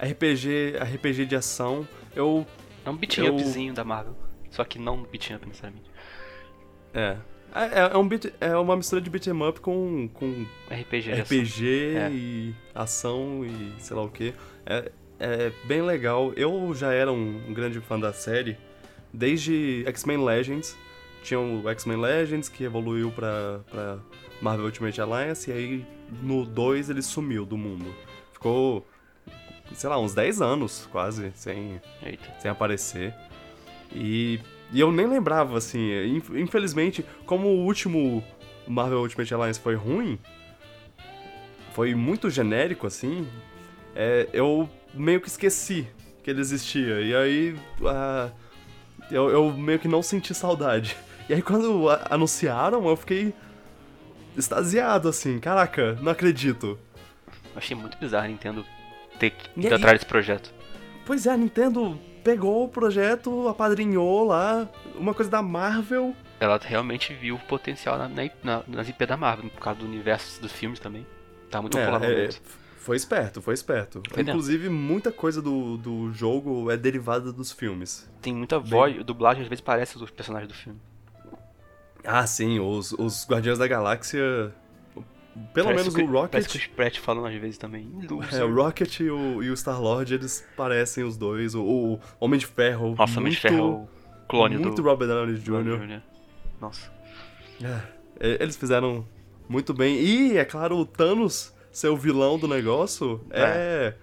RPG, 0.00 0.76
RPG 0.80 1.26
de 1.26 1.36
ação. 1.36 1.86
Eu. 2.14 2.46
É 2.84 2.90
um 2.90 2.96
beat 2.96 3.18
Eu- 3.18 3.34
upzinho 3.34 3.72
da 3.74 3.84
Marvel. 3.84 4.16
Só 4.50 4.64
que 4.64 4.78
não 4.78 5.02
beat 5.02 5.30
up 5.30 5.46
necessariamente. 5.46 5.90
É. 6.94 7.16
É, 7.54 7.92
é 7.92 7.96
um 7.96 8.06
beat, 8.06 8.32
é 8.40 8.56
uma 8.56 8.76
mistura 8.76 9.00
de 9.00 9.08
beat'em 9.08 9.32
up 9.42 9.60
com, 9.60 10.08
com 10.12 10.46
RPG 10.70 11.12
ação. 11.12 11.22
RPG 11.22 11.66
É. 11.96 12.10
e 12.12 12.54
ação 12.74 13.44
e 13.44 13.72
sei 13.80 13.96
lá 13.96 14.02
o 14.02 14.10
que. 14.10 14.34
É, 14.66 14.90
é 15.18 15.52
bem 15.64 15.82
legal. 15.82 16.32
Eu 16.34 16.72
já 16.74 16.92
era 16.92 17.10
um, 17.12 17.42
um 17.48 17.54
grande 17.54 17.80
fã 17.80 17.98
da 17.98 18.12
série 18.12 18.56
desde 19.12 19.82
X-Men 19.86 20.24
Legends. 20.24 20.76
Tinha 21.22 21.40
o 21.40 21.68
X-Men 21.70 21.96
Legends 21.98 22.48
que 22.48 22.64
evoluiu 22.64 23.10
pra, 23.10 23.60
pra 23.70 23.98
Marvel 24.40 24.66
Ultimate 24.66 25.00
Alliance 25.00 25.50
e 25.50 25.52
aí 25.52 25.86
no 26.22 26.44
2 26.44 26.90
ele 26.90 27.02
sumiu 27.02 27.44
do 27.46 27.56
mundo. 27.56 27.94
Ficou, 28.32 28.86
sei 29.74 29.88
lá, 29.90 29.98
uns 29.98 30.14
10 30.14 30.40
anos 30.40 30.88
quase 30.90 31.32
sem, 31.34 31.80
Eita. 32.02 32.28
sem 32.40 32.50
aparecer. 32.50 33.14
E, 33.92 34.40
e 34.72 34.80
eu 34.80 34.90
nem 34.92 35.06
lembrava, 35.06 35.56
assim, 35.56 35.90
inf- 36.16 36.30
infelizmente, 36.30 37.04
como 37.26 37.48
o 37.48 37.64
último, 37.64 38.22
Marvel 38.66 39.00
Ultimate 39.00 39.32
Alliance 39.32 39.60
foi 39.60 39.74
ruim, 39.74 40.18
foi 41.72 41.94
muito 41.94 42.28
genérico 42.28 42.86
assim, 42.86 43.26
é, 43.94 44.28
eu 44.32 44.68
meio 44.92 45.20
que 45.20 45.28
esqueci 45.28 45.86
que 46.22 46.30
ele 46.30 46.40
existia. 46.40 47.00
E 47.00 47.14
aí 47.14 47.56
uh, 47.80 48.30
eu, 49.10 49.30
eu 49.30 49.52
meio 49.52 49.78
que 49.78 49.88
não 49.88 50.02
senti 50.02 50.34
saudade. 50.34 50.96
E 51.28 51.34
aí 51.34 51.40
quando 51.42 51.88
anunciaram, 52.10 52.86
eu 52.88 52.96
fiquei 52.96 53.32
extasiado, 54.36 55.08
assim. 55.08 55.38
Caraca, 55.38 55.92
não 56.02 56.10
acredito. 56.12 56.78
achei 57.54 57.76
muito 57.76 57.96
bizarro 57.98 58.24
a 58.24 58.28
Nintendo 58.28 58.64
ter 59.18 59.30
que 59.30 59.60
ir 59.60 59.72
atrás 59.72 59.98
desse 59.98 60.06
projeto. 60.06 60.52
Pois 61.04 61.26
é, 61.26 61.30
a 61.30 61.36
Nintendo 61.36 61.98
pegou 62.22 62.64
o 62.64 62.68
projeto, 62.68 63.48
apadrinhou 63.48 64.26
lá, 64.26 64.68
uma 64.94 65.14
coisa 65.14 65.30
da 65.30 65.42
Marvel. 65.42 66.14
Ela 66.40 66.60
realmente 66.62 67.14
viu 67.14 67.36
o 67.36 67.38
potencial 67.38 67.96
na, 67.98 68.08
na, 68.44 68.62
nas 68.66 68.88
IP 68.88 69.06
da 69.06 69.16
Marvel, 69.16 69.50
por 69.50 69.60
causa 69.60 69.80
do 69.80 69.86
universo 69.86 70.40
dos 70.40 70.52
filmes 70.52 70.78
também. 70.78 71.06
Tá 71.50 71.62
muito 71.62 71.78
é, 71.78 72.26
é, 72.26 72.30
Foi 72.76 72.96
esperto, 72.96 73.40
foi 73.40 73.54
esperto. 73.54 74.02
Foi 74.10 74.22
Inclusive, 74.22 74.64
dentro. 74.64 74.76
muita 74.76 75.10
coisa 75.10 75.40
do, 75.40 75.78
do 75.78 76.12
jogo 76.12 76.70
é 76.70 76.76
derivada 76.76 77.32
dos 77.32 77.50
filmes. 77.50 78.08
Tem 78.20 78.34
muita 78.34 78.60
Bem... 78.60 78.70
voz, 78.70 79.04
dublagem 79.04 79.42
às 79.42 79.48
vezes 79.48 79.62
parece 79.62 79.96
os 79.96 80.10
personagens 80.10 80.48
do 80.48 80.54
filme. 80.54 80.78
Ah, 82.04 82.26
sim, 82.26 82.60
os, 82.60 82.92
os 82.92 83.26
Guardiões 83.26 83.58
da 83.58 83.66
Galáxia. 83.66 84.54
Pelo 85.52 85.68
parece 85.68 85.84
menos 85.84 85.94
que, 85.94 86.02
o 86.02 86.06
Rocket. 86.06 86.30
Parece 86.30 86.48
que 86.48 86.56
o 86.56 86.60
Sprat 86.60 86.98
falando 86.98 87.26
às 87.26 87.34
vezes 87.34 87.58
também. 87.58 87.90
É, 88.32 88.44
o 88.44 88.54
Rocket 88.54 89.00
e 89.00 89.10
o, 89.10 89.42
e 89.42 89.50
o 89.50 89.56
Star-Lord, 89.56 90.14
eles 90.14 90.46
parecem 90.56 91.04
os 91.04 91.16
dois. 91.16 91.54
O, 91.54 91.62
o 91.62 92.00
Homem 92.18 92.40
de 92.40 92.46
Ferro. 92.46 92.94
Nossa, 92.96 93.04
muito, 93.04 93.18
Homem 93.18 93.32
de 93.32 93.40
Ferro, 93.40 93.88
clone 94.28 94.54
muito 94.54 94.64
do. 94.64 94.68
Muito 94.70 94.82
Robert 94.82 95.08
Downey 95.08 95.36
Jr. 95.36 96.02
Nossa. 96.60 96.90
É, 97.62 98.42
eles 98.42 98.56
fizeram 98.56 99.06
muito 99.48 99.72
bem. 99.72 100.00
E, 100.00 100.36
é 100.36 100.44
claro, 100.44 100.76
o 100.76 100.84
Thanos 100.84 101.54
ser 101.70 101.88
o 101.88 101.96
vilão 101.96 102.38
do 102.38 102.48
negócio 102.48 103.20
é, 103.30 103.94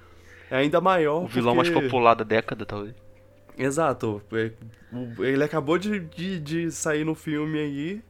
é, 0.49 0.55
é 0.55 0.57
ainda 0.57 0.80
maior. 0.80 1.23
O 1.23 1.28
vilão 1.28 1.55
mais 1.55 1.69
popular 1.69 2.13
da 2.13 2.23
década, 2.23 2.65
talvez. 2.65 2.95
Exato. 3.57 4.21
É, 4.34 4.51
ele 5.19 5.43
acabou 5.43 5.78
de, 5.78 5.99
de, 5.99 6.39
de 6.39 6.71
sair 6.71 7.03
no 7.03 7.15
filme 7.15 7.59
aí. 7.59 8.01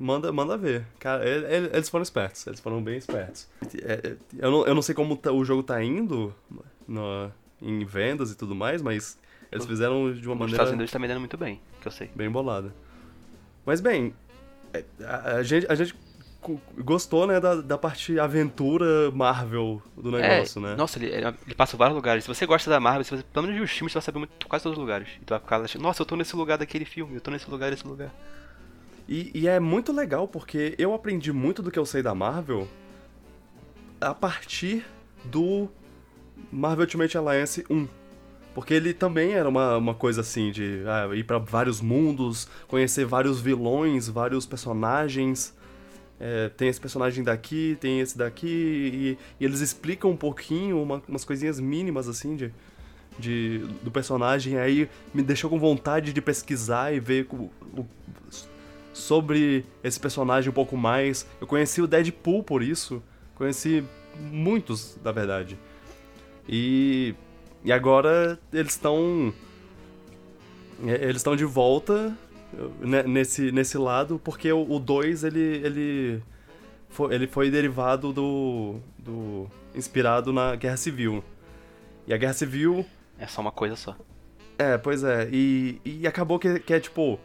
Manda, 0.00 0.32
manda 0.32 0.56
ver. 0.56 0.86
Cara, 0.98 1.22
eles 1.28 1.90
foram 1.90 2.02
espertos. 2.02 2.46
Eles 2.46 2.58
foram 2.58 2.82
bem 2.82 2.96
espertos. 2.96 3.46
É, 3.82 4.16
eu 4.38 4.50
não, 4.50 4.66
eu 4.66 4.74
não 4.74 4.80
sei 4.80 4.94
como 4.94 5.14
tá, 5.14 5.30
o 5.30 5.44
jogo 5.44 5.62
tá 5.62 5.84
indo 5.84 6.34
no, 6.88 7.30
em 7.60 7.84
vendas 7.84 8.32
e 8.32 8.34
tudo 8.34 8.54
mais, 8.54 8.80
mas 8.80 9.18
eles 9.52 9.66
fizeram 9.66 10.10
de 10.14 10.26
uma 10.26 10.34
maneira. 10.34 10.46
Os 10.46 10.52
Estados 10.52 10.72
Unidos 10.72 10.90
tá 10.90 10.98
vendendo 10.98 11.20
muito 11.20 11.36
bem, 11.36 11.60
que 11.82 11.86
eu 11.86 11.92
sei. 11.92 12.10
Bem 12.14 12.30
bolada. 12.30 12.74
Mas 13.66 13.82
bem, 13.82 14.14
a, 15.04 15.34
a, 15.34 15.42
gente, 15.42 15.66
a 15.70 15.74
gente 15.74 15.94
gostou, 16.78 17.26
né, 17.26 17.38
da, 17.38 17.56
da 17.56 17.76
parte 17.76 18.18
aventura 18.18 19.10
Marvel 19.10 19.82
do 19.94 20.16
é, 20.16 20.22
negócio, 20.22 20.60
é, 20.60 20.70
né? 20.70 20.76
Nossa, 20.76 20.98
ele, 20.98 21.14
ele 21.14 21.54
passa 21.54 21.76
vários 21.76 21.94
lugares. 21.94 22.24
Se 22.24 22.28
você 22.28 22.46
gosta 22.46 22.70
da 22.70 22.80
Marvel, 22.80 23.04
se 23.04 23.10
você, 23.10 23.22
pelo 23.22 23.46
menos 23.46 23.58
de 23.58 23.64
os 23.64 23.70
filmes, 23.70 23.92
você 23.92 23.98
vai 23.98 24.02
saber 24.02 24.18
muito, 24.20 24.48
quase 24.48 24.62
todos 24.62 24.78
os 24.78 24.82
lugares. 24.82 25.08
E 25.20 25.24
tu 25.26 25.30
vai 25.30 25.40
ficar 25.40 25.60
achando, 25.60 25.82
nossa, 25.82 26.00
eu 26.00 26.06
tô 26.06 26.16
nesse 26.16 26.34
lugar 26.34 26.56
daquele 26.56 26.86
filme, 26.86 27.16
eu 27.16 27.20
tô 27.20 27.30
nesse 27.30 27.50
lugar, 27.50 27.70
nesse 27.70 27.86
lugar. 27.86 28.10
E, 29.10 29.32
e, 29.34 29.48
é 29.48 29.58
muito 29.58 29.92
legal 29.92 30.28
porque 30.28 30.76
eu 30.78 30.94
aprendi 30.94 31.32
muito 31.32 31.62
do 31.62 31.70
que 31.72 31.78
eu 31.80 31.84
sei 31.84 32.00
da 32.00 32.14
Marvel 32.14 32.68
a 34.00 34.14
partir 34.14 34.86
do 35.24 35.68
Marvel 36.52 36.82
Ultimate 36.82 37.18
Alliance 37.18 37.64
1. 37.68 37.88
Porque 38.54 38.72
ele 38.72 38.94
também 38.94 39.32
era 39.32 39.48
uma, 39.48 39.76
uma 39.76 39.94
coisa 39.94 40.20
assim 40.20 40.52
de 40.52 40.84
ah, 40.86 41.12
ir 41.12 41.24
para 41.24 41.38
vários 41.38 41.80
mundos, 41.80 42.46
conhecer 42.68 43.04
vários 43.04 43.40
vilões, 43.40 44.08
vários 44.08 44.46
personagens. 44.46 45.56
É, 46.20 46.48
tem 46.50 46.68
esse 46.68 46.80
personagem 46.80 47.24
daqui, 47.24 47.76
tem 47.80 47.98
esse 47.98 48.16
daqui, 48.16 48.46
e, 48.46 49.18
e 49.40 49.44
eles 49.44 49.60
explicam 49.60 50.10
um 50.10 50.16
pouquinho, 50.16 50.80
uma, 50.80 51.02
umas 51.08 51.24
coisinhas 51.24 51.58
mínimas 51.58 52.06
assim 52.08 52.36
de, 52.36 52.52
de, 53.18 53.58
do 53.82 53.90
personagem, 53.90 54.58
aí 54.58 54.88
me 55.14 55.22
deixou 55.22 55.48
com 55.48 55.58
vontade 55.58 56.12
de 56.12 56.20
pesquisar 56.20 56.92
e 56.92 57.00
ver 57.00 57.26
o, 57.30 57.50
o, 57.76 57.86
sobre 59.00 59.64
esse 59.82 59.98
personagem 59.98 60.50
um 60.50 60.54
pouco 60.54 60.76
mais. 60.76 61.26
Eu 61.40 61.46
conheci 61.46 61.80
o 61.80 61.86
Deadpool 61.86 62.42
por 62.42 62.62
isso, 62.62 63.02
conheci 63.34 63.84
muitos, 64.16 64.98
na 65.02 65.12
verdade. 65.12 65.58
E, 66.48 67.14
e 67.64 67.72
agora 67.72 68.38
eles 68.52 68.72
estão. 68.72 69.32
É, 70.86 71.04
eles 71.04 71.16
estão 71.16 71.36
de 71.36 71.44
volta 71.44 72.16
nesse, 73.06 73.52
nesse 73.52 73.78
lado, 73.78 74.20
porque 74.22 74.50
o 74.52 74.78
2 74.78 75.24
ele, 75.24 75.40
ele, 75.64 76.22
foi, 76.88 77.14
ele 77.14 77.26
foi 77.26 77.50
derivado 77.50 78.12
do, 78.12 78.80
do. 78.98 79.46
inspirado 79.74 80.32
na 80.32 80.56
Guerra 80.56 80.76
Civil. 80.76 81.22
E 82.06 82.14
a 82.14 82.16
Guerra 82.16 82.32
Civil. 82.32 82.84
É 83.18 83.26
só 83.26 83.40
uma 83.42 83.52
coisa 83.52 83.76
só. 83.76 83.94
É, 84.58 84.76
pois 84.78 85.04
é. 85.04 85.28
E, 85.30 85.80
e 85.84 86.06
acabou 86.06 86.38
que, 86.38 86.58
que 86.60 86.74
é 86.74 86.80
tipo. 86.80 87.18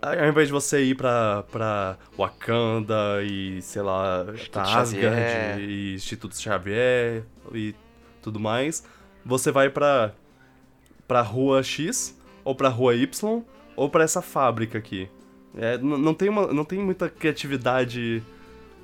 Ao 0.00 0.28
invés 0.28 0.48
de 0.48 0.52
você 0.52 0.84
ir 0.84 0.94
pra, 0.94 1.42
pra 1.50 1.96
Wakanda 2.16 3.22
e, 3.24 3.60
sei 3.62 3.82
lá, 3.82 4.26
Asgard 4.54 5.62
e 5.62 5.94
Instituto 5.94 6.40
Xavier 6.40 7.24
e 7.52 7.74
tudo 8.22 8.38
mais, 8.38 8.84
você 9.24 9.50
vai 9.50 9.70
pra, 9.70 10.12
pra 11.08 11.22
Rua 11.22 11.62
X 11.62 12.16
ou 12.44 12.54
pra 12.54 12.68
Rua 12.68 12.94
Y 12.94 13.42
ou 13.74 13.90
para 13.90 14.04
essa 14.04 14.22
fábrica 14.22 14.78
aqui. 14.78 15.08
É, 15.56 15.78
não, 15.78 16.12
tem 16.12 16.28
uma, 16.28 16.52
não 16.52 16.64
tem 16.64 16.78
muita 16.78 17.08
criatividade 17.08 18.22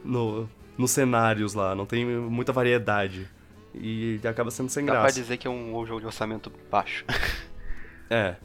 no, 0.04 0.48
nos 0.76 0.90
cenários 0.90 1.54
lá, 1.54 1.74
não 1.74 1.84
tem 1.84 2.04
muita 2.04 2.52
variedade. 2.52 3.28
E 3.74 4.20
acaba 4.24 4.50
sendo 4.50 4.70
sem 4.70 4.84
Dá 4.84 4.92
graça. 4.92 5.06
Dá 5.06 5.12
pra 5.12 5.22
dizer 5.22 5.36
que 5.36 5.46
é 5.46 5.50
um 5.50 5.84
jogo 5.86 6.00
de 6.00 6.06
orçamento 6.06 6.52
baixo. 6.70 7.04
é. 8.10 8.36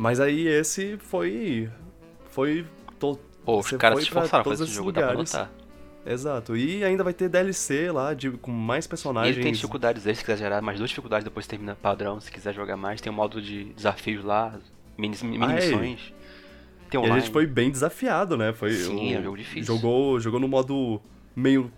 Mas 0.00 0.18
aí 0.18 0.48
esse 0.48 0.96
foi. 0.96 1.68
Foi. 2.30 2.64
To, 2.98 3.18
Pô, 3.44 3.58
os 3.58 3.70
caras 3.72 3.98
se 3.98 4.04
esforçaram 4.04 4.42
pra 4.42 4.54
esse 4.54 4.64
jogo, 4.64 4.86
lugares. 4.86 5.08
dá 5.30 5.38
pra 5.38 5.44
notar. 5.44 5.52
Exato. 6.06 6.56
E 6.56 6.82
ainda 6.82 7.04
vai 7.04 7.12
ter 7.12 7.28
DLC 7.28 7.92
lá, 7.92 8.14
de, 8.14 8.30
com 8.30 8.50
mais 8.50 8.86
personagens. 8.86 9.36
E 9.36 9.38
ele 9.38 9.44
tem 9.44 9.52
dificuldades 9.52 10.06
aí, 10.06 10.16
se 10.16 10.22
quiser 10.22 10.38
gerar 10.38 10.62
mais 10.62 10.78
duas 10.78 10.88
dificuldades 10.88 11.22
depois 11.22 11.46
termina 11.46 11.74
padrão, 11.74 12.18
se 12.18 12.32
quiser 12.32 12.54
jogar 12.54 12.78
mais. 12.78 13.02
Tem 13.02 13.12
um 13.12 13.14
modo 13.14 13.42
de 13.42 13.64
desafios 13.74 14.24
lá, 14.24 14.58
mini, 14.96 15.14
mini 15.22 15.44
ah, 15.44 15.48
missões. 15.48 16.14
Tem 16.88 16.98
online. 16.98 17.16
E 17.16 17.18
a 17.18 17.20
gente 17.20 17.30
foi 17.30 17.46
bem 17.46 17.70
desafiado, 17.70 18.38
né? 18.38 18.54
Foi, 18.54 18.72
Sim, 18.72 19.12
o, 19.12 19.16
é 19.16 19.20
um 19.20 19.22
jogo 19.22 19.36
difícil. 19.36 19.74
Jogou, 19.74 20.18
jogou 20.18 20.40
no 20.40 20.48
modo 20.48 20.98
meio. 21.36 21.70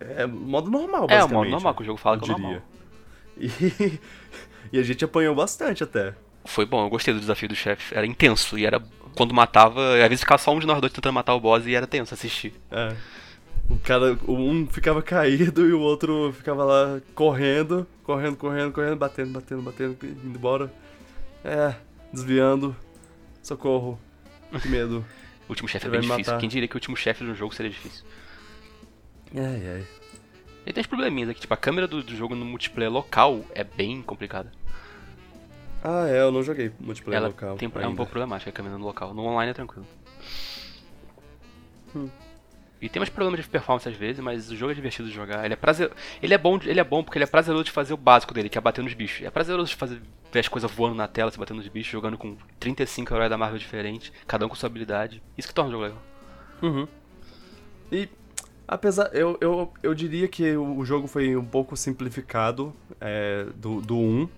É, 0.00 0.26
modo 0.26 0.68
normal, 0.68 1.06
basicamente. 1.06 1.22
É, 1.22 1.24
o 1.32 1.38
modo 1.38 1.50
normal 1.50 1.74
que 1.76 1.82
o 1.82 1.84
jogo 1.84 1.98
fala 1.98 2.18
que 2.18 2.24
é 2.24 2.32
normal. 2.32 2.60
E, 3.40 4.00
e 4.72 4.78
a 4.80 4.82
gente 4.82 5.04
apanhou 5.04 5.32
bastante 5.32 5.84
até. 5.84 6.12
Foi 6.48 6.64
bom, 6.64 6.84
eu 6.84 6.88
gostei 6.88 7.12
do 7.12 7.20
desafio 7.20 7.48
do 7.48 7.54
chefe. 7.54 7.94
Era 7.94 8.06
intenso 8.06 8.58
e 8.58 8.64
era. 8.64 8.82
Quando 9.14 9.34
matava, 9.34 9.94
às 9.94 10.08
vezes 10.08 10.20
ficava 10.20 10.40
só 10.40 10.52
um 10.52 10.58
de 10.58 10.66
nós 10.66 10.80
dois 10.80 10.92
tentando 10.92 11.12
matar 11.12 11.34
o 11.34 11.40
boss 11.40 11.66
e 11.66 11.74
era 11.74 11.86
tenso 11.86 12.14
assistir. 12.14 12.54
É. 12.70 12.94
O 13.68 13.76
cara, 13.78 14.18
um 14.26 14.66
ficava 14.66 15.02
caído 15.02 15.66
e 15.66 15.72
o 15.72 15.80
outro 15.80 16.32
ficava 16.32 16.64
lá 16.64 17.00
correndo, 17.14 17.86
correndo, 18.02 18.36
correndo, 18.36 18.72
correndo, 18.72 18.96
batendo, 18.96 19.30
batendo, 19.30 19.62
batendo, 19.62 19.96
indo 20.02 20.38
embora. 20.38 20.72
É, 21.44 21.74
desviando. 22.12 22.74
Socorro. 23.42 24.00
Que 24.62 24.68
medo. 24.70 25.04
o 25.46 25.50
último 25.50 25.68
chefe 25.68 25.86
é 25.86 25.90
bem 25.90 26.00
difícil. 26.00 26.24
Matar. 26.24 26.40
Quem 26.40 26.48
diria 26.48 26.66
que 26.66 26.76
o 26.76 26.78
último 26.78 26.96
chefe 26.96 27.24
do 27.24 27.34
jogo 27.34 27.54
seria 27.54 27.70
difícil? 27.70 28.04
Ai, 29.34 29.68
ai. 29.68 29.86
Ele 30.64 30.72
tem 30.72 30.80
uns 30.80 30.86
probleminhas 30.86 31.30
aqui, 31.30 31.40
tipo, 31.40 31.52
a 31.52 31.56
câmera 31.56 31.86
do, 31.86 32.02
do, 32.02 32.16
jogo 32.16 32.34
no 32.34 32.44
multiplayer 32.44 32.92
local 32.92 33.44
é 33.54 33.64
bem 33.64 34.02
complicada. 34.02 34.50
Ah, 35.82 36.08
é, 36.08 36.20
eu 36.20 36.32
não 36.32 36.42
joguei 36.42 36.72
multiplayer 36.80 37.18
Ela 37.18 37.28
local. 37.28 37.56
Tem, 37.56 37.70
é 37.74 37.86
um 37.86 37.94
pouco 37.94 38.10
problemática 38.10 38.62
no 38.62 38.84
local. 38.84 39.14
No 39.14 39.24
online 39.24 39.50
é 39.50 39.54
tranquilo. 39.54 39.86
Hum. 41.94 42.08
E 42.80 42.88
tem 42.88 43.00
umas 43.00 43.08
problemas 43.08 43.40
de 43.40 43.48
performance 43.48 43.88
às 43.88 43.96
vezes, 43.96 44.20
mas 44.20 44.50
o 44.50 44.56
jogo 44.56 44.70
é 44.70 44.74
divertido 44.74 45.08
de 45.08 45.14
jogar. 45.14 45.44
Ele 45.44 45.54
é 45.54 45.56
prazer... 45.56 45.90
ele 46.22 46.32
é 46.32 46.38
bom, 46.38 46.58
ele 46.64 46.78
é 46.78 46.84
bom 46.84 47.02
porque 47.02 47.18
ele 47.18 47.24
é 47.24 47.26
prazeroso 47.26 47.64
de 47.64 47.70
fazer 47.72 47.92
o 47.92 47.96
básico 47.96 48.32
dele, 48.32 48.48
que 48.48 48.56
é 48.56 48.60
bater 48.60 48.82
nos 48.82 48.94
bichos. 48.94 49.26
É 49.26 49.30
prazeroso 49.30 49.70
de 49.70 49.76
fazer 49.76 50.00
ver 50.30 50.40
as 50.40 50.48
coisas 50.48 50.70
voando 50.70 50.94
na 50.94 51.08
tela, 51.08 51.30
se 51.30 51.38
batendo 51.38 51.56
nos 51.56 51.68
bichos, 51.68 51.90
jogando 51.90 52.16
com 52.16 52.36
35 52.60 53.12
heróis 53.14 53.30
da 53.30 53.38
Marvel 53.38 53.58
diferentes, 53.58 54.12
cada 54.26 54.46
um 54.46 54.48
com 54.48 54.54
sua 54.54 54.68
habilidade. 54.68 55.22
Isso 55.36 55.48
que 55.48 55.54
torna 55.54 55.70
o 55.70 55.72
jogo 55.72 55.84
legal. 55.84 56.02
Uhum. 56.62 56.88
E 57.90 58.08
apesar, 58.66 59.10
eu, 59.12 59.36
eu, 59.40 59.72
eu 59.82 59.94
diria 59.94 60.28
que 60.28 60.56
o 60.56 60.84
jogo 60.84 61.08
foi 61.08 61.36
um 61.36 61.44
pouco 61.44 61.76
simplificado 61.76 62.72
é, 63.00 63.46
do, 63.56 63.80
do 63.80 63.96
1. 63.96 64.28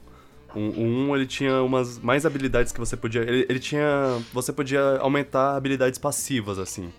O, 0.54 0.58
o 0.58 0.82
1 1.10 1.16
ele 1.16 1.26
tinha 1.26 1.62
umas 1.62 1.98
mais 1.98 2.26
habilidades 2.26 2.72
que 2.72 2.78
você 2.80 2.96
podia. 2.96 3.22
Ele, 3.22 3.46
ele 3.48 3.58
tinha. 3.58 4.20
Você 4.32 4.52
podia 4.52 4.98
aumentar 4.98 5.56
habilidades 5.56 5.98
passivas, 5.98 6.58
assim. 6.58 6.92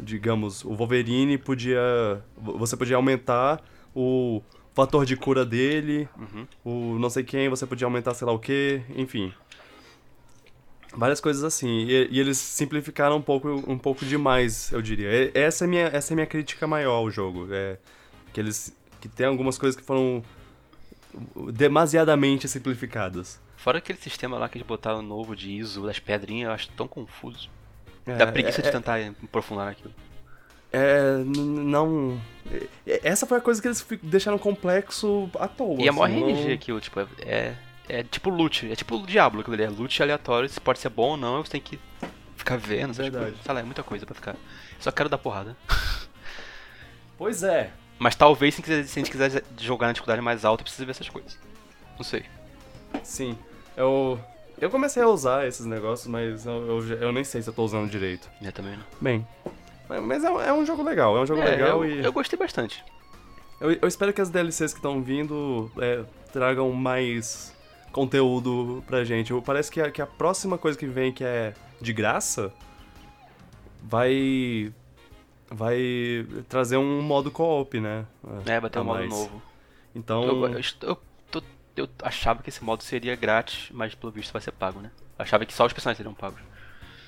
Digamos, 0.00 0.64
o 0.64 0.74
Wolverine 0.74 1.38
podia. 1.38 1.80
Você 2.36 2.76
podia 2.76 2.96
aumentar 2.96 3.62
o 3.94 4.42
fator 4.74 5.04
de 5.04 5.16
cura 5.16 5.44
dele, 5.44 6.08
uhum. 6.16 6.46
o 6.64 6.98
não 7.00 7.10
sei 7.10 7.24
quem, 7.24 7.48
você 7.48 7.66
podia 7.66 7.84
aumentar 7.86 8.14
sei 8.14 8.24
lá 8.26 8.32
o 8.32 8.38
que, 8.38 8.80
enfim. 8.94 9.32
Várias 10.96 11.20
coisas 11.20 11.44
assim. 11.44 11.68
E, 11.86 12.08
e 12.10 12.20
eles 12.20 12.38
simplificaram 12.38 13.16
um 13.16 13.22
pouco, 13.22 13.48
um 13.66 13.76
pouco 13.76 14.04
demais, 14.04 14.70
eu 14.72 14.80
diria. 14.80 15.08
E- 15.12 15.30
Essa 15.34 15.64
é 15.64 15.66
a 15.66 15.68
minha, 15.68 15.86
essa 15.86 16.12
é 16.12 16.14
minha 16.14 16.26
crítica 16.26 16.66
maior 16.66 16.94
ao 16.94 17.10
jogo. 17.10 17.48
É 17.52 17.78
que 18.32 18.40
eles. 18.40 18.72
que 19.00 19.08
tem 19.08 19.26
algumas 19.26 19.58
coisas 19.58 19.78
que 19.78 19.84
foram 19.84 20.22
demasiadamente 21.52 22.46
simplificadas. 22.48 23.40
Fora 23.56 23.78
aquele 23.78 23.98
sistema 23.98 24.38
lá 24.38 24.48
que 24.48 24.56
eles 24.58 24.66
botaram 24.66 25.02
novo 25.02 25.34
de 25.34 25.50
ISO, 25.52 25.84
das 25.86 25.98
pedrinhas, 25.98 26.48
eu 26.48 26.54
acho 26.54 26.68
tão 26.70 26.86
confuso. 26.88 27.48
É, 28.06 28.16
Dá 28.16 28.26
preguiça 28.26 28.60
é, 28.60 28.64
de 28.64 28.70
tentar 28.70 28.98
aprofundar 29.24 29.66
naquilo. 29.66 29.92
É, 30.72 31.18
não. 31.24 32.20
é- 32.86 33.00
Essa 33.02 33.26
foi 33.26 33.38
a 33.38 33.40
coisa 33.40 33.60
que 33.60 33.68
eles 33.68 33.86
deixaram 34.02 34.38
complexo 34.38 35.30
à 35.38 35.48
toa. 35.48 35.80
E 35.80 35.88
é 35.88 35.90
mó 35.90 36.04
assim, 36.04 36.20
não- 36.20 36.28
RNG 36.28 36.52
aquilo, 36.52 36.80
tipo, 36.80 37.00
é, 37.20 37.54
é 37.88 38.02
tipo 38.02 38.30
loot, 38.30 38.70
é 38.70 38.76
tipo 38.76 38.96
o 38.96 39.06
Diablo, 39.06 39.40
aquilo 39.40 39.54
ali, 39.54 39.64
é 39.64 39.68
loot 39.68 40.02
aleatório, 40.02 40.48
se 40.48 40.60
pode 40.60 40.78
ser 40.78 40.90
bom 40.90 41.10
ou 41.10 41.16
não, 41.16 41.42
você 41.44 41.52
tem 41.52 41.60
que 41.60 41.78
ficar 42.36 42.56
vendo? 42.56 42.92
Verdade. 42.94 43.32
Tipo, 43.32 43.42
sei 43.44 43.54
lá, 43.54 43.60
é 43.60 43.62
muita 43.62 43.82
coisa 43.82 44.04
pra 44.06 44.14
ficar. 44.14 44.36
Só 44.78 44.90
quero 44.92 45.08
dar 45.08 45.18
porrada. 45.18 45.56
Pois 47.18 47.42
é. 47.42 47.72
Mas 47.98 48.14
talvez 48.14 48.54
se, 48.54 48.62
quiser- 48.62 48.84
se 48.84 48.98
a 48.98 49.02
gente 49.02 49.10
quiser 49.10 49.42
jogar 49.58 49.88
na 49.88 49.92
dificuldade 49.92 50.22
mais 50.22 50.44
alta, 50.44 50.62
precisa 50.62 50.84
ver 50.84 50.92
essas 50.92 51.08
coisas. 51.08 51.38
Não 51.96 52.04
sei. 52.04 52.24
Sim. 53.02 53.36
Eu. 53.76 54.18
Eu 54.60 54.70
comecei 54.70 55.00
a 55.02 55.06
usar 55.08 55.46
esses 55.46 55.64
negócios, 55.66 56.08
mas 56.08 56.44
eu, 56.44 56.66
eu, 56.66 56.86
eu 57.00 57.12
nem 57.12 57.22
sei 57.22 57.40
se 57.42 57.48
eu 57.48 57.54
tô 57.54 57.64
usando 57.64 57.88
direito. 57.88 58.28
Eu 58.42 58.52
também 58.52 58.76
não. 58.76 58.84
Bem. 59.00 59.26
mas- 60.02 60.24
é, 60.24 60.30
um- 60.30 60.40
é 60.40 60.52
um 60.52 60.66
jogo 60.66 60.82
legal, 60.82 61.16
é 61.16 61.20
um 61.20 61.26
jogo 61.26 61.40
É, 61.42 61.50
legal 61.50 61.84
eu, 61.84 61.90
e. 62.00 62.04
eu 62.04 62.12
gostei 62.12 62.36
bastante. 62.38 62.84
Eu, 63.60 63.72
eu 63.72 63.86
espero 63.88 64.12
que 64.12 64.20
as 64.20 64.28
DLCs 64.30 64.72
que 64.72 64.78
estão 64.78 65.00
vindo 65.02 65.70
é, 65.80 66.02
tragam 66.32 66.72
mais 66.72 67.52
conteúdo 67.92 68.82
pra 68.86 69.04
gente. 69.04 69.32
Parece 69.44 69.70
que 69.70 69.80
a, 69.80 69.90
que 69.90 70.02
a 70.02 70.06
próxima 70.06 70.58
coisa 70.58 70.76
que 70.78 70.86
vem, 70.86 71.12
que 71.12 71.22
é 71.24 71.54
de 71.80 71.92
graça, 71.92 72.52
vai. 73.82 74.72
Vai 75.50 76.26
trazer 76.48 76.76
um 76.76 77.00
modo 77.02 77.30
co-op, 77.30 77.80
né? 77.80 78.04
É, 78.46 78.60
vai 78.60 78.68
ter 78.70 78.78
um 78.80 78.84
modo 78.84 79.04
novo. 79.06 79.42
Então. 79.94 80.22
Eu, 80.24 80.46
eu, 80.48 80.60
eu, 80.82 80.98
tô- 81.30 81.42
eu 81.76 81.88
achava 82.02 82.42
que 82.42 82.50
esse 82.50 82.62
modo 82.62 82.82
seria 82.82 83.16
grátis, 83.16 83.68
mas 83.72 83.94
pelo 83.94 84.12
visto 84.12 84.32
vai 84.32 84.42
ser 84.42 84.52
pago, 84.52 84.80
né? 84.80 84.90
Achava 85.18 85.46
que 85.46 85.54
só 85.54 85.64
os 85.66 85.72
personagens 85.72 85.96
seriam 85.96 86.14
pagos. 86.14 86.40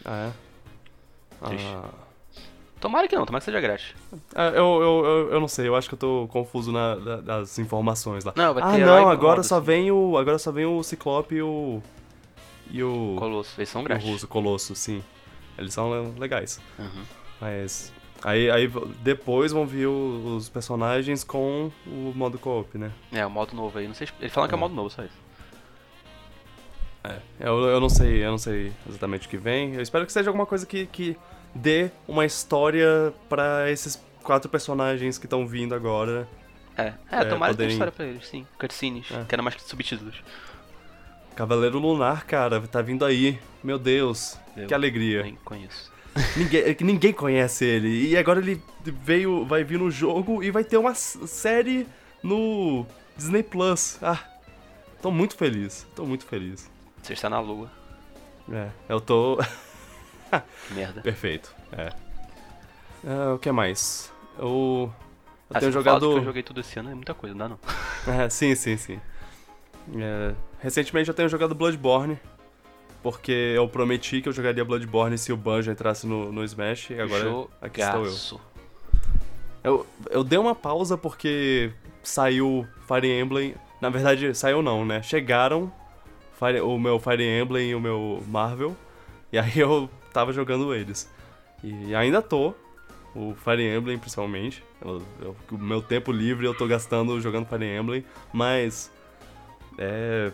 Ah, 0.05 0.31
é? 1.43 1.47
Triste. 1.49 1.67
Ah, 1.67 1.89
Tomara 2.81 3.07
que 3.07 3.15
não, 3.15 3.27
tomara 3.27 3.41
que 3.41 3.45
seja 3.45 3.61
grátis. 3.61 3.95
Ah, 4.35 4.49
eu, 4.49 4.81
eu, 4.81 5.05
eu, 5.05 5.31
eu 5.33 5.41
não 5.41 5.47
sei, 5.49 5.69
eu 5.69 5.77
acho 5.77 5.87
que 5.87 5.95
eu 5.95 5.99
tô 5.99 6.27
confuso 6.31 6.73
na, 6.73 6.95
da- 6.97 7.21
das 7.21 7.59
informações 7.59 8.25
lá. 8.25 8.33
Não, 8.35 8.55
vai 8.55 8.63
ah, 8.63 8.71
ter 8.73 8.79
não, 8.79 8.97
herói 8.99 9.13
agora 9.13 9.37
modo, 9.37 9.47
só 9.47 9.57
assim. 9.59 9.67
vem 9.67 9.93
o. 9.93 10.17
Agora 10.17 10.39
só 10.39 10.51
vem 10.51 10.65
o 10.65 10.83
Ciclope 10.83 11.35
e 11.35 11.43
o. 11.43 11.83
E 12.71 12.83
o. 12.83 13.17
Colosso, 13.19 13.53
eles 13.61 13.69
são 13.69 13.83
o 13.83 13.85
grátis. 13.85 14.09
Russo, 14.09 14.27
Colosso, 14.27 14.75
sim. 14.75 15.05
Eles 15.59 15.75
são 15.75 15.91
le- 15.93 16.19
legais. 16.19 16.59
Uhum. 16.79 17.03
Mas. 17.39 17.93
Aí, 18.23 18.51
aí 18.51 18.71
depois 19.03 19.51
vão 19.53 19.67
vir 19.67 19.87
os 19.87 20.49
personagens 20.49 21.25
com 21.25 21.71
o 21.87 22.13
modo 22.15 22.39
co-op, 22.39 22.77
né? 22.77 22.93
É, 23.11 23.25
o 23.25 23.31
modo 23.31 23.55
novo 23.57 23.79
aí, 23.79 23.87
não 23.89 23.95
sei. 23.95 24.09
Eles 24.21 24.33
falam 24.33 24.47
que 24.49 24.55
é 24.55 24.57
o 24.57 24.59
É. 24.59 24.61
modo 24.61 24.75
novo, 24.75 24.91
só 24.91 25.03
isso. 25.03 25.19
É. 27.03 27.17
Eu, 27.41 27.59
eu 27.67 27.81
não 27.81 27.89
sei, 27.89 28.23
eu 28.25 28.31
não 28.31 28.39
sei 28.39 28.73
exatamente 28.89 29.27
o 29.27 29.31
que 29.31 29.39
vem. 29.39 29.75
Eu 29.75 29.81
espero 29.81 30.05
que 30.05 30.13
seja 30.13 30.29
alguma 30.29 30.45
coisa 30.45 30.67
que, 30.67 30.85
que 30.87 31.17
dê 31.55 31.91
uma 32.07 32.27
história 32.27 33.13
pra 33.29 33.71
esses 33.71 34.03
quatro 34.23 34.51
personagens 34.51 35.17
que 35.17 35.25
estão 35.27 35.47
vindo 35.47 35.75
agora. 35.75 36.29
É, 36.77 36.93
é, 37.11 37.21
É, 37.21 37.25
tomara 37.25 37.53
poderem- 37.53 37.73
história 37.73 37.93
pra 37.93 38.05
eles, 38.05 38.27
sim. 38.27 38.47
Cutscenes, 38.59 39.11
É. 39.11 39.25
que 39.25 39.35
era 39.35 39.43
mais 39.43 39.55
que 39.55 39.63
subtítulos. 39.63 40.23
Cavaleiro 41.35 41.79
Lunar, 41.79 42.27
cara, 42.27 42.61
tá 42.61 42.83
vindo 42.83 43.03
aí. 43.05 43.39
Meu 43.65 43.79
Deus, 43.79 44.39
Eu 44.57 44.67
que 44.67 44.75
alegria. 44.75 45.23
Nem 45.23 45.37
conheço. 45.37 45.91
Ninguém, 46.37 46.61
é 46.63 46.75
que 46.75 46.85
ninguém 46.85 47.13
conhece 47.13 47.65
ele. 47.65 48.09
E 48.11 48.17
agora 48.17 48.41
ele 48.41 48.61
veio, 48.85 49.45
vai 49.47 49.63
vir 49.65 49.79
no 49.79 49.91
jogo 49.91 50.43
e 50.43 50.51
vai 50.51 50.65
ter 50.65 50.77
uma 50.77 50.95
série 50.95 51.87
no 52.23 52.85
Disney 53.17 53.43
Plus. 53.43 53.99
Ah, 54.03 54.19
tô 55.01 55.11
muito 55.11 55.37
feliz. 55.37 55.87
Tô 55.95 56.05
muito 56.05 56.27
feliz. 56.27 56.71
Você 57.03 57.13
está 57.13 57.31
na 57.31 57.41
lua. 57.41 57.71
É, 58.53 58.69
eu 58.89 59.01
tô. 59.01 59.39
Que 60.69 60.75
merda. 60.75 61.01
Perfeito. 61.01 61.55
É. 61.73 61.91
Ah, 63.07 63.35
o 63.35 63.39
que 63.39 63.51
mais? 63.53 64.13
Eu. 64.39 64.93
Eu 65.49 65.57
Ah, 65.57 65.61
tenho 65.61 65.73
jogado. 65.73 66.01
que 66.13 66.19
eu 66.19 66.25
joguei 66.25 66.43
tudo 66.43 66.61
esse 66.61 66.79
ano, 66.79 66.91
é 66.91 66.95
muita 66.95 67.15
coisa, 67.15 67.35
não 67.35 67.49
dá 67.49 67.49
não. 67.49 67.59
É, 68.25 68.29
sim, 68.31 68.55
sim, 68.55 68.77
sim. 68.77 69.01
É, 69.97 70.35
recentemente 70.61 71.09
eu 71.09 71.15
tenho 71.15 71.29
jogado 71.29 71.55
Bloodborne. 71.55 72.19
Porque 73.03 73.33
eu 73.57 73.67
prometi 73.69 74.21
que 74.21 74.29
eu 74.29 74.33
jogaria 74.33 74.65
Bloodborne 74.65 75.17
se 75.17 75.33
o 75.33 75.37
Banjo 75.37 75.71
entrasse 75.71 76.07
no, 76.07 76.31
no 76.31 76.45
Smash. 76.45 76.91
E 76.91 77.01
agora 77.01 77.25
aqui 77.63 77.81
estou 77.81 78.01
eu. 78.01 78.07
Jogaço. 78.07 78.41
Eu, 79.65 79.87
eu 80.11 80.25
dei 80.25 80.39
uma 80.39 80.55
pausa 80.55 80.97
porque 80.99 81.71
saiu 82.03 82.67
Fire 82.87 83.09
Emblem. 83.11 83.55
Na 83.81 83.89
verdade, 83.91 84.35
saiu 84.35 84.61
não, 84.63 84.85
né? 84.85 85.03
Chegaram 85.03 85.73
Fire- 86.39 86.61
o 86.61 86.79
meu 86.79 86.99
Fire 86.99 87.23
Emblem 87.23 87.71
e 87.71 87.75
o 87.75 87.81
meu 87.81 88.23
Marvel. 88.29 88.77
E 89.33 89.39
aí 89.39 89.59
eu 89.59 89.89
tava 90.13 90.33
jogando 90.33 90.75
eles. 90.75 91.09
E 91.65 91.95
ainda 91.95 92.21
tô. 92.21 92.55
O 93.15 93.35
Fire 93.35 93.63
Emblem, 93.63 93.99
principalmente. 93.99 94.63
Eu- 94.81 95.03
eu- 95.21 95.37
o 95.53 95.59
meu 95.59 95.81
tempo 95.83 96.13
livre 96.13 96.47
eu 96.47 96.55
tô 96.55 96.67
gastando 96.67 97.21
jogando 97.21 97.47
Fire 97.47 97.65
Emblem. 97.65 98.05
Mas. 98.33 98.91
É. 99.79 100.33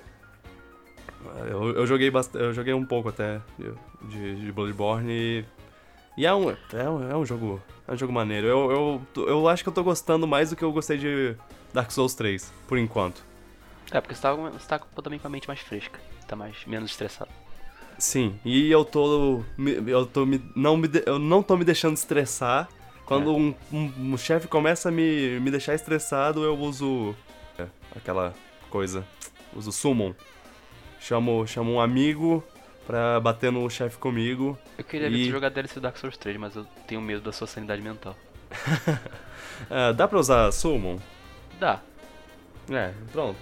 Eu, 1.48 1.70
eu 1.74 1.86
joguei 1.86 2.10
bastante. 2.10 2.44
Eu 2.44 2.52
joguei 2.52 2.74
um 2.74 2.84
pouco 2.84 3.08
até 3.08 3.40
de, 4.02 4.36
de, 4.36 4.52
Bloodborne 4.52 5.10
e. 5.10 5.44
E 6.16 6.24
é 6.24 6.34
um, 6.34 6.50
é 6.50 6.88
um, 6.88 7.10
é 7.10 7.16
um 7.16 7.26
jogo. 7.26 7.62
É 7.86 7.92
um 7.92 7.96
jogo 7.96 8.12
maneiro. 8.12 8.46
Eu, 8.46 9.02
eu, 9.16 9.26
eu 9.26 9.48
acho 9.48 9.62
que 9.62 9.68
eu 9.68 9.72
tô 9.72 9.82
gostando 9.82 10.26
mais 10.26 10.50
do 10.50 10.56
que 10.56 10.62
eu 10.62 10.72
gostei 10.72 10.96
de 10.96 11.36
Dark 11.72 11.90
Souls 11.90 12.14
3, 12.14 12.52
por 12.66 12.78
enquanto. 12.78 13.22
É, 13.90 14.00
porque 14.00 14.14
você 14.14 14.22
tá, 14.22 14.34
você 14.34 14.66
tá 14.66 14.78
também 15.02 15.18
com 15.18 15.26
a 15.26 15.30
mente 15.30 15.46
mais 15.46 15.60
fresca. 15.60 16.00
Tá 16.26 16.34
mais, 16.34 16.64
menos 16.66 16.90
estressado. 16.90 17.30
Sim, 17.98 18.38
e 18.44 18.70
eu 18.70 18.84
tô. 18.84 19.42
Eu 19.86 20.06
tô 20.06 20.26
me. 20.26 20.42
Não 20.54 20.76
me 20.76 20.88
eu 21.06 21.18
não 21.18 21.42
tô 21.42 21.56
me 21.56 21.64
deixando 21.64 21.96
estressar. 21.96 22.68
Quando 23.04 23.30
É. 23.30 23.32
um, 23.32 23.54
um, 23.72 24.12
um 24.14 24.18
chefe 24.18 24.48
começa 24.48 24.88
a 24.88 24.92
me, 24.92 25.38
me 25.40 25.50
deixar 25.50 25.74
estressado, 25.74 26.42
eu 26.42 26.58
uso. 26.58 27.14
é, 27.58 27.66
aquela 27.94 28.34
coisa. 28.68 29.06
Uso 29.54 29.70
Summon. 29.70 30.12
Chamo, 31.00 31.46
chamo 31.46 31.72
um 31.72 31.80
amigo 31.80 32.42
pra 32.86 33.18
bater 33.20 33.50
no 33.52 33.68
chefe 33.70 33.96
comigo. 33.98 34.58
Eu 34.78 34.84
queria 34.84 35.08
ver 35.10 35.16
E- 35.16 35.30
jogar 35.30 35.48
DLC 35.50 35.78
Dark 35.80 35.96
Souls 35.96 36.16
3, 36.16 36.36
mas 36.36 36.56
eu 36.56 36.64
tenho 36.86 37.00
medo 37.00 37.20
da 37.22 37.32
sua 37.32 37.46
sanidade 37.46 37.82
mental. 37.82 38.16
É, 39.70 39.90
dá 39.94 40.06
pra 40.06 40.18
usar 40.18 40.52
Summon? 40.52 40.98
Dá. 41.58 41.80
É, 42.70 42.92
pronto. 43.10 43.38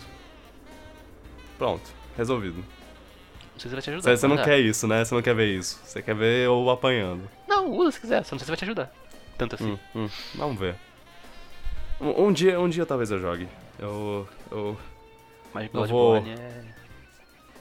Pronto, 1.59 1.83
resolvido. 2.17 2.59
Não 2.59 3.59
sei 3.59 3.69
se 3.69 3.75
vai 3.75 3.83
te 3.83 3.91
ajudar. 3.91 4.03
Você, 4.11 4.17
você 4.17 4.27
não 4.29 4.37
dá. 4.37 4.45
quer 4.45 4.61
isso, 4.61 4.87
né? 4.87 5.05
Você 5.05 5.13
não 5.13 5.23
quer 5.23 5.35
ver 5.35 5.59
isso. 5.59 5.81
Você 5.85 6.01
quer 6.01 6.15
ver 6.15 6.47
eu 6.47 6.71
apanhando. 6.71 7.29
Não, 7.49 7.69
usa 7.69 7.91
se 7.91 8.01
quiser, 8.01 8.25
só 8.25 8.37
não 8.37 8.39
sei 8.39 8.45
se 8.47 8.51
vai 8.53 8.57
te 8.57 8.65
ajudar. 8.65 8.93
Tanto 9.37 9.57
assim. 9.57 9.73
Hum, 9.73 10.05
hum, 10.05 10.09
vamos 10.37 10.57
ver. 10.59 10.77
Um, 12.01 12.27
um 12.27 12.33
dia, 12.33 12.61
um 12.61 12.69
dia 12.69 12.87
talvez 12.87 13.11
eu 13.11 13.19
jogue. 13.19 13.49
Eu, 13.79 14.29
eu, 14.53 14.77
Mas 15.53 15.65
eu 15.75 15.87
vou- 15.87 16.21
Bloodborne 16.21 16.31
é. 16.31 16.65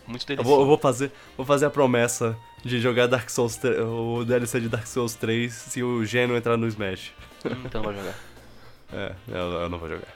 Muito 0.08 0.24
eu 0.24 0.28
delicioso. 0.28 0.50
vou, 0.50 0.60
eu 0.62 0.66
vou 0.68 0.78
fazer, 0.78 1.12
vou 1.38 1.46
fazer 1.46 1.66
a 1.66 1.70
promessa 1.70 2.38
de 2.64 2.80
jogar 2.80 3.08
Dark 3.08 3.30
Souls 3.30 3.56
3, 3.58 3.80
o 3.80 4.24
DLC 4.26 4.60
de 4.62 4.70
Dark 4.70 4.86
Souls 4.88 5.16
3 5.16 5.52
se 5.54 5.82
o 5.84 6.04
Geno 6.06 6.36
entrar 6.36 6.58
no 6.58 6.68
Smash. 6.68 7.14
Então 7.66 7.82
vai 7.84 7.94
jogar. 7.96 8.16
É, 8.96 9.16
eu, 9.28 9.36
eu 9.36 9.70
não 9.70 9.80
vou 9.80 9.90
jogar. 9.90 10.08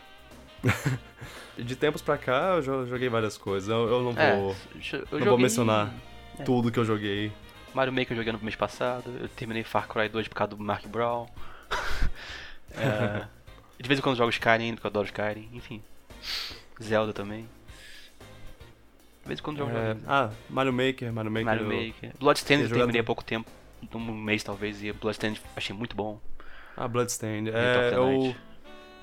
de 1.57 1.75
tempos 1.75 1.99
pra 1.99 2.15
cá 2.15 2.53
eu 2.57 2.61
jo- 2.61 2.85
joguei 2.85 3.09
várias 3.09 3.35
coisas. 3.35 3.67
Eu, 3.69 3.87
eu 3.89 4.03
não 4.03 4.11
vou 4.11 4.21
É, 4.21 4.33
eu 4.33 4.37
não 4.39 4.53
vou 5.09 5.19
joguei 5.19 5.37
mencionar 5.43 5.91
é. 6.37 6.43
tudo 6.43 6.71
que 6.71 6.77
eu 6.77 6.85
joguei. 6.85 7.31
Mario 7.73 7.91
Maker 7.91 8.11
eu 8.11 8.17
joguei 8.17 8.31
no 8.33 8.39
mês 8.39 8.55
passado, 8.55 9.03
eu 9.19 9.27
terminei 9.29 9.63
Far 9.63 9.87
Cry 9.87 10.09
2 10.09 10.27
por 10.27 10.35
causa 10.35 10.55
do 10.55 10.59
Mark 10.63 10.85
Brown. 10.87 11.25
É, 12.75 13.25
de 13.81 13.87
vez 13.87 13.99
em 13.99 14.03
quando 14.03 14.13
eu 14.13 14.17
jogo 14.17 14.29
Skyrim 14.29 14.63
ainda, 14.65 14.75
porque 14.75 14.85
eu 14.87 14.89
adoro 14.89 15.05
Skyrim, 15.07 15.49
enfim. 15.53 15.81
Zelda 16.81 17.13
também. 17.13 17.47
De 19.27 19.29
vez 19.29 19.39
em 19.41 19.43
quando 19.43 19.57
jogo 19.57 19.71
É, 19.71 19.97
ah, 20.07 20.29
Mario 20.49 20.71
Maker, 20.71 21.11
Mario 21.11 21.29
Maker. 21.31 21.45
Mario 21.45 21.63
eu- 21.71 21.87
Maker. 21.87 22.11
Bloodstained 22.17 22.63
eu 22.63 22.69
terminei 22.77 23.01
há 23.01 23.03
pouco 23.03 23.23
tempo, 23.23 23.49
um 23.93 23.99
mês 23.99 24.41
talvez, 24.41 24.81
e 24.81 24.91
Bloodstained 24.93 25.41
achei 25.55 25.75
muito 25.75 25.95
bom. 25.97 26.17
Ah, 26.77 26.87
Bloodstained. 26.87 27.49
É, 27.53 27.91
eu, 27.93 28.33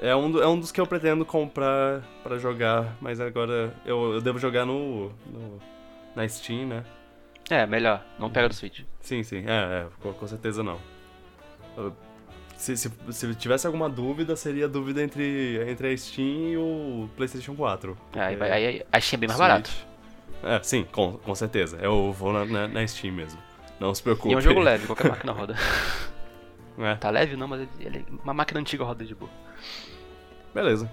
é, 0.01 0.17
um, 0.17 0.31
do- 0.31 0.43
é 0.43 0.47
um 0.49 0.59
dos 0.59 0.73
que 0.73 0.81
eu 0.81 0.87
pretendo 0.87 1.27
comprar 1.27 2.01
pra 2.23 2.39
jogar, 2.39 2.97
mas 3.03 3.21
agora 3.21 3.75
eu, 3.85 4.15
eu 4.15 4.21
devo 4.23 4.39
jogar 4.39 4.65
no, 4.65 5.11
no- 5.27 5.61
na 6.17 6.27
Steam, 6.27 6.67
né? 6.69 6.85
É, 7.51 7.67
melhor, 7.67 8.03
não 8.19 8.31
pega 8.31 8.49
do 8.49 8.55
Switch. 8.55 8.81
Sim, 9.01 9.23
sim, 9.23 9.45
é, 9.47 9.51
é 9.83 9.87
com, 10.01 10.11
com 10.15 10.27
certeza 10.27 10.63
não. 10.63 10.81
Se, 12.57 12.77
se, 12.77 12.91
se 13.11 13.35
tivesse 13.35 13.67
alguma 13.67 13.91
dúvida, 13.91 14.37
seria 14.37 14.67
dúvida 14.69 15.03
entre, 15.03 15.61
entre 15.69 15.89
a 15.93 15.97
Steam 15.99 16.49
e 16.53 16.57
o 16.57 17.09
PlayStation 17.17 17.55
4. 17.55 17.91
Aí, 18.15 18.29
porque 18.29 18.37
vai- 18.37 18.53
aí, 18.53 18.67
aí 18.67 18.83
achei 18.93 19.19
bem 19.19 19.27
mais 19.29 19.37
Switch- 19.37 19.49
barato. 19.51 19.94
É, 20.45 20.63
sim, 20.63 20.85
com, 20.93 21.15
com 21.19 21.35
certeza. 21.35 21.79
Eu 21.81 22.13
vou 22.13 22.33
na, 22.33 22.45
na, 22.45 22.69
na 22.69 22.87
Steam 22.87 23.13
mesmo. 23.15 23.41
Não 23.81 23.95
se 23.95 24.03
preocupe. 24.03 24.29
E 24.31 24.35
é 24.35 24.37
um 24.37 24.41
jogo 24.41 24.61
leve, 24.61 24.87
qualquer 24.87 25.09
máquina 25.11 25.33
roda. 25.35 25.55
É, 26.79 26.95
Tá 26.97 27.11
leve 27.11 27.37
não, 27.37 27.47
mas 27.49 27.61
ele, 27.63 27.69
ele 27.81 28.07
uma 28.23 28.35
máquina 28.35 28.61
antiga 28.61 28.85
roda 28.85 29.05
de 29.05 29.15
boa. 29.15 29.31
beleza. 30.55 30.91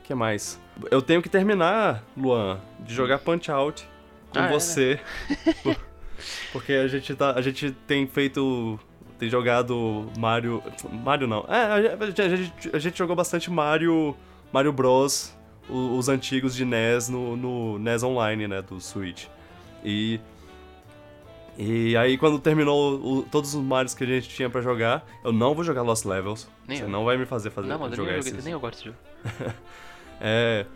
O 0.00 0.02
que 0.04 0.14
mais? 0.14 0.60
Eu 0.90 1.02
tenho 1.02 1.20
que 1.20 1.28
terminar, 1.28 2.02
Luan, 2.16 2.60
de 2.80 2.94
jogar 2.94 3.18
Punch 3.18 3.50
Out 3.50 3.86
com 4.30 4.38
Ah, 4.38 4.42
é, 4.42 4.46
né? 4.46 4.52
você. 4.52 5.00
Por- 5.62 5.76
Porque 6.52 6.72
a 6.72 6.88
gente, 6.88 7.14
tá, 7.14 7.32
a 7.32 7.40
gente 7.42 7.70
tem 7.86 8.06
feito. 8.06 8.78
Tem 9.18 9.28
jogado 9.28 10.10
Mario. 10.18 10.62
Mario 11.04 11.26
não. 11.26 11.44
É, 11.48 11.92
a 11.92 12.06
gente, 12.06 12.22
a 12.22 12.28
gente, 12.36 12.70
a 12.72 12.78
gente 12.78 12.96
jogou 12.98 13.14
bastante 13.14 13.50
Mario. 13.50 14.16
Mario 14.52 14.72
Bros. 14.72 15.36
Os 15.68 16.08
antigos 16.08 16.54
de 16.54 16.64
NES 16.64 17.08
no, 17.08 17.36
no 17.36 17.78
NES 17.78 18.02
Online, 18.02 18.48
né? 18.48 18.62
Do 18.62 18.80
Switch. 18.80 19.26
E. 19.84 20.18
E 21.60 21.96
aí, 21.96 22.16
quando 22.16 22.38
terminou 22.38 22.94
o- 23.00 23.22
todos 23.24 23.52
os 23.54 23.60
Marios 23.62 23.92
que 23.92 24.04
a 24.04 24.06
gente 24.06 24.28
tinha 24.28 24.48
pra 24.48 24.60
jogar, 24.60 25.04
eu 25.24 25.32
não 25.32 25.54
vou 25.54 25.64
jogar 25.64 25.82
Lost 25.82 26.04
Levels. 26.04 26.48
Nem 26.68 26.76
você 26.78 26.84
eu. 26.84 26.88
não 26.88 27.04
vai 27.04 27.16
me 27.16 27.26
fazer, 27.26 27.50
fazer 27.50 27.66
Não, 27.68 27.78
mas 27.80 27.90
eu 27.90 27.96
jogar 27.96 28.10
nem, 28.12 28.20
esses. 28.20 28.44
nem 28.44 28.52
eu 28.52 28.60
gosto 28.60 28.74
desse 28.76 28.84
jogo. 28.86 28.98
É. 30.20 30.66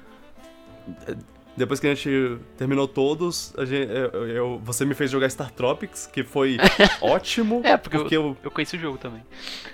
Depois 1.57 1.79
que 1.81 1.87
a 1.87 1.95
gente 1.95 2.39
terminou 2.57 2.89
todos, 2.89 3.53
a 3.59 3.65
gente, 3.65 3.91
eu, 3.93 4.27
eu- 4.29 4.61
você 4.65 4.85
me 4.85 4.95
fez 4.95 5.11
jogar 5.11 5.29
Star 5.31 5.51
Tropics, 5.53 6.07
que 6.07 6.25
foi 6.25 6.57
ótimo. 7.03 7.61
É, 7.63 7.77
porque, 7.77 7.99
porque 7.99 8.17
eu, 8.17 8.23
eu, 8.29 8.37
eu 8.45 8.51
conheci 8.51 8.77
o 8.77 8.81
jogo 8.81 8.99
também. 8.99 9.23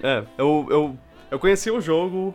é, 0.02 0.24
eu, 0.36 0.66
eu, 0.70 0.98
eu 1.30 1.38
conheci 1.38 1.70
o 1.70 1.80
jogo, 1.80 2.34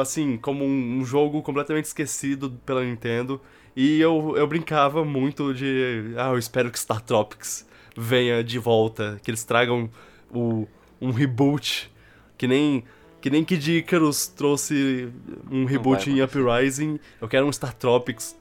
assim, 0.00 0.36
como 0.36 0.64
um, 0.64 0.98
um 0.98 1.04
jogo 1.04 1.42
completamente 1.42 1.86
esquecido 1.86 2.50
pela 2.64 2.84
Nintendo. 2.84 3.40
E 3.76 4.00
eu, 4.00 4.34
eu 4.36 4.46
brincava 4.46 5.04
muito 5.04 5.52
de. 5.52 6.14
Ah, 6.16 6.30
eu 6.30 6.38
espero 6.38 6.70
que 6.70 6.78
Star 6.78 7.00
Tropics 7.00 7.66
venha 7.96 8.42
de 8.42 8.58
volta, 8.58 9.20
que 9.22 9.30
eles 9.30 9.44
tragam 9.44 9.90
o, 10.30 10.66
um 11.00 11.10
reboot, 11.10 11.90
que 12.36 12.46
nem. 12.46 12.84
Que 13.20 13.30
nem 13.30 13.42
Kid 13.42 13.78
Icarus 13.78 14.26
trouxe 14.26 15.08
um 15.50 15.64
reboot 15.64 16.10
em 16.10 16.22
Uprising, 16.22 17.00
eu 17.18 17.26
quero 17.26 17.46
um 17.46 17.52
Star 17.52 17.72
Tropics 17.72 18.36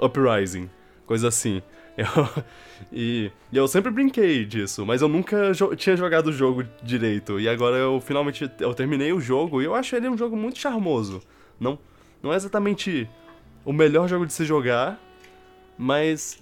Uprising, 0.00 0.70
coisa 1.04 1.28
assim. 1.28 1.62
Eu- 1.96 2.44
e, 2.92 3.30
e 3.52 3.56
eu 3.56 3.68
sempre 3.68 3.90
brinquei 3.90 4.44
disso, 4.44 4.84
mas 4.84 5.02
eu 5.02 5.08
nunca 5.08 5.52
jo- 5.52 5.74
tinha 5.76 5.96
jogado 5.96 6.28
o 6.28 6.32
jogo 6.32 6.64
direito. 6.82 7.38
E 7.40 7.48
agora 7.48 7.76
eu 7.76 8.00
finalmente 8.00 8.50
eu 8.60 8.74
terminei 8.74 9.12
o 9.12 9.20
jogo 9.20 9.62
e 9.62 9.64
eu 9.64 9.74
acho 9.74 9.94
ele 9.96 10.08
um 10.08 10.16
jogo 10.18 10.36
muito 10.36 10.58
charmoso. 10.58 11.22
Não, 11.58 11.78
não 12.22 12.32
é 12.32 12.36
exatamente 12.36 13.08
o 13.64 13.72
melhor 13.72 14.08
jogo 14.08 14.26
de 14.26 14.32
se 14.32 14.44
jogar, 14.44 14.98
mas 15.78 16.38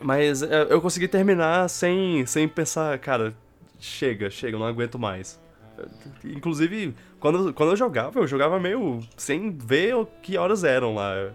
mas 0.00 0.42
é, 0.42 0.66
eu 0.70 0.80
consegui 0.80 1.06
terminar 1.08 1.68
sem, 1.68 2.26
sem 2.26 2.48
pensar, 2.48 2.98
cara, 2.98 3.34
chega, 3.78 4.30
chega, 4.30 4.58
não 4.58 4.66
aguento 4.66 4.98
mais. 4.98 5.40
Inclusive, 6.24 6.94
quando, 7.18 7.52
quando 7.54 7.70
eu 7.70 7.76
jogava, 7.76 8.18
eu 8.20 8.26
jogava 8.26 8.58
meio 8.60 9.00
sem 9.16 9.50
ver 9.50 9.94
o 9.96 10.06
que 10.22 10.36
horas 10.36 10.64
eram 10.64 10.94
lá. 10.94 11.30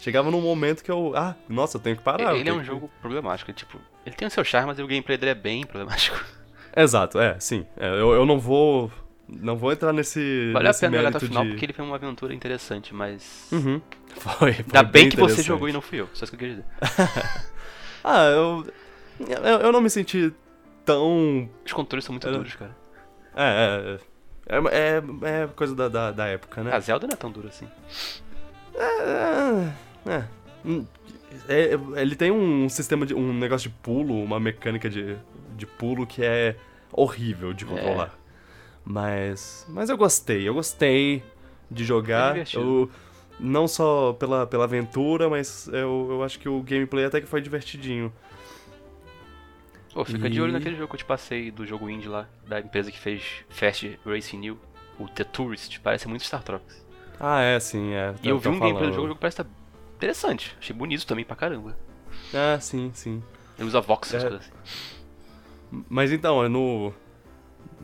Chegava 0.00 0.30
num 0.30 0.40
momento 0.40 0.82
que 0.82 0.90
eu. 0.90 1.12
Ah, 1.14 1.34
nossa, 1.48 1.76
eu 1.76 1.80
tenho 1.80 1.96
que 1.96 2.02
parar. 2.02 2.30
eu 2.32 2.36
ele 2.36 2.48
é 2.48 2.52
um 2.52 2.60
que- 2.60 2.64
jogo 2.66 2.90
problemático, 3.00 3.52
tipo, 3.52 3.78
ele 4.06 4.14
tem 4.16 4.26
o 4.26 4.30
seu 4.30 4.42
charme, 4.44 4.68
mas 4.68 4.78
o 4.78 4.86
gameplay 4.86 5.18
dele 5.18 5.32
é 5.32 5.34
bem 5.34 5.64
problemático. 5.66 6.18
Exato, 6.76 7.18
é, 7.20 7.38
sim. 7.40 7.66
É, 7.76 7.88
eu, 7.88 8.12
eu 8.12 8.24
não 8.26 8.38
vou. 8.38 8.90
Não 9.28 9.56
vou 9.56 9.70
entrar 9.72 9.92
nesse. 9.92 10.50
Vale 10.52 10.66
a 10.66 10.70
nesse 10.70 10.80
pena 10.80 10.96
jogar 10.96 11.08
até 11.10 11.18
o 11.18 11.20
final 11.20 11.44
de... 11.44 11.50
porque 11.50 11.64
ele 11.66 11.72
foi 11.72 11.84
uma 11.84 11.94
aventura 11.96 12.34
interessante, 12.34 12.94
mas. 12.94 13.48
Uhum. 13.52 13.80
Foi, 14.16 14.52
foi 14.52 14.64
Ainda 14.64 14.82
bem 14.82 15.08
que 15.08 15.16
você 15.16 15.40
jogou 15.40 15.68
e 15.68 15.72
não 15.72 15.80
fui 15.80 16.00
eu, 16.00 16.08
só 16.12 16.24
isso 16.24 16.36
que 16.36 16.44
eu 16.44 16.48
queria 16.50 16.54
dizer. 16.56 16.66
Ah, 18.02 18.24
eu, 18.24 18.66
eu. 19.20 19.60
eu 19.60 19.70
não 19.72 19.80
me 19.80 19.90
senti 19.90 20.32
tão. 20.84 21.48
Os 21.64 21.72
controles 21.72 22.04
são 22.04 22.12
muito 22.14 22.26
Era- 22.26 22.36
duros, 22.38 22.54
cara. 22.56 22.76
É, 23.36 23.98
é. 24.48 24.56
É, 24.56 25.00
é, 25.30 25.42
é 25.44 25.46
coisa 25.48 25.76
da, 25.76 25.88
da, 25.88 26.10
da 26.10 26.26
época, 26.26 26.62
né? 26.64 26.74
A 26.74 26.80
Zelda 26.80 27.06
não 27.06 27.12
é 27.14 27.16
tão 27.16 27.30
dura 27.30 27.48
assim. 27.48 27.68
É, 28.74 28.82
é. 28.82 29.72
Hum, 30.64 30.84
é, 31.48 31.70
ele 32.00 32.14
tem 32.16 32.30
um 32.30 32.68
sistema 32.68 33.06
de. 33.06 33.14
um 33.14 33.32
negócio 33.32 33.70
de 33.70 33.76
pulo, 33.76 34.22
uma 34.22 34.38
mecânica 34.40 34.88
de, 34.90 35.16
de 35.56 35.66
pulo 35.66 36.06
que 36.06 36.22
é 36.24 36.56
horrível 36.92 37.52
de 37.52 37.64
controlar. 37.64 38.14
Mas. 38.84 39.64
Mas 39.68 39.88
eu 39.90 39.96
gostei, 39.96 40.48
eu 40.48 40.54
gostei 40.54 41.22
de 41.70 41.82
É 41.82 41.86
jogar. 41.86 42.32
divertido. 42.32 42.62
eu, 42.62 42.90
não 43.38 43.66
só 43.66 44.12
pela, 44.14 44.46
pela 44.46 44.64
aventura, 44.64 45.28
mas 45.30 45.66
eu, 45.68 46.08
eu 46.10 46.22
acho 46.22 46.38
que 46.38 46.48
o 46.48 46.60
gameplay 46.62 47.04
até 47.06 47.20
que 47.20 47.26
foi 47.26 47.40
divertidinho. 47.40 48.12
Pô, 49.94 50.04
fica 50.04 50.28
de 50.30 50.40
olho 50.40 50.50
E- 50.50 50.52
naquele 50.52 50.76
jogo 50.76 50.88
que 50.88 50.94
eu 50.94 50.98
te 50.98 51.04
passei 51.04 51.50
do 51.50 51.66
jogo 51.66 51.88
indie 51.90 52.08
lá, 52.08 52.28
da 52.46 52.60
empresa 52.60 52.92
que 52.92 52.98
fez 52.98 53.44
Fast 53.48 53.98
Racing 54.06 54.38
New, 54.38 54.58
o 54.98 55.08
The 55.08 55.24
Tourist, 55.24 55.78
parece 55.80 56.06
muito 56.06 56.24
Star 56.24 56.42
Tropics. 56.42 56.84
Ah, 57.18 57.40
é, 57.42 57.58
sim, 57.58 57.92
é. 57.92 58.14
E 58.22 58.28
eu 58.28 58.38
vi 58.38 58.44
tô 58.44 58.50
um 58.50 58.60
gameplay 58.60 58.72
do 58.72 58.78
falando. 58.78 58.94
jogo, 58.94 59.04
o 59.06 59.08
jogo 59.08 59.20
parece 59.20 59.40
estar 59.42 59.50
interessante. 60.00 60.56
Achei 60.58 60.74
bonito 60.74 61.06
também 61.06 61.24
pra 61.24 61.36
caramba. 61.36 61.76
Ah, 62.34 62.58
sim, 62.60 62.90
sim. 62.94 63.22
Ele 63.58 63.68
usa 63.68 63.80
vox, 63.80 64.08
essas 64.14 64.24
É. 64.24 64.28
coisas 64.30 64.46
assim. 64.46 65.84
Mas 65.88 66.10
então, 66.10 66.42
é 66.42 66.48
no. 66.48 66.92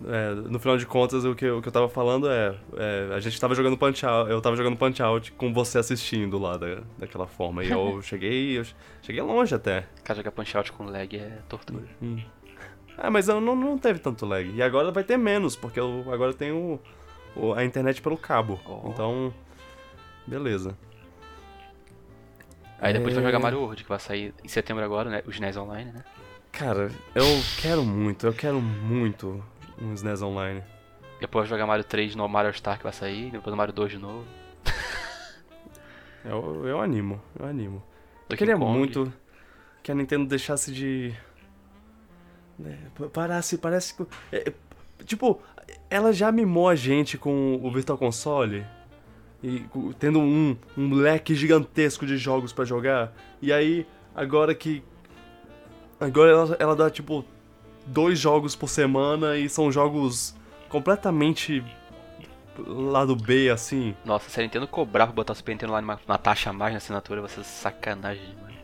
é, 0.06 0.30
no 0.34 0.58
final 0.58 0.76
de 0.76 0.84
contas, 0.86 1.24
o 1.24 1.34
que, 1.34 1.44
eu- 1.44 1.58
o 1.58 1.62
que 1.62 1.68
eu 1.68 1.72
tava 1.72 1.88
falando 1.88 2.28
é, 2.28 2.56
é, 2.76 3.14
A 3.14 3.20
gente 3.20 3.38
tava 3.40 3.54
jogando 3.54 3.76
Punch 3.78 4.04
Out. 4.04 4.30
Eu 4.30 4.40
tava 4.40 4.56
jogando 4.56 4.76
Punch 4.76 5.00
Out 5.02 5.32
com 5.32 5.52
você 5.52 5.78
assistindo 5.78 6.38
lá 6.38 6.56
da, 6.56 6.80
daquela 6.98 7.26
forma. 7.26 7.62
E 7.62 7.70
eu 7.70 8.00
cheguei. 8.02 8.58
Eu 8.58 8.64
cheguei 9.02 9.20
longe 9.22 9.54
até. 9.54 9.86
Cara, 10.02 10.16
jogar 10.16 10.32
punch 10.32 10.56
out 10.56 10.72
com 10.72 10.84
lag 10.86 11.16
é 11.16 11.38
tortura. 11.48 11.84
Hum. 12.02 12.20
Ah, 12.98 13.10
mas 13.10 13.28
não, 13.28 13.40
não 13.40 13.76
teve 13.78 13.98
tanto 13.98 14.24
lag. 14.26 14.50
E 14.50 14.62
agora 14.62 14.90
vai 14.90 15.04
ter 15.04 15.16
menos, 15.18 15.54
porque 15.54 15.78
eu 15.78 16.04
agora 16.10 16.32
tenho 16.32 16.80
o- 17.36 17.52
a 17.52 17.62
internet 17.64 18.00
pelo 18.02 18.16
cabo. 18.16 18.58
Oh. 18.66 18.88
Então. 18.88 19.32
Beleza. 20.26 20.76
Aí 22.80 22.92
depois 22.92 23.12
É. 23.12 23.16
vai 23.16 23.24
jogar 23.24 23.38
Mario 23.38 23.60
World, 23.60 23.82
que 23.82 23.88
vai 23.88 23.98
sair 23.98 24.34
em 24.44 24.48
setembro 24.48 24.84
agora, 24.84 25.08
né? 25.10 25.22
Os 25.26 25.38
NES 25.40 25.56
Online, 25.56 25.92
né? 25.92 26.04
Cara, 26.52 26.90
eu 27.14 27.24
quero 27.60 27.84
muito, 27.84 28.26
eu 28.26 28.32
quero 28.32 28.60
muito 28.60 29.42
um 29.80 29.92
SNES 29.94 30.22
Online. 30.22 30.62
Depois 31.20 31.48
vai 31.48 31.58
jogar 31.58 31.66
Mario 31.66 31.84
3 31.84 32.14
no 32.14 32.28
Mario 32.28 32.52
Star 32.54 32.76
que 32.78 32.84
vai 32.84 32.92
sair, 32.92 33.30
depois 33.30 33.52
o 33.52 33.56
Mario 33.56 33.72
2 33.74 33.92
de 33.92 33.98
novo. 33.98 34.24
Eu, 36.24 36.66
eu 36.66 36.80
animo, 36.80 37.20
eu 37.38 37.46
animo. 37.46 37.76
Eu 37.76 38.30
Donkey 38.30 38.36
queria 38.38 38.56
Kong. 38.58 38.76
muito 38.78 39.12
que 39.82 39.92
a 39.92 39.94
Nintendo 39.94 40.26
deixasse 40.26 40.72
de. 40.72 41.14
né, 42.58 42.78
pa- 42.98 43.08
Parasse, 43.08 43.56
parece 43.58 43.94
que. 43.94 44.02
é, 44.32 44.48
é, 44.48 44.52
tipo, 45.04 45.40
ela 45.88 46.12
já 46.12 46.32
mimou 46.32 46.68
a 46.68 46.74
gente 46.74 47.16
com 47.16 47.60
o 47.62 47.70
Virtual 47.70 47.96
Console. 47.96 48.66
E 49.42 49.64
tendo 49.98 50.18
um, 50.18 50.56
um 50.76 50.94
leque 50.94 51.34
gigantesco 51.34 52.06
de 52.06 52.16
jogos 52.16 52.52
pra 52.52 52.64
jogar. 52.64 53.12
E 53.40 53.52
aí, 53.52 53.86
agora 54.14 54.54
que. 54.54 54.82
Agora 56.00 56.30
ela, 56.30 56.56
ela 56.58 56.76
dá, 56.76 56.90
tipo, 56.90 57.24
dois 57.86 58.18
jogos 58.18 58.56
por 58.56 58.68
semana 58.68 59.36
e 59.36 59.48
são 59.48 59.70
jogos 59.70 60.34
completamente 60.68 61.64
lado 62.66 63.14
B, 63.14 63.50
assim. 63.50 63.94
Nossa, 64.04 64.28
se 64.28 64.40
a 64.40 64.42
Nintendo 64.42 64.66
cobrar 64.66 65.06
pra 65.06 65.14
botar 65.14 65.32
o 65.32 65.36
Super 65.36 65.52
Nintendo 65.52 65.72
lá 65.72 65.80
numa, 65.80 66.00
numa 66.06 66.18
taxa 66.18 66.50
a 66.50 66.52
mais 66.52 66.72
na 66.72 66.78
assinatura, 66.78 67.20
vai 67.20 67.30
ser 67.30 67.44
sacanagem 67.44 68.24
demais. 68.34 68.56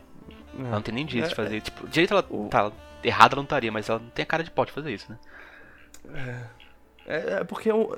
Ela 0.59 0.69
não 0.71 0.81
tem 0.81 0.93
nem 0.93 1.05
direito 1.05 1.27
de 1.27 1.33
É, 1.33 1.35
fazer. 1.35 1.61
Tipo, 1.61 1.87
direito 1.87 2.13
ela 2.13 2.23
tá 2.49 2.71
errada, 3.03 3.33
ela 3.33 3.37
não 3.37 3.43
estaria, 3.43 3.71
mas 3.71 3.89
ela 3.89 3.99
não 3.99 4.09
tem 4.09 4.23
a 4.23 4.25
cara 4.25 4.43
de 4.43 4.51
pau 4.51 4.65
de 4.65 4.71
fazer 4.71 4.93
isso, 4.93 5.11
né? 5.11 5.17
É, 7.05 7.37
é 7.39 7.43
porque 7.43 7.71
o, 7.71 7.97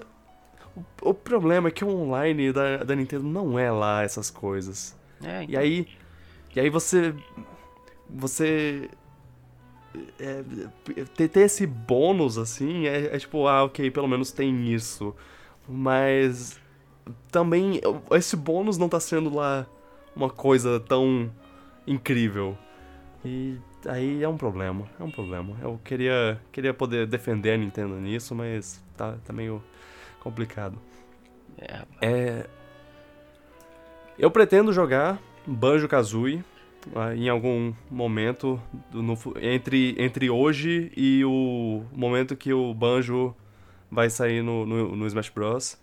o, 1.02 1.14
problema 1.14 1.70
é 1.70 1.72
que 1.72 1.84
o 1.84 1.90
online 1.90 2.52
da, 2.52 2.78
da 2.78 2.96
Nintendo 2.96 3.24
não 3.24 3.58
é 3.58 3.72
lá 3.72 4.04
essas 4.04 4.30
coisas. 4.30 4.98
É, 5.24 5.46
E 5.48 5.56
aí. 5.56 5.88
E 6.56 6.60
aí 6.60 6.70
você. 6.70 7.14
Você. 8.10 8.90
é, 10.20 10.44
ter, 11.16 11.30
ter 11.30 11.42
esse 11.42 11.66
bônus 11.66 12.38
assim 12.38 12.86
é, 12.88 13.16
é 13.16 13.20
tipo, 13.20 13.48
ah, 13.48 13.64
ok, 13.64 13.90
pelo 13.92 14.08
menos 14.08 14.32
tem 14.32 14.74
isso. 14.74 15.16
Mas. 15.68 16.60
Também. 17.32 17.80
Esse 18.12 18.36
bônus 18.36 18.78
não 18.78 18.90
tá 18.90 19.00
sendo 19.00 19.34
lá 19.34 19.66
uma 20.16 20.30
coisa 20.30 20.80
tão 20.80 21.32
incrível. 21.86 22.58
E 23.24 23.58
aí 23.88 24.24
é 24.24 24.30
um 24.30 24.38
problema, 24.38 24.88
é 25.00 25.04
um 25.04 25.10
problema. 25.10 25.56
Eu 25.62 25.80
queria, 25.84 26.40
queria 26.52 26.74
poder 26.74 27.08
defender 27.08 27.54
a 27.54 27.58
Nintendo 27.58 27.96
nisso, 27.96 28.36
mas 28.36 28.84
tá, 28.96 29.18
tá 29.26 29.34
meio 29.34 29.64
complicado. 30.26 30.80
é, 31.58 31.86
É. 32.02 32.46
Eu 34.18 34.32
pretendo 34.32 34.74
jogar 34.74 35.20
Banjo 35.46 35.88
Kazooie 35.88 36.44
ah, 36.96 37.16
em 37.16 37.30
algum 37.30 37.74
momento 37.92 38.60
no 38.92 39.16
entre, 39.42 39.96
entre 40.00 40.30
hoje 40.30 40.92
e 40.96 41.24
o 41.26 41.84
momento 41.94 42.36
que 42.36 42.52
o 42.54 42.74
Banjo 42.74 43.36
vai 43.92 44.10
sair 44.10 44.42
no, 44.42 44.66
no, 44.66 44.96
no 44.96 45.08
Smash 45.08 45.30
Bros. 45.30 45.78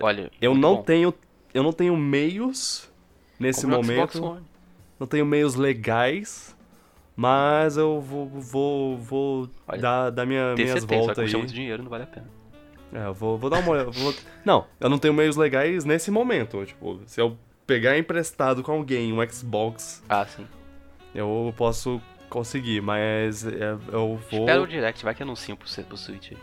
olha. 0.00 0.30
Eu 0.40 0.54
não 0.54 0.76
bom. 0.76 0.82
tenho. 0.82 1.14
Eu 1.54 1.62
não 1.62 1.72
tenho 1.72 1.96
meios 1.96 2.92
nesse 3.40 3.62
Compre 3.62 3.76
o 3.76 3.82
momento. 3.82 4.12
Xbox 4.12 4.36
One. 4.36 4.46
Não 5.00 5.06
tenho 5.06 5.24
meios 5.24 5.54
legais, 5.54 6.56
mas 7.16 7.76
eu 7.76 8.00
vou, 8.00 8.28
vou, 8.28 8.98
vou 8.98 9.50
Olha, 9.66 9.80
dar, 9.80 10.10
dar 10.10 10.26
minha, 10.26 10.54
minhas 10.54 10.84
voltas 10.84 11.18
aí. 11.18 11.36
muito 11.36 11.54
dinheiro, 11.54 11.82
não 11.82 11.90
vale 11.90 12.02
a 12.04 12.06
pena. 12.06 12.37
É, 12.92 13.06
eu 13.06 13.14
vou, 13.14 13.36
vou 13.38 13.50
dar 13.50 13.58
uma 13.60 13.70
olhada. 13.70 13.90
vou- 13.90 14.14
Não, 14.44 14.66
eu 14.80 14.88
não 14.88 14.98
tenho 14.98 15.12
meios 15.14 15.36
legais 15.36 15.84
nesse 15.84 16.10
momento. 16.10 16.64
Tipo, 16.64 17.00
se 17.06 17.20
eu 17.20 17.36
pegar 17.66 17.98
emprestado 17.98 18.62
com 18.62 18.72
alguém 18.72 19.12
um 19.12 19.28
Xbox, 19.30 20.02
Ah, 20.08 20.24
sim. 20.26 20.46
eu 21.14 21.52
posso 21.56 22.00
conseguir, 22.30 22.80
mas 22.80 23.46
é, 23.46 23.72
eu 23.92 24.18
vou. 24.30 24.40
Espera 24.40 24.62
o 24.62 24.66
Direct, 24.66 25.04
vai 25.04 25.14
que 25.14 25.22
anunciam 25.22 25.56
pro, 25.56 25.68
pro 25.84 25.96
Switch 25.96 26.32
aí. 26.32 26.38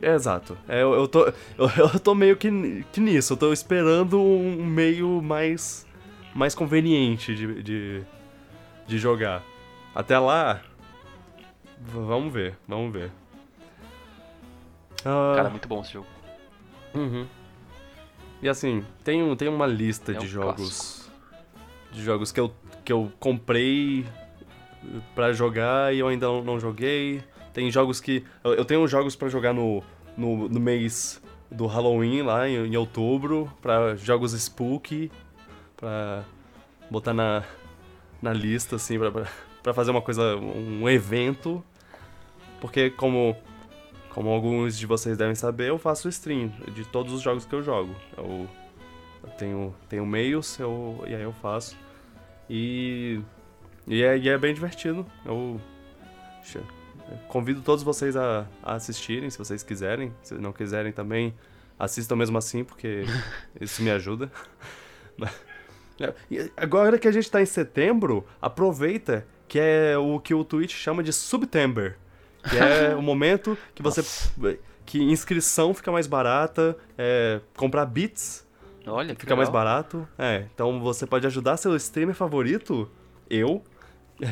Exato. 0.00 0.56
É, 0.68 0.80
eu, 0.82 0.94
eu 0.94 1.08
tô, 1.08 1.26
eu, 1.58 1.68
eu 1.92 1.98
tô 2.00 2.14
meio 2.14 2.36
que, 2.36 2.84
que 2.92 3.00
nisso. 3.00 3.32
Eu 3.32 3.36
tô 3.36 3.52
esperando 3.52 4.20
um 4.20 4.64
meio 4.64 5.20
mais, 5.20 5.84
mais 6.32 6.54
conveniente 6.54 7.34
de, 7.34 7.60
de, 7.62 8.02
de 8.86 8.98
jogar. 8.98 9.42
Até 9.92 10.16
lá, 10.16 10.62
vamos 11.80 12.32
ver, 12.32 12.56
vamos 12.68 12.92
ver. 12.92 13.10
Ah, 15.04 15.32
Cara, 15.36 15.50
muito 15.50 15.68
bom 15.68 15.80
esse 15.80 15.92
jogo. 15.92 16.06
uhum. 16.94 17.26
E 18.40 18.48
assim, 18.48 18.84
tem, 19.02 19.22
um- 19.22 19.34
tem 19.34 19.48
uma 19.48 19.66
lista 19.66 20.12
É 20.12 20.14
de 20.16 20.26
um 20.26 20.28
jogos. 20.28 21.10
De 21.90 22.02
jogos 22.02 22.30
que 22.30 22.38
eu, 22.38 22.52
que 22.84 22.92
eu 22.92 23.10
comprei 23.18 24.06
pra 25.14 25.32
jogar 25.32 25.92
e 25.94 25.98
eu 25.98 26.06
ainda 26.08 26.26
não, 26.42 26.60
joguei. 26.60 27.22
Tem 27.52 27.68
jogos 27.70 28.00
que. 28.00 28.24
Eu, 28.44 28.64
tenho 28.64 28.86
jogos 28.86 29.16
pra 29.16 29.28
jogar 29.28 29.52
no, 29.52 29.82
no, 30.16 30.48
no 30.48 30.60
mês 30.60 31.20
do 31.50 31.66
Halloween, 31.66 32.22
lá 32.22 32.48
em, 32.48 32.54
em 32.66 32.76
outubro, 32.76 33.50
pra 33.60 33.96
jogos 33.96 34.32
spooky, 34.34 35.10
pra 35.76 36.22
botar 36.88 37.12
na, 37.14 37.42
na 38.22 38.32
lista, 38.32 38.76
assim, 38.76 38.98
pra, 39.00 39.10
pra, 39.10 39.26
pra 39.64 39.74
fazer 39.74 39.90
uma 39.90 40.02
coisa, 40.02 40.36
um 40.36 40.88
evento. 40.88 41.64
Porque, 42.60 42.90
como, 42.90 43.36
como 44.18 44.30
alguns 44.30 44.76
de 44.76 44.84
vocês 44.84 45.16
devem 45.16 45.36
saber, 45.36 45.68
eu 45.68 45.78
faço 45.78 46.08
stream 46.08 46.48
de 46.74 46.84
todos 46.84 47.12
os 47.12 47.22
jogos 47.22 47.44
que 47.44 47.54
eu 47.54 47.62
jogo. 47.62 47.94
Eu, 48.16 48.48
eu 49.22 49.30
tenho, 49.38 49.72
tenho 49.88 50.04
meios, 50.04 50.58
eu, 50.58 51.04
e 51.06 51.14
aí 51.14 51.22
eu 51.22 51.32
faço. 51.32 51.76
E, 52.50 53.20
e, 53.86 54.02
é, 54.02 54.18
e 54.18 54.28
é 54.28 54.36
bem 54.36 54.52
divertido. 54.52 55.06
Eu, 55.24 55.60
Xe- 56.42 56.58
Convido 57.28 57.60
todos 57.60 57.84
vocês 57.84 58.16
a, 58.16 58.44
a 58.60 58.74
assistirem, 58.74 59.30
se 59.30 59.38
vocês 59.38 59.62
quiserem. 59.62 60.12
Se 60.24 60.34
não 60.34 60.52
quiserem 60.52 60.90
também, 60.90 61.32
assistam 61.78 62.16
mesmo 62.16 62.38
assim, 62.38 62.64
porque 62.64 63.04
isso 63.60 63.84
me 63.84 63.90
ajuda. 63.92 64.32
E 66.28 66.50
Agora 66.56 66.98
que 66.98 67.06
a 67.06 67.12
gente 67.12 67.30
tá 67.30 67.40
em 67.40 67.46
setembro, 67.46 68.26
aproveita 68.42 69.24
que 69.46 69.60
é 69.60 69.96
o 69.96 70.18
que 70.18 70.34
o 70.34 70.42
Twitch 70.44 70.72
chama 70.74 71.04
de 71.04 71.12
Subtember. 71.12 71.96
Que 72.48 72.56
é 72.56 72.94
o 72.94 73.02
momento 73.02 73.56
que 73.74 73.82
você. 73.82 74.02
que 74.86 75.02
inscrição 75.02 75.74
fica 75.74 75.92
mais 75.92 76.06
barata, 76.06 76.76
é, 76.96 77.40
comprar 77.56 77.84
bits 77.84 78.46
Olha, 78.86 79.14
fica 79.14 79.36
mais 79.36 79.48
legal. 79.48 79.64
barato. 79.64 80.08
É, 80.18 80.46
então 80.54 80.80
você 80.80 81.06
pode 81.06 81.26
ajudar 81.26 81.56
seu 81.56 81.76
streamer 81.76 82.14
favorito, 82.14 82.90
eu, 83.28 83.62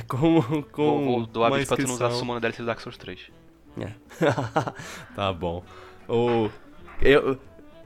com, 0.09 0.63
com 0.73 1.05
Vou, 1.05 1.05
vou 1.05 1.27
doar 1.27 1.51
uma 1.51 1.59
vídeo 1.59 1.69
pra 1.69 1.77
tu 1.77 1.87
não 1.87 1.95
usar 1.95 2.07
a 2.07 2.09
inscrição. 2.09 2.27
summon 2.27 2.41
DLC 2.41 2.63
do 2.63 2.67
Dark 2.67 2.81
Souls 2.81 2.97
3. 2.97 3.31
É. 3.79 3.93
tá 5.15 5.33
bom. 5.33 5.63
O, 6.09 6.49
eu, 7.03 7.39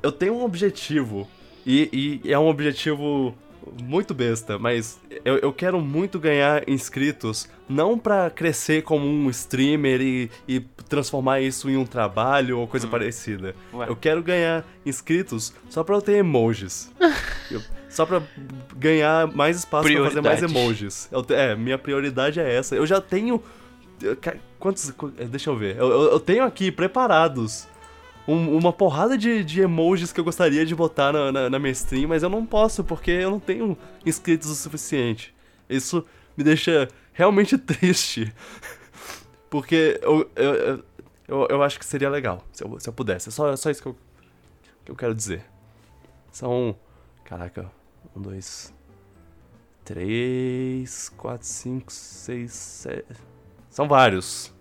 eu 0.02 0.12
tenho 0.12 0.34
um 0.34 0.44
objetivo, 0.44 1.28
e, 1.66 2.20
e 2.24 2.32
é 2.32 2.38
um 2.38 2.48
objetivo 2.48 3.34
muito 3.82 4.12
besta, 4.14 4.58
mas 4.58 4.98
eu, 5.24 5.36
eu 5.38 5.52
quero 5.52 5.80
muito 5.80 6.18
ganhar 6.18 6.68
inscritos, 6.68 7.48
não 7.68 7.98
pra 7.98 8.30
crescer 8.30 8.82
como 8.82 9.06
um 9.06 9.28
streamer 9.30 10.00
e, 10.00 10.30
e 10.48 10.60
transformar 10.88 11.40
isso 11.40 11.68
em 11.70 11.76
um 11.76 11.84
trabalho 11.86 12.58
ou 12.58 12.66
coisa 12.66 12.86
parecida. 12.86 13.54
Ué. 13.72 13.88
Eu 13.88 13.96
quero 13.96 14.22
ganhar 14.22 14.64
inscritos 14.84 15.52
só 15.68 15.82
pra 15.84 15.94
eu 15.96 16.02
ter 16.02 16.16
emojis. 16.16 16.90
Eu- 17.50 17.62
só 17.88 18.06
pra 18.06 18.22
ganhar 18.76 19.26
mais 19.34 19.58
espaço 19.58 19.88
pra 19.92 20.04
fazer 20.04 20.20
mais 20.20 20.38
Prioridade. 20.38 20.44
emojis. 20.64 21.08
Eu 21.10 21.26
é, 21.30 21.56
minha 21.56 21.76
prioridade 21.76 22.38
é 22.38 22.54
essa. 22.56 22.76
Eu 22.76 22.86
já 22.86 23.00
tenho. 23.00 23.42
Quantos. 24.58 24.90
qu- 24.92 25.08
Deixa 25.08 25.50
eu 25.50 25.56
ver. 25.56 25.76
Eu, 25.76 25.88
eu- 25.90 26.10
eu 26.12 26.20
tenho 26.20 26.44
aqui 26.44 26.70
preparados 26.70 27.66
um- 28.26 28.56
uma 28.56 28.72
porrada 28.72 29.16
de, 29.16 29.42
de 29.44 29.60
emojis 29.60 30.12
que 30.12 30.20
eu 30.20 30.24
gostaria 30.24 30.64
de 30.64 30.74
botar 30.74 31.12
na, 31.12 31.32
na, 31.32 31.50
na 31.50 31.58
minha 31.58 31.72
stream, 31.72 32.08
mas 32.08 32.22
eu 32.22 32.28
não 32.28 32.44
posso 32.46 32.84
porque 32.84 33.10
eu 33.10 33.30
não 33.30 33.40
tenho 33.40 33.76
inscritos 34.04 34.50
o 34.50 34.54
suficiente. 34.54 35.34
Isso 35.68 36.04
me 36.36 36.44
deixa 36.44 36.88
realmente 37.12 37.56
triste. 37.58 38.32
Porque 39.48 39.98
eu, 40.02 40.30
eu, 40.36 40.84
eu, 41.26 41.46
eu, 41.50 41.62
acho 41.62 41.78
que 41.78 41.84
seria 41.84 42.08
legal 42.08 42.44
se 42.52 42.62
eu, 42.64 42.78
se 42.78 42.88
eu 42.88 42.92
pudesse. 42.92 43.28
É 43.28 43.32
só, 43.32 43.54
só 43.56 43.70
isso 43.70 43.82
que 43.82 43.88
eu, 43.88 43.96
que 44.84 44.92
eu 44.92 44.96
quero 44.96 45.14
dizer. 45.14 45.44
São. 46.30 46.76
Caraca. 47.24 47.70
Um, 48.14 48.20
dois. 48.22 48.72
Três, 49.84 51.08
quatro, 51.16 51.46
cinco, 51.46 51.92
seis, 51.92 52.52
sete. 52.52 53.06
São 53.68 53.88
vários. 53.88 54.52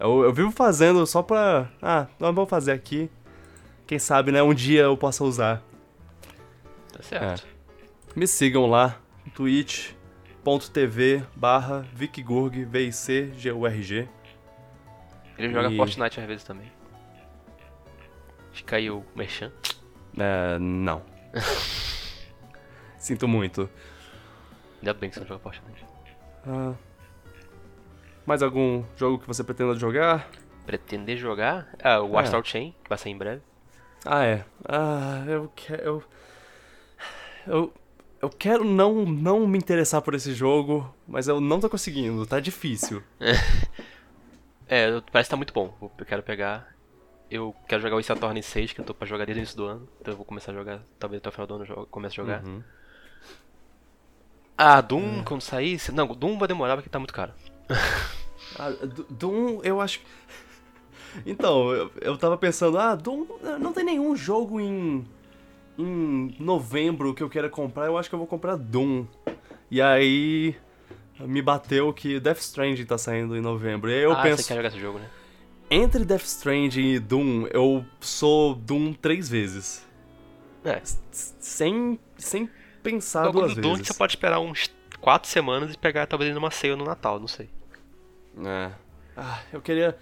Eu, 0.00 0.24
eu 0.24 0.32
vivo 0.32 0.50
fazendo 0.50 1.06
só 1.06 1.22
pra. 1.22 1.68
Ah, 1.82 2.06
nós 2.18 2.34
vamos 2.34 2.48
fazer 2.50 2.72
aqui. 2.72 3.10
Quem 3.86 3.98
sabe, 3.98 4.32
né? 4.32 4.42
Um 4.42 4.54
dia 4.54 4.82
eu 4.82 4.96
possa 4.96 5.22
usar. 5.22 5.62
Tá 6.92 7.02
certo. 7.02 7.46
Me 8.16 8.26
sigam 8.26 8.66
lá 8.66 8.96
twitch.tv 9.34 11.22
barra 11.36 11.86
vicgurg, 11.92 12.64
V-I-C-G-U-R-G. 12.64 14.08
Ele 15.38 15.52
joga 15.52 15.70
E- 15.70 15.76
Fortnite 15.76 16.20
às 16.20 16.26
vezes 16.26 16.44
também. 16.44 16.70
Fica 18.52 18.76
aí 18.76 18.90
o 18.90 19.04
Merchan. 19.14 19.52
É, 20.18 20.58
não. 20.58 21.02
Sinto 22.98 23.28
muito. 23.28 23.68
Ainda 24.80 24.94
bem 24.94 25.08
que 25.10 25.14
você 25.14 25.20
não 25.20 25.26
joga 25.28 25.40
Fortnite. 25.42 25.84
Ah, 26.46 26.74
mais 28.26 28.42
algum 28.42 28.84
jogo 28.96 29.18
que 29.18 29.26
você 29.26 29.42
pretenda 29.42 29.74
jogar? 29.74 30.28
Pretender 30.66 31.16
jogar? 31.16 31.68
Ah, 31.82 32.00
o 32.00 32.16
É. 32.18 32.22
Astral 32.22 32.44
Chain, 32.44 32.74
que 32.82 32.88
vai 32.88 32.98
sair 32.98 33.12
em 33.12 33.18
breve. 33.18 33.42
Ah, 34.04 34.24
é. 34.24 34.44
Ah, 34.68 35.24
eu 35.26 35.50
quero. 35.54 35.82
Eu, 35.82 36.04
eu, 37.46 37.72
eu 38.22 38.28
quero 38.28 38.64
não, 38.64 39.04
não 39.04 39.46
me 39.46 39.58
interessar 39.58 40.02
por 40.02 40.14
esse 40.14 40.32
jogo, 40.32 40.94
mas 41.08 41.28
eu 41.28 41.40
não 41.40 41.58
tô 41.60 41.68
conseguindo, 41.68 42.26
tá 42.26 42.40
difícil. 42.40 43.02
É, 44.72 44.88
parece 45.10 45.26
que 45.26 45.30
tá 45.32 45.36
muito 45.36 45.52
bom. 45.52 45.76
Eu 45.98 46.06
quero 46.06 46.22
pegar. 46.22 46.72
Eu 47.28 47.52
quero 47.66 47.82
jogar 47.82 47.96
o 47.96 47.98
Attorney 47.98 48.40
6, 48.40 48.72
que 48.72 48.80
eu 48.80 48.84
tô 48.84 48.94
pra 48.94 49.04
jogar 49.04 49.24
desde 49.24 49.40
o 49.40 49.42
início 49.42 49.56
do 49.56 49.64
ano. 49.66 49.88
Então 50.00 50.12
eu 50.12 50.16
vou 50.16 50.24
começar 50.24 50.52
a 50.52 50.54
jogar, 50.54 50.80
talvez 50.96 51.18
até 51.18 51.28
o 51.28 51.32
final 51.32 51.46
do 51.48 51.54
ano 51.56 51.64
eu 51.68 51.86
comece 51.90 52.12
a 52.12 52.22
jogar. 52.22 52.44
Uhum. 52.44 52.62
Ah, 54.56 54.80
Doom, 54.80 55.24
quando 55.24 55.40
sair. 55.40 55.80
Não, 55.92 56.06
Doom 56.06 56.38
vai 56.38 56.46
demorar 56.46 56.76
porque 56.76 56.88
tá 56.88 57.00
muito 57.00 57.12
caro. 57.12 57.32
Ah, 58.58 58.70
Do- 58.70 59.06
Doom, 59.08 59.60
eu 59.62 59.80
acho. 59.80 60.00
Então, 61.24 61.72
eu, 61.72 61.90
eu 62.00 62.16
tava 62.18 62.36
pensando, 62.36 62.78
ah, 62.78 62.94
Doom, 62.94 63.26
não 63.60 63.72
tem 63.72 63.84
nenhum 63.84 64.14
jogo 64.16 64.60
em. 64.60 65.04
em 65.78 66.36
novembro 66.38 67.14
que 67.14 67.22
eu 67.22 67.28
queira 67.30 67.48
comprar, 67.48 67.86
eu 67.86 67.96
acho 67.96 68.08
que 68.08 68.14
eu 68.14 68.18
vou 68.18 68.28
comprar 68.28 68.56
Doom. 68.56 69.06
E 69.70 69.80
aí. 69.80 70.56
Me 71.20 71.42
bateu 71.42 71.92
que 71.92 72.18
Death 72.18 72.38
Stranding 72.38 72.86
tá 72.86 72.96
saindo 72.96 73.36
em 73.36 73.42
novembro. 73.42 73.90
E 73.90 73.94
aí 73.94 74.02
eu 74.02 74.12
ah, 74.12 74.22
penso. 74.22 74.42
você 74.42 74.48
quer 74.48 74.56
jogar 74.56 74.68
esse 74.68 74.80
jogo, 74.80 74.98
né? 74.98 75.06
Entre 75.70 76.04
Death 76.04 76.24
Stranding 76.24 76.94
e 76.94 76.98
Doom, 76.98 77.46
eu 77.52 77.84
sou 78.00 78.54
Doom 78.54 78.94
três 78.94 79.28
vezes. 79.28 79.86
É. 80.64 80.80
Sem, 81.12 81.98
sem 82.16 82.48
pensar 82.82 83.30
duas 83.30 83.54
do 83.54 83.60
Doom 83.60 83.72
vezes. 83.74 83.88
você 83.88 83.94
pode 83.94 84.12
esperar 84.12 84.40
uns 84.40 84.70
4 85.00 85.30
semanas 85.30 85.74
e 85.74 85.78
pegar 85.78 86.06
talvez 86.06 86.34
numa 86.34 86.50
ceia 86.50 86.74
no 86.74 86.84
Natal, 86.84 87.20
não 87.20 87.28
sei. 87.28 87.48
É. 88.44 88.70
Ah, 89.16 89.40
eu 89.52 89.60
queria, 89.60 89.96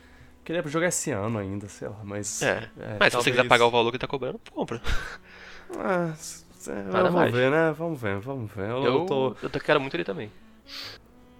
queria 0.45 0.63
jogar 0.67 0.89
esse 0.89 1.11
ano 1.11 1.39
ainda, 1.39 1.69
sei 1.69 1.89
lá, 1.89 2.01
mas... 2.05 2.43
É. 2.43 2.69
é, 2.79 2.97
Mas 3.01 3.13
se 3.13 3.17
você 3.17 3.31
quiser 3.31 3.49
pagar 3.49 3.67
o 3.67 3.71
valor 3.71 3.91
que 3.91 3.99
tá 3.99 4.07
cobrando, 4.07 4.41
compra. 4.53 4.81
Ah, 5.79 6.15
é, 6.67 6.71
Nada 6.83 7.03
vamos 7.05 7.15
mais. 7.15 7.33
ver, 7.33 7.51
né? 7.51 7.73
Vamos 7.73 8.01
ver, 8.01 8.19
vamos 8.21 8.51
ver. 8.53 8.69
Eu, 8.71 8.77
Eu, 8.85 8.95
eu 9.01 9.07
tô... 9.07 9.37
eu 9.43 9.51
tô- 9.51 9.61
quero 9.61 9.81
muito 9.81 9.95
ele 9.97 10.05
também. 10.05 10.31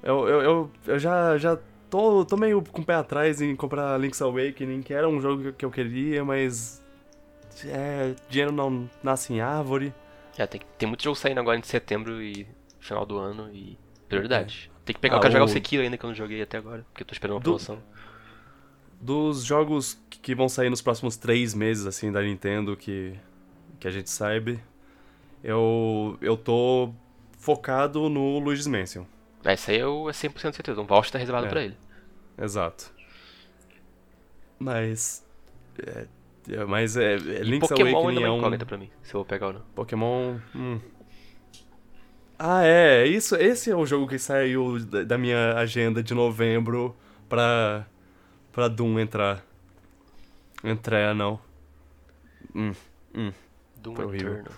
Eu, 0.03 0.29
eu, 0.29 0.43
eu, 0.43 0.71
eu 0.87 0.99
já, 0.99 1.37
já 1.39 1.59
tô, 1.91 2.25
tô 2.25 2.37
meio 2.37 2.63
com 2.63 2.83
o 2.83 2.85
pé 2.85 2.95
atrás 2.95 3.41
em 3.41 3.55
comprar 3.57 3.99
Link's 4.01 4.21
Awakening, 4.23 4.83
que 4.83 4.95
era 4.95 5.09
um 5.09 5.21
jogo 5.21 5.43
que- 5.45 5.53
que 5.53 5.65
eu 5.65 5.71
queria, 5.71 6.25
mas... 6.25 6.83
É, 7.67 8.15
dinheiro 8.29 8.53
não 8.53 8.89
nasce 9.03 9.33
em 9.33 9.41
árvore. 9.41 9.93
É, 10.37 10.47
tem, 10.47 10.61
tem 10.79 10.89
muito 10.89 11.03
jogo 11.03 11.17
saindo 11.17 11.41
agora 11.41 11.59
em 11.59 11.63
setembro 11.63 12.23
e 12.23 12.47
final 12.79 13.05
do 13.05 13.19
ano 13.19 13.51
e 13.53 13.77
prioridade. 14.09 14.71
Tem 14.89 14.95
que 14.95 15.01
pegar, 15.03 15.17
Ah, 15.17 15.19
eu 15.19 15.21
quero 15.21 15.33
jogar 15.35 15.45
o 15.45 15.49
o- 15.49 15.51
Sekiro 15.51 15.83
ainda 15.83 15.99
que 15.99 16.05
eu 16.05 16.09
não 16.09 16.15
joguei 16.15 16.41
até 16.41 16.57
agora, 16.57 16.83
porque 16.91 17.03
eu 17.03 17.07
tô 17.07 17.13
esperando 17.13 17.35
uma 17.35 17.41
Do- 17.41 17.45
promoção. 17.45 17.79
Dos 18.99 19.45
jogos 19.45 20.01
que- 20.09 20.35
vão 20.35 20.49
sair 20.49 20.71
nos 20.71 20.81
próximos 20.81 21.15
três 21.15 21.53
meses, 21.53 21.85
assim, 21.85 22.11
da 22.11 22.23
Nintendo, 22.23 22.75
que, 22.75 23.15
que 23.79 23.87
a 23.87 23.91
gente 23.91 24.09
sabe, 24.09 24.59
eu, 25.45 26.17
eu 26.23 26.39
tô 26.39 26.91
focado 27.39 28.09
no 28.09 28.39
Luigi's 28.39 28.67
Mansion. 28.67 29.05
É, 29.45 29.53
isso 29.53 29.71
aí 29.71 29.79
eu 29.79 30.09
é 30.09 30.13
100% 30.15 30.55
certeza. 30.57 30.81
Um 30.81 30.87
voucher 30.87 31.13
tá 31.13 31.19
reservado 31.19 31.47
É. 31.47 31.51
pra 31.51 31.63
ele. 31.63 31.77
Exato. 32.41 32.91
Mas. 34.59 35.25
É, 35.87 36.07
é, 36.51 36.65
mas 36.65 36.97
é, 36.97 37.15
é 37.15 37.19
Link's 37.19 37.69
Pokémon 37.69 37.95
Awakening 37.99 38.23
é 38.23 38.27
é 38.27 38.31
um 38.31 38.59
pra 38.67 38.79
mim, 38.79 38.91
se 39.03 39.15
eu 39.15 39.19
vou 39.21 39.25
pegar 39.27 39.49
ou 39.49 39.53
não. 39.53 39.61
Pokémon. 39.75 40.39
hum. 40.57 40.81
Ah, 42.39 42.63
é. 42.65 43.07
Isso, 43.07 43.35
esse 43.37 43.71
é 43.71 43.77
o 43.77 43.85
jogo 43.85 44.07
que 44.07 44.19
saiu 44.19 44.79
da, 44.85 45.19
minha 45.19 45.55
agenda 45.55 46.03
de 46.03 46.15
novembro 46.15 46.95
pra. 47.29 47.87
pra 48.53 48.69
Doom 48.69 48.99
entrar. 49.01 49.45
Entrar, 50.63 51.15
não. 51.15 51.41
Hum, 52.55 52.73
hum. 53.15 53.33
Doom 53.77 53.95
Foi 53.95 54.05
horrível. 54.05 54.33
Eternal. 54.35 54.53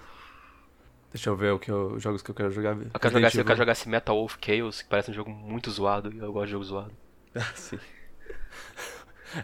Deixa 1.13 1.29
eu 1.29 1.37
ver 1.37 1.53
o 1.53 1.59
que 1.59 1.71
eu, 1.71 1.95
os 1.95 2.03
jogos 2.03 2.23
que 2.23 2.31
eu 2.31 2.35
quero 2.35 2.51
jogar. 2.53 2.77
Eu 2.77 3.01
quero 3.01 3.15
jogar, 3.15 3.35
eu 3.35 3.45
quero 3.45 3.59
jogar 3.59 3.73
esse 3.73 3.89
Metal 3.89 4.15
Wolf 4.17 4.37
Chaos, 4.41 4.81
que 4.83 4.89
parece 4.89 5.11
um 5.11 5.15
jogo 5.15 5.31
muito 5.31 5.71
zoado, 5.71 6.13
e 6.15 6.19
eu 6.19 6.33
gosto 6.33 6.47
de 6.47 6.53
jogo 6.53 6.65
zoado. 6.65 6.93
Ah, 7.35 7.53
sim. 7.55 7.79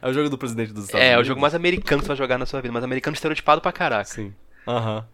É 0.02 0.08
o 0.08 0.12
jogo 0.12 0.28
do 0.28 0.36
presidente 0.36 0.72
dos 0.72 0.86
Estados 0.86 1.00
É, 1.06 1.10
é 1.10 1.12
o 1.12 1.14
Unidos. 1.18 1.28
jogo 1.28 1.40
mais 1.40 1.54
americano 1.54 2.00
que 2.00 2.06
você 2.06 2.08
vai 2.08 2.16
jogar 2.16 2.38
na 2.38 2.44
sua 2.44 2.60
vida, 2.60 2.72
mas 2.72 2.82
americano 2.82 3.14
estereotipado 3.14 3.60
pra 3.60 3.70
caraca. 3.70 4.04
Sim. 4.04 4.34
Aham. 4.66 5.06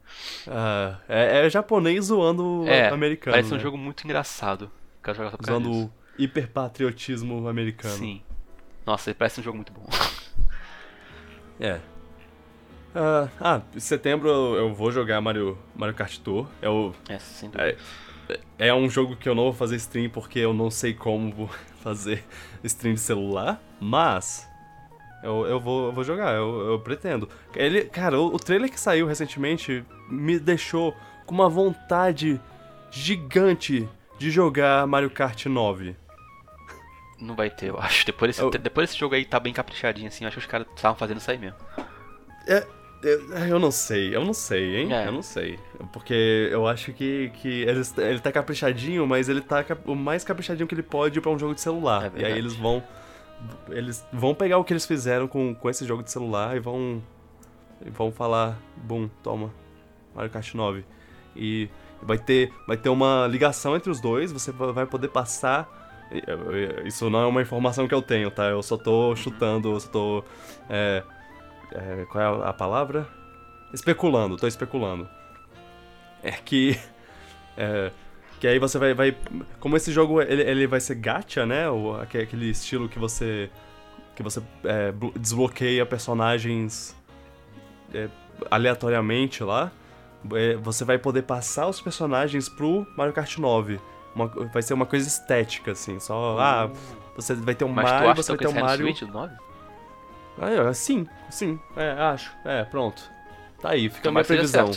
Ah, 0.48 0.98
é, 1.08 1.46
é 1.46 1.50
japonês 1.50 2.06
zoando 2.06 2.64
É, 2.66 2.88
americano. 2.88 3.34
parece 3.34 3.52
um 3.52 3.56
né? 3.56 3.62
jogo 3.62 3.76
muito 3.76 4.04
engraçado. 4.04 4.70
Quero 5.02 5.16
jogar 5.16 5.30
só 5.30 5.36
por 5.36 5.44
causa 5.46 5.60
Usando 5.60 5.86
o 5.86 5.92
hiperpatriotismo 6.18 7.48
americano. 7.48 7.94
Sim. 7.94 8.22
Nossa, 8.86 9.14
parece 9.14 9.40
um 9.40 9.42
jogo 9.42 9.56
muito 9.56 9.72
bom. 9.72 9.86
É. 11.60 11.78
Ah, 12.94 13.28
ah, 13.40 13.62
em 13.74 13.78
setembro 13.80 14.28
eu, 14.28 14.74
vou 14.74 14.90
jogar 14.90 15.20
Mario, 15.20 15.56
Mario 15.76 15.94
Kart 15.94 16.18
Tour. 16.18 16.46
É, 16.60 16.68
o, 16.68 16.92
É, 17.08 17.18
sem 17.18 17.48
dúvida. 17.48 17.76
é, 18.58 18.68
é 18.68 18.74
um 18.74 18.88
jogo 18.90 19.14
que 19.16 19.28
eu 19.28 19.34
não 19.34 19.44
vou 19.44 19.52
fazer 19.52 19.76
stream 19.76 20.10
porque 20.10 20.38
eu 20.40 20.52
não 20.52 20.70
sei 20.70 20.92
como 20.92 21.48
fazer 21.80 22.24
stream 22.64 22.94
de 22.94 23.00
celular, 23.00 23.62
mas 23.80 24.48
eu, 25.22 25.46
eu, 25.46 25.60
vou, 25.60 25.86
eu 25.86 25.92
vou 25.92 26.04
jogar, 26.04 26.34
eu, 26.34 26.72
eu 26.72 26.78
pretendo. 26.80 27.28
Ele, 27.54 27.84
cara, 27.84 28.18
o, 28.20 28.34
o 28.34 28.38
trailer 28.38 28.70
que 28.70 28.78
saiu 28.80 29.06
recentemente 29.06 29.84
me 30.08 30.38
deixou 30.38 30.94
com 31.26 31.34
uma 31.34 31.48
vontade 31.48 32.40
gigante 32.90 33.88
de 34.18 34.30
jogar 34.30 34.86
Mario 34.86 35.10
Kart 35.10 35.46
9. 35.46 35.96
Não 37.20 37.34
vai 37.36 37.50
ter, 37.50 37.70
eu 37.70 37.78
acho. 37.78 38.04
Depois 38.04 38.30
desse, 38.30 38.42
Eu- 38.42 38.50
depois 38.50 38.88
desse 38.90 38.98
jogo 38.98 39.14
aí 39.14 39.24
tá 39.24 39.38
bem 39.38 39.52
caprichadinho 39.52 40.08
assim, 40.08 40.24
eu 40.24 40.28
acho 40.28 40.36
que 40.38 40.44
os 40.44 40.50
caras 40.50 40.66
estavam 40.74 40.96
fazendo 40.98 41.18
isso 41.18 41.30
aí 41.30 41.38
mesmo. 41.38 41.56
É, 42.48 42.66
eu, 43.02 43.32
eu 43.46 43.58
não 43.58 43.70
sei, 43.70 44.14
eu 44.14 44.24
não 44.24 44.34
sei, 44.34 44.76
hein? 44.78 44.92
É. 44.92 45.06
Eu 45.06 45.12
não 45.12 45.22
sei. 45.22 45.58
Porque 45.92 46.48
eu 46.50 46.66
acho 46.66 46.92
que, 46.92 47.30
que 47.40 47.62
ele, 47.62 47.80
ele 47.98 48.18
tá 48.20 48.32
caprichadinho, 48.32 49.06
mas 49.06 49.28
ele 49.28 49.40
tá 49.40 49.64
o 49.86 49.94
mais 49.94 50.24
caprichadinho 50.24 50.66
que 50.66 50.74
ele 50.74 50.82
pode 50.82 51.20
pra 51.20 51.30
um 51.30 51.38
jogo 51.38 51.54
de 51.54 51.60
celular. 51.60 52.10
É 52.16 52.20
e 52.20 52.24
aí 52.24 52.36
eles 52.38 52.54
vão. 52.54 52.82
Eles 53.68 54.04
vão 54.12 54.34
pegar 54.34 54.58
o 54.58 54.64
que 54.64 54.72
eles 54.72 54.86
fizeram 54.86 55.26
com, 55.28 55.54
com 55.54 55.68
esse 55.70 55.84
jogo 55.86 56.02
de 56.02 56.10
celular 56.10 56.56
e 56.56 56.60
vão. 56.60 57.02
E 57.84 57.90
vão 57.90 58.12
falar, 58.12 58.56
bum, 58.76 59.08
toma, 59.22 59.50
Mario 60.14 60.30
Kart 60.30 60.54
9. 60.54 60.84
E 61.34 61.68
vai 62.00 62.16
ter, 62.18 62.52
vai 62.66 62.76
ter 62.76 62.88
uma 62.90 63.26
ligação 63.26 63.74
entre 63.74 63.90
os 63.90 64.00
dois, 64.00 64.30
você 64.32 64.52
va- 64.52 64.70
vai 64.72 64.86
poder 64.86 65.08
passar. 65.08 65.68
Isso 66.84 67.08
não 67.08 67.20
é 67.22 67.26
uma 67.26 67.40
informação 67.42 67.88
que 67.88 67.94
eu 67.94 68.02
tenho, 68.02 68.30
tá? 68.30 68.44
Eu 68.44 68.62
só 68.62 68.76
tô 68.76 69.16
chutando, 69.16 69.72
eu 69.72 69.80
só 69.80 69.88
tô. 69.88 70.24
é, 70.68 71.02
é, 71.72 72.06
qual 72.10 72.42
é 72.44 72.48
a 72.48 72.52
palavra? 72.52 73.08
Especulando, 73.72 74.36
tô 74.36 74.46
especulando. 74.46 75.08
É 76.22 76.32
que. 76.32 76.78
é, 77.56 77.90
que 78.42 78.48
aí 78.48 78.58
você 78.58 78.76
vai, 78.76 78.92
vai. 78.92 79.16
Como 79.60 79.76
esse 79.76 79.92
jogo 79.92 80.20
ele, 80.20 80.42
ele 80.42 80.66
vai 80.66 80.80
ser 80.80 80.96
gacha, 80.96 81.46
né? 81.46 81.70
O, 81.70 81.94
aque- 81.94 82.18
aquele 82.18 82.50
estilo 82.50 82.88
que 82.88 82.98
você. 82.98 83.48
Que 84.16 84.22
você 84.22 84.42
é, 84.64 84.90
blo- 84.90 85.12
desbloqueia 85.16 85.86
personagens 85.86 86.92
é, 87.94 88.08
aleatoriamente 88.50 89.44
lá. 89.44 89.70
É, 90.34 90.56
você 90.56 90.84
vai 90.84 90.98
poder 90.98 91.22
passar 91.22 91.68
os 91.68 91.80
personagens 91.80 92.48
pro 92.48 92.84
Mario 92.96 93.12
Kart 93.12 93.38
9. 93.38 93.78
Uma- 94.12 94.26
vai 94.26 94.60
ser 94.60 94.74
uma 94.74 94.86
coisa 94.86 95.06
estética, 95.06 95.70
assim. 95.70 96.00
Só. 96.00 96.36
Ah, 96.40 96.68
você 97.14 97.36
vai 97.36 97.54
ter 97.54 97.64
um 97.64 97.68
Mas 97.68 97.84
Mario, 97.84 98.08
acha 98.10 98.22
você 98.24 98.32
vai 98.32 98.38
ter 98.38 98.48
um 98.48 98.60
Mario. 98.60 98.86
Switch 98.86 99.02
do 99.02 99.12
9? 99.12 99.36
Ah, 100.40 100.74
sim, 100.74 101.06
sim, 101.30 101.60
é, 101.76 101.92
acho. 101.92 102.32
É, 102.44 102.64
pronto. 102.64 103.08
Tá 103.60 103.68
aí, 103.70 103.88
fica 103.88 104.10
seja 104.10 104.24
previsão. 104.26 104.70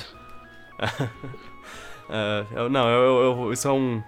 É, 2.10 2.45
eu- 2.56 2.70
não, 2.70 2.88
eu, 2.89 3.24
eu- 3.45 3.53
isso 3.53 3.68
é 3.68 3.72
um. 3.72 4.01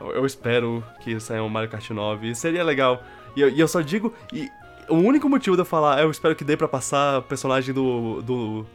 Eu, 0.00 0.26
espero 0.26 0.82
que 1.00 1.18
saia 1.20 1.42
um 1.42 1.48
Mario 1.48 1.68
Kart 1.70 1.88
9. 1.90 2.28
E 2.30 2.34
seria 2.34 2.64
legal. 2.64 3.02
E 3.36 3.40
eu, 3.40 3.48
e 3.50 3.60
eu 3.60 3.68
só 3.68 3.80
digo. 3.80 4.12
E 4.32 4.50
o 4.88 4.96
único 4.96 5.28
motivo 5.28 5.54
de 5.56 5.62
eu 5.62 5.66
falar, 5.66 6.00
eu 6.02 6.10
espero 6.10 6.34
que 6.34 6.44
dê 6.44 6.56
pra 6.56 6.66
passar 6.68 7.18
o 7.18 7.22
personagem 7.22 7.72
do. 7.74 8.20
do. 8.22 8.66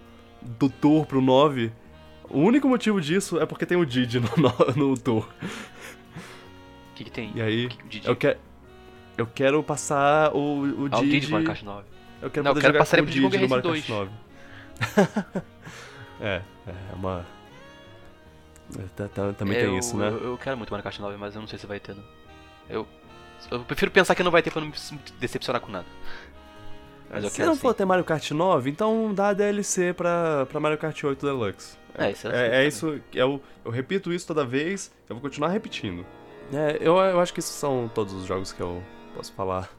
do 0.41 0.69
Tour 0.69 1.05
pro 1.05 1.21
9. 1.21 1.71
O 2.29 2.39
único 2.39 2.67
motivo 2.67 2.99
disso 3.01 3.39
é 3.39 3.45
porque 3.45 3.65
tem 3.65 3.77
o 3.77 3.85
Didi 3.85 4.19
no, 4.19 4.29
no, 4.75 4.87
no 4.89 4.97
Tour. 4.97 5.23
O 5.23 6.93
que, 6.95 7.03
que 7.05 7.11
tem? 7.11 7.31
E 7.35 7.41
aí, 7.41 7.67
que- 7.69 7.83
o 7.83 7.87
Didi? 7.87 8.07
eu 8.07 8.15
quero. 8.15 8.37
Eu 9.17 9.25
quero 9.25 9.63
passar 9.63 10.31
o, 10.35 10.61
o 10.61 10.89
Ah, 10.91 10.97
o 10.97 11.01
Didi 11.01 11.11
Didi. 11.19 11.25
do 11.27 11.31
Mario 11.31 11.47
Kart 11.47 11.63
9. 11.63 11.83
Eu 12.21 12.29
quero 12.29 12.43
Não, 12.43 12.51
eu 12.53 12.61
quero 12.61 12.77
passar 12.77 12.99
o 13.01 13.05
Didi 13.05 13.19
no 13.21 13.49
Mario 13.49 13.71
Kart 13.71 13.89
9. 13.89 14.11
é, 16.21 16.41
é 16.67 16.95
uma. 16.95 17.25
É, 18.77 18.81
tá- 18.95 19.07
tá- 19.07 19.33
também 19.33 19.55
tem 19.57 19.65
eu, 19.65 19.77
isso, 19.77 19.95
né? 19.97 20.07
Eu, 20.09 20.23
eu 20.31 20.37
quero 20.37 20.57
muito 20.57 20.71
Mario 20.71 20.83
Kart 20.83 20.99
9, 20.99 21.17
mas 21.17 21.35
eu 21.35 21.41
não 21.41 21.47
sei 21.47 21.57
se 21.59 21.65
vai 21.67 21.79
ter, 21.79 21.95
não. 21.95 22.03
Eu, 22.69 22.87
eu 23.51 23.59
prefiro 23.61 23.91
pensar 23.91 24.13
que 24.15 24.23
não 24.23 24.31
vai 24.31 24.41
ter 24.41 24.51
pra 24.51 24.61
não 24.61 24.67
me 24.67 24.73
decepcionar 25.19 25.61
com 25.61 25.71
nada. 25.71 25.85
Mas 27.09 27.31
Se 27.31 27.43
não 27.45 27.55
sim. 27.55 27.61
for 27.61 27.73
ter 27.73 27.85
Mario 27.85 28.03
Kart 28.03 28.31
9, 28.31 28.69
então 28.69 29.13
dá 29.13 29.31
DLC 29.31 29.93
pra, 29.93 30.45
pra 30.47 30.59
Mario 30.59 30.77
Kart 30.77 31.01
8 31.01 31.25
Deluxe. 31.25 31.77
É, 31.97 32.11
isso 32.11 32.27
é 32.27 32.29
é, 32.31 32.49
também. 32.49 32.67
isso. 32.67 33.01
Eu, 33.13 33.41
eu 33.63 33.71
repito 33.71 34.11
isso 34.11 34.27
toda 34.27 34.45
vez, 34.45 34.91
eu 35.09 35.15
vou 35.15 35.21
continuar 35.21 35.47
repetindo. 35.49 36.05
É, 36.53 36.77
eu, 36.81 36.97
eu 36.97 37.19
acho 37.21 37.33
que 37.33 37.39
esses 37.39 37.51
são 37.51 37.89
todos 37.93 38.13
os 38.13 38.25
jogos 38.25 38.51
que 38.51 38.61
eu 38.61 38.83
posso 39.15 39.31
falar. 39.33 39.69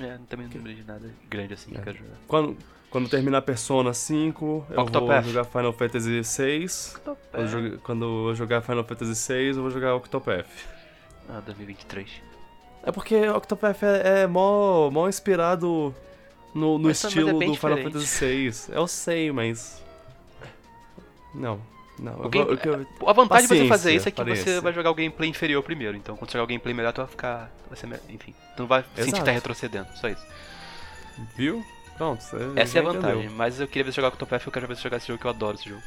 É, 0.00 0.18
também 0.28 0.46
não 0.46 0.54
lembrei 0.54 0.74
de 0.74 0.84
nada 0.84 1.08
grande 1.28 1.52
assim 1.54 1.70
que 1.70 1.76
É. 1.76 1.80
eu 1.80 1.84
quero 1.84 1.98
jogar. 1.98 2.16
Quando, 2.26 2.56
quando 2.94 3.08
terminar 3.08 3.42
Persona 3.42 3.92
5, 3.92 4.66
eu 4.70 4.76
vou 4.86 5.22
jogar 5.24 5.44
Final 5.44 5.72
Fantasy 5.72 6.20
VI. 6.22 6.66
Quando, 7.02 7.16
eu 7.34 7.48
jogar- 7.48 7.78
quando 7.78 8.28
eu 8.28 8.34
jogar 8.36 8.60
Final 8.62 8.84
Fantasy 8.84 9.32
VI, 9.32 9.48
eu 9.56 9.62
vou 9.62 9.70
jogar 9.72 9.96
Octopath. 9.96 10.46
Ah, 11.28 11.42
2023. 11.44 12.08
É 12.84 12.92
porque 12.92 13.28
Octopath 13.30 13.82
é, 13.82 14.20
é 14.22 14.26
mó, 14.28 14.90
mó 14.90 15.08
inspirado 15.08 15.92
no, 16.54 16.78
no 16.78 16.88
é 16.88 16.92
estilo 16.92 17.36
bem 17.36 17.50
do 17.50 17.56
Final 17.56 17.78
diferente. 17.78 17.94
Fantasy 18.06 18.50
VI. 18.70 18.74
Eu 18.76 18.86
sei, 18.86 19.32
mas. 19.32 19.82
Não, 21.34 21.60
não. 21.98 22.12
eu 22.20 22.26
O 22.26 22.28
game- 22.28 22.56
que 22.56 22.68
eu- 22.68 22.86
A 23.08 23.12
vantagem 23.12 23.48
de 23.48 23.56
você 23.58 23.66
fazer 23.66 23.92
isso 23.92 24.06
é 24.08 24.12
que 24.12 24.22
você 24.22 24.30
paciência. 24.30 24.60
vai 24.60 24.72
jogar 24.72 24.92
o 24.92 24.94
gameplay 24.94 25.28
inferior 25.28 25.64
primeiro. 25.64 25.96
Então, 25.96 26.16
quando 26.16 26.30
você 26.30 26.34
jogar 26.38 26.44
o 26.44 26.46
gameplay 26.46 26.72
melhor, 26.72 26.92
tu 26.92 26.98
vai 26.98 27.08
ficar. 27.08 27.50
Vai 27.68 27.76
ser, 27.76 27.88
enfim, 28.08 28.32
tu 28.56 28.60
não 28.60 28.66
vai 28.68 28.82
sentir 28.82 28.94
que 28.94 29.00
Exato. 29.08 29.24
tá 29.24 29.30
retrocedendo. 29.32 29.88
Só 29.96 30.08
isso. 30.08 30.24
Viu? 31.36 31.64
Pronto, 31.96 32.22
você 32.22 32.36
Essa 32.56 32.78
é 32.78 32.80
a 32.80 32.84
vantagem. 32.84 33.18
entendeu. 33.20 33.36
Mas 33.36 33.60
eu 33.60 33.68
queria 33.68 33.84
ver 33.84 33.92
você 33.92 33.96
jogar 33.96 34.10
com 34.10 34.16
o 34.16 34.18
Topaf, 34.18 34.46
eu 34.46 34.52
quero 34.52 34.66
ver 34.66 34.76
você 34.76 34.82
jogar 34.82 34.96
esse 34.96 35.06
jogo 35.06 35.20
que 35.20 35.26
eu 35.26 35.30
adoro 35.30 35.56
esse 35.56 35.68
jogo. 35.68 35.82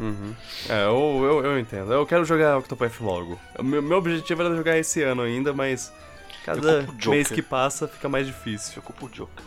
Uhum. 0.00 0.34
É, 0.68 0.84
eu, 0.84 1.22
eu, 1.24 1.44
eu 1.44 1.58
entendo. 1.58 1.92
Eu 1.92 2.06
quero 2.06 2.24
jogar 2.24 2.56
Octopath 2.56 3.00
logo. 3.00 3.38
O 3.58 3.62
Meu, 3.62 3.82
meu 3.82 3.98
objetivo 3.98 4.42
era 4.42 4.56
jogar 4.56 4.78
esse 4.78 5.02
ano 5.02 5.20
ainda, 5.22 5.52
mas 5.52 5.92
cada 6.44 6.86
o 7.04 7.10
mês 7.10 7.28
que 7.28 7.42
passa 7.42 7.86
fica 7.86 8.08
mais 8.08 8.26
difícil. 8.26 8.74
Eu 8.76 8.82
culpo 8.82 9.06
o 9.06 9.08
Joker. 9.10 9.44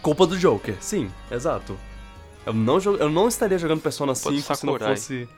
Culpa 0.00 0.26
do 0.26 0.38
Joker, 0.38 0.76
sim, 0.80 1.10
exato. 1.30 1.76
Eu 2.46 2.54
não, 2.54 2.78
eu 2.78 3.10
não 3.10 3.28
estaria 3.28 3.58
jogando 3.58 3.82
Persona 3.82 4.14
Culpa 4.14 4.30
do 4.30 4.40
5 4.40 4.54
se 4.56 4.66
não 4.66 4.78
fosse 4.78 5.28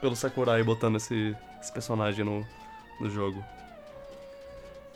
pelo 0.00 0.16
Sakurai 0.16 0.62
botando 0.64 0.96
esse, 0.96 1.36
esse 1.60 1.70
personagem 1.70 2.24
no, 2.24 2.44
no 3.00 3.08
jogo. 3.10 3.44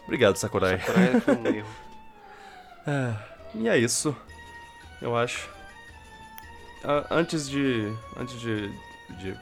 Obrigado, 0.04 0.36
Sakurai. 0.36 0.80
Sakurai 0.80 1.20
foi 1.20 1.36
um 1.36 1.46
erro. 1.54 1.68
É, 2.86 3.14
e 3.54 3.68
é 3.68 3.78
isso, 3.78 4.14
eu 5.00 5.16
acho. 5.16 5.48
Ah, 6.84 7.06
antes 7.10 7.48
de. 7.48 7.92
Antes 8.16 8.40
de. 8.40 8.68
de 9.20 9.36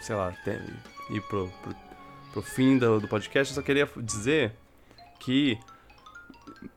sei 0.00 0.14
lá, 0.14 0.32
ter- 0.44 0.62
ir 1.10 1.20
pro, 1.22 1.50
pro, 1.62 1.74
pro 2.32 2.42
fim 2.42 2.78
do, 2.78 3.00
do 3.00 3.08
podcast, 3.08 3.52
eu 3.52 3.60
só 3.60 3.62
queria 3.66 3.88
dizer 3.96 4.52
que. 5.18 5.58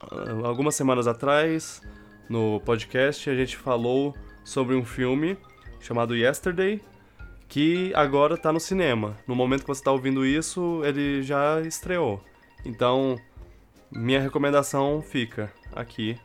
ah, 0.02 0.48
Algumas 0.48 0.76
semanas 0.76 1.08
atrás, 1.08 1.82
no 2.28 2.60
podcast, 2.62 3.30
a 3.30 3.36
gente 3.36 3.56
falou 3.58 4.16
sobre 4.44 4.76
um 4.76 4.84
filme 4.84 5.38
chamado 5.80 6.16
Yesterday, 6.16 6.82
que 7.48 7.94
agora 7.96 8.36
tá 8.38 8.52
no 8.52 8.60
cinema. 8.60 9.16
No 9.28 9.36
momento 9.36 9.62
que 9.62 9.68
você 9.68 9.84
tá 9.84 9.92
ouvindo 9.92 10.26
isso, 10.26 10.82
ele 10.84 11.22
já 11.22 11.62
estreou. 11.62 12.24
Então, 12.66 13.18
minha 13.92 14.20
recomendação 14.20 15.02
fica 15.02 15.52
aqui, 15.76 16.18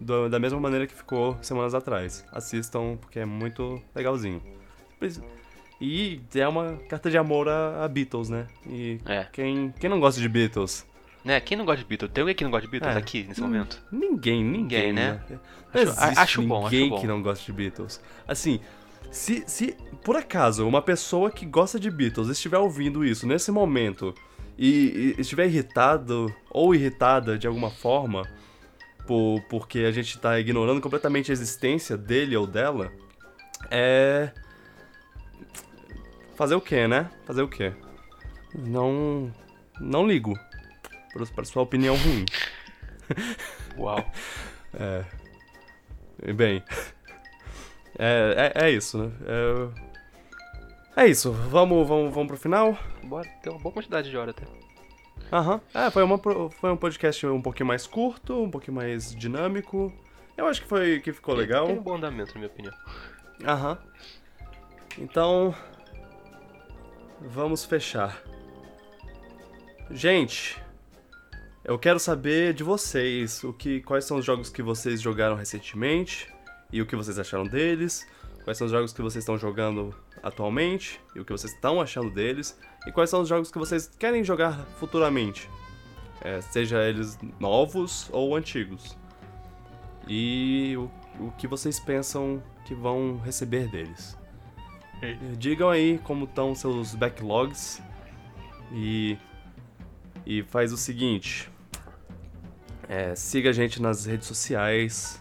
do- 0.00 0.28
da 0.28 0.38
mesma 0.38 0.58
maneira 0.60 0.86
que 0.86 0.94
ficou 0.94 1.36
semanas 1.42 1.74
atrás. 1.74 2.24
Assistam, 2.32 2.96
porque 3.00 3.18
é 3.18 3.24
muito 3.24 3.80
legalzinho. 3.94 4.42
E 5.80 6.20
é 6.34 6.46
uma 6.46 6.76
carta 6.88 7.10
de 7.10 7.18
amor 7.18 7.48
a, 7.48 7.84
a 7.84 7.88
Beatles, 7.88 8.28
né? 8.28 8.46
E 8.68 9.00
É. 9.04 9.26
quem, 9.32 9.74
quem 9.80 9.90
não 9.90 9.98
gosta 9.98 10.20
de 10.20 10.28
Beatles? 10.28 10.86
Né? 11.24 11.40
Quem 11.40 11.56
não 11.56 11.64
gosta 11.64 11.82
de 11.82 11.88
Beatles? 11.88 12.12
Tem 12.12 12.22
alguém 12.22 12.34
que 12.36 12.44
não 12.44 12.50
gosta 12.50 12.66
de 12.66 12.70
Beatles 12.70 12.94
É. 12.94 12.98
aqui 12.98 13.24
nesse 13.24 13.40
Hum, 13.40 13.44
momento? 13.44 13.82
Ninguém, 13.90 14.44
ninguém, 14.44 14.88
Ninguém, 14.88 14.92
né? 14.92 15.20
Não 15.74 15.82
Acho- 15.82 16.20
acho 16.20 16.42
bom, 16.42 16.66
acho 16.66 16.74
ninguém 16.74 16.90
bom. 16.90 17.00
que 17.00 17.06
não 17.06 17.22
gosta 17.22 17.44
de 17.44 17.52
Beatles. 17.52 18.00
Assim, 18.28 18.60
se, 19.10 19.42
se 19.46 19.76
por 20.04 20.16
acaso 20.16 20.66
uma 20.66 20.82
pessoa 20.82 21.30
que 21.30 21.44
gosta 21.46 21.78
de 21.80 21.90
Beatles 21.90 22.28
estiver 22.28 22.58
ouvindo 22.58 23.04
isso 23.04 23.26
nesse 23.26 23.50
momento 23.50 24.14
e, 24.58 25.14
e 25.16 25.20
estiver 25.20 25.46
irritado 25.46 26.32
ou 26.50 26.74
irritada 26.74 27.36
de 27.38 27.46
alguma 27.46 27.70
forma 27.70 28.22
por, 29.12 29.42
porque 29.42 29.80
a 29.80 29.90
gente 29.90 30.18
tá 30.18 30.40
ignorando 30.40 30.80
completamente 30.80 31.30
a 31.30 31.34
existência 31.34 31.98
dele 31.98 32.34
ou 32.34 32.46
dela, 32.46 32.90
é. 33.70 34.32
Fazer 36.34 36.54
o 36.54 36.60
quê, 36.62 36.88
né? 36.88 37.10
Fazer 37.26 37.42
o 37.42 37.48
quê? 37.48 37.74
Não. 38.54 39.30
Não 39.78 40.06
ligo 40.06 40.32
pra, 41.12 41.26
pra 41.26 41.44
sua 41.44 41.62
opinião 41.62 41.94
ruim. 41.96 42.24
Uau. 43.76 44.02
E 46.24 46.32
Bem. 46.32 46.62
É, 47.98 48.52
é, 48.56 48.64
é 48.64 48.70
isso, 48.70 48.96
né? 48.96 49.12
É, 50.96 51.02
é 51.02 51.06
isso. 51.06 51.30
Vamos, 51.30 51.86
vamos, 51.86 52.12
vamos 52.14 52.26
pro 52.26 52.38
final? 52.38 52.76
Bora, 53.04 53.28
tem 53.42 53.52
uma 53.52 53.60
boa 53.60 53.74
quantidade 53.74 54.08
de 54.08 54.16
hora 54.16 54.30
até. 54.30 54.44
Aham. 55.32 55.60
É, 55.72 55.90
foi, 55.90 56.02
uma, 56.02 56.18
foi 56.50 56.70
um 56.70 56.76
podcast 56.76 57.26
um 57.26 57.40
pouquinho 57.40 57.66
mais 57.66 57.86
curto, 57.86 58.42
um 58.42 58.50
pouquinho 58.50 58.74
mais 58.74 59.14
dinâmico. 59.14 59.90
Eu 60.36 60.46
acho 60.46 60.60
que 60.60 60.68
foi 60.68 61.00
que 61.00 61.12
ficou 61.12 61.34
legal. 61.34 61.66
Tem 61.66 61.78
um 61.78 61.82
bom 61.82 61.96
andamento, 61.96 62.34
na 62.34 62.40
minha 62.40 62.52
opinião. 62.52 62.74
Aham. 63.44 63.78
Então. 64.98 65.54
Vamos 67.20 67.64
fechar. 67.64 68.20
Gente, 69.90 70.60
eu 71.64 71.78
quero 71.78 71.98
saber 71.98 72.52
de 72.52 72.64
vocês 72.64 73.42
o 73.44 73.52
que, 73.52 73.80
quais 73.82 74.04
são 74.04 74.18
os 74.18 74.24
jogos 74.24 74.50
que 74.50 74.62
vocês 74.62 75.00
jogaram 75.00 75.36
recentemente 75.36 76.28
e 76.72 76.82
o 76.82 76.86
que 76.86 76.96
vocês 76.96 77.18
acharam 77.18 77.44
deles. 77.44 78.06
Quais 78.44 78.58
são 78.58 78.66
os 78.66 78.72
jogos 78.72 78.92
que 78.92 79.00
vocês 79.00 79.22
estão 79.22 79.38
jogando 79.38 79.94
atualmente 80.22 81.00
e 81.14 81.20
o 81.20 81.24
que 81.24 81.32
vocês 81.32 81.52
estão 81.52 81.80
achando 81.80 82.10
deles. 82.10 82.58
E 82.86 82.92
quais 82.92 83.10
são 83.10 83.20
os 83.22 83.28
jogos 83.28 83.50
que 83.50 83.58
vocês 83.58 83.86
querem 83.98 84.22
jogar 84.24 84.58
futuramente. 84.78 85.48
É, 86.20 86.40
seja 86.40 86.82
eles 86.82 87.18
novos 87.40 88.08
ou 88.12 88.36
antigos. 88.36 88.96
E 90.08 90.74
o, 90.76 90.90
o 91.26 91.32
que 91.32 91.46
vocês 91.46 91.78
pensam 91.80 92.42
que 92.64 92.74
vão 92.74 93.18
receber 93.24 93.68
deles. 93.68 94.16
Ei. 95.00 95.16
Digam 95.36 95.68
aí 95.68 95.98
como 96.04 96.24
estão 96.24 96.54
seus 96.54 96.94
backlogs 96.94 97.82
e 98.72 99.16
e 100.24 100.44
faz 100.44 100.72
o 100.72 100.76
seguinte, 100.76 101.50
é, 102.88 103.12
siga 103.16 103.50
a 103.50 103.52
gente 103.52 103.82
nas 103.82 104.06
redes 104.06 104.28
sociais, 104.28 105.20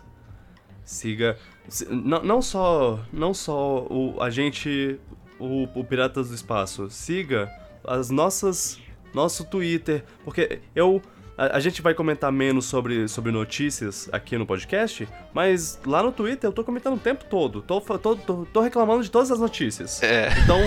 siga 0.83 1.35
si- 1.35 1.50
não, 1.89 2.23
não 2.23 2.41
só 2.41 2.99
não 3.11 3.33
só 3.33 3.85
o, 3.89 4.17
a 4.19 4.29
gente 4.29 4.99
o, 5.39 5.63
o 5.75 5.83
Piratas 5.83 6.29
do 6.29 6.35
Espaço, 6.35 6.89
siga 6.89 7.49
as 7.83 8.09
nossas 8.09 8.79
nosso 9.13 9.45
Twitter, 9.45 10.03
porque 10.23 10.61
eu 10.75 11.01
a, 11.37 11.57
a 11.57 11.59
gente 11.59 11.81
vai 11.81 11.93
comentar 11.93 12.31
menos 12.31 12.65
sobre, 12.65 13.07
sobre 13.07 13.31
notícias 13.31 14.07
aqui 14.11 14.37
no 14.37 14.45
podcast, 14.45 15.07
mas 15.33 15.79
lá 15.85 16.03
no 16.03 16.11
Twitter 16.11 16.47
eu 16.47 16.53
tô 16.53 16.63
comentando 16.63 16.95
o 16.95 16.99
tempo 16.99 17.25
todo. 17.25 17.61
Tô, 17.61 17.81
tô, 17.81 18.15
tô, 18.15 18.45
tô 18.45 18.61
reclamando 18.61 19.03
de 19.03 19.09
todas 19.09 19.31
as 19.31 19.39
notícias. 19.39 20.03
É. 20.03 20.29
Então, 20.43 20.59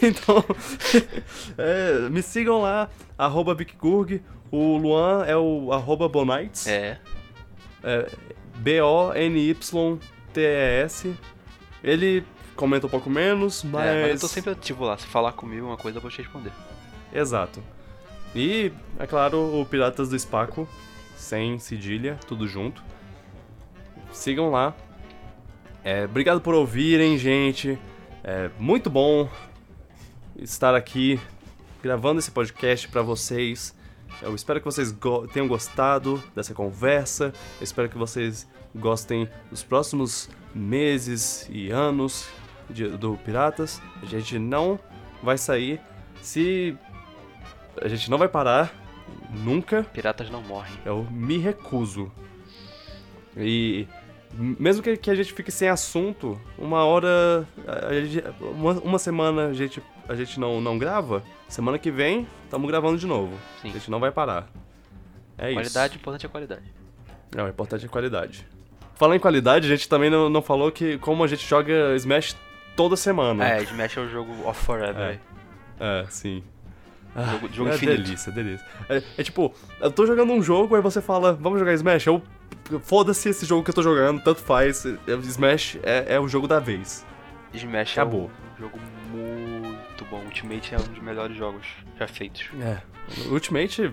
então 0.02 0.44
é, 1.58 2.08
me 2.08 2.22
sigam 2.22 2.62
lá, 2.62 2.88
arroba. 3.18 3.56
O 4.50 4.76
Luan 4.76 5.24
é 5.26 5.36
o 5.36 5.72
arroba 5.72 6.08
Bonites. 6.08 6.66
É. 6.66 6.98
É, 7.82 8.10
B-O-N-Y-T-E-S. 8.62 9.96
Ele 11.82 12.24
comenta 12.54 12.86
um 12.86 12.90
pouco 12.90 13.10
menos, 13.10 13.64
mas... 13.64 13.86
É, 13.86 14.02
mas 14.02 14.12
eu 14.14 14.20
tô 14.20 14.28
sempre 14.28 14.52
ativo 14.52 14.84
lá. 14.84 14.96
Se 14.96 15.06
falar 15.06 15.32
comigo 15.32 15.66
uma 15.66 15.76
coisa, 15.76 15.98
eu 15.98 16.02
vou 16.02 16.10
te 16.10 16.18
responder. 16.18 16.52
Exato. 17.12 17.62
E, 18.34 18.72
é 18.98 19.06
claro, 19.06 19.60
o 19.60 19.66
Piratas 19.66 20.08
do 20.08 20.16
Espaco, 20.16 20.68
sem 21.16 21.58
cedilha, 21.58 22.18
tudo 22.26 22.46
junto. 22.46 22.82
Sigam 24.12 24.50
lá. 24.50 24.74
É, 25.84 26.04
obrigado 26.04 26.40
por 26.40 26.54
ouvirem, 26.54 27.18
gente. 27.18 27.76
É 28.22 28.48
muito 28.58 28.88
bom 28.88 29.28
estar 30.36 30.74
aqui 30.74 31.20
gravando 31.82 32.20
esse 32.20 32.30
podcast 32.30 32.88
pra 32.88 33.02
vocês. 33.02 33.74
Eu 34.20 34.34
espero 34.34 34.60
que 34.60 34.64
vocês 34.64 34.92
go- 34.92 35.26
tenham 35.26 35.48
gostado 35.48 36.22
dessa 36.34 36.54
conversa. 36.54 37.32
Eu 37.60 37.64
espero 37.64 37.88
que 37.88 37.96
vocês 37.98 38.48
gostem 38.74 39.28
dos 39.50 39.62
próximos 39.62 40.28
meses 40.54 41.48
e 41.50 41.70
anos 41.70 42.28
de- 42.70 42.88
do 42.88 43.16
Piratas. 43.24 43.80
A 44.02 44.06
gente 44.06 44.38
não 44.38 44.78
vai 45.22 45.38
sair 45.38 45.80
se 46.20 46.76
a 47.80 47.88
gente 47.88 48.10
não 48.10 48.18
vai 48.18 48.28
parar 48.28 48.72
nunca. 49.30 49.82
Piratas 49.92 50.30
não 50.30 50.42
morrem. 50.42 50.72
Eu 50.84 51.04
me 51.10 51.38
recuso. 51.38 52.10
E 53.36 53.86
mesmo 54.34 54.82
que, 54.82 54.96
que 54.96 55.10
a 55.10 55.14
gente 55.14 55.32
fique 55.32 55.50
sem 55.50 55.68
assunto, 55.68 56.40
uma 56.58 56.84
hora, 56.84 57.46
uma, 58.40 58.72
uma 58.80 58.98
semana 58.98 59.48
a 59.48 59.52
gente, 59.52 59.82
a 60.08 60.14
gente 60.14 60.38
não, 60.40 60.60
não 60.60 60.78
grava, 60.78 61.22
semana 61.48 61.78
que 61.78 61.90
vem 61.90 62.26
estamos 62.44 62.68
gravando 62.70 62.98
de 62.98 63.06
novo. 63.06 63.32
Sim. 63.60 63.70
A 63.70 63.72
gente 63.72 63.90
não 63.90 64.00
vai 64.00 64.10
parar. 64.10 64.48
É 65.38 65.52
Qualidade, 65.52 65.96
o 65.96 65.98
importante 65.98 66.24
é 66.26 66.28
a 66.28 66.30
qualidade. 66.30 66.62
isso. 66.64 67.36
Não, 67.36 67.44
o 67.46 67.48
importante 67.48 67.84
é 67.84 67.88
qualidade. 67.88 68.46
Falando 68.94 69.16
em 69.16 69.20
qualidade, 69.20 69.66
a 69.66 69.70
gente 69.70 69.88
também 69.88 70.10
não, 70.10 70.28
não 70.28 70.42
falou 70.42 70.70
que 70.70 70.98
como 70.98 71.24
a 71.24 71.26
gente 71.26 71.46
joga 71.46 71.94
Smash 71.96 72.36
toda 72.76 72.94
semana. 72.96 73.44
É, 73.48 73.62
Smash 73.62 73.96
é 73.96 74.00
o 74.00 74.08
jogo 74.08 74.32
off 74.46 74.62
forever. 74.64 75.18
É. 75.80 76.02
É, 76.02 76.06
sim. 76.10 76.42
Ah, 77.14 77.24
Jogo- 77.32 77.48
jogo 77.52 77.70
é 77.70 77.74
infinito. 77.74 78.02
delícia, 78.02 78.32
delícia. 78.32 78.66
É, 78.88 79.02
é 79.18 79.22
tipo, 79.22 79.52
eu 79.80 79.90
tô 79.90 80.06
jogando 80.06 80.32
um 80.32 80.42
jogo, 80.42 80.76
aí 80.76 80.80
você 80.82 81.00
fala, 81.02 81.32
vamos 81.34 81.58
jogar 81.58 81.72
Smash? 81.74 82.06
Eu. 82.06 82.22
Foda-se 82.82 83.28
esse 83.30 83.44
jogo 83.44 83.62
que 83.64 83.70
eu 83.70 83.74
tô 83.74 83.82
jogando, 83.82 84.22
tanto 84.22 84.40
faz. 84.40 84.86
é- 84.86 84.96
Smash 85.24 85.78
é, 85.82 86.14
é 86.14 86.20
o 86.20 86.28
jogo 86.28 86.46
da 86.46 86.58
vez. 86.60 87.04
Smash 87.52 87.92
Acabou. 87.92 88.30
é 88.30 88.54
um 88.54 88.64
jogo 88.64 88.78
muito 89.10 89.51
bom. 90.12 90.24
Ultimate 90.24 90.74
é 90.74 90.78
um 90.78 90.82
dos 90.82 91.02
melhores 91.02 91.36
jogos 91.36 91.66
já 91.98 92.06
feitos. 92.06 92.48
É. 92.60 92.78
Ultimate. 93.30 93.92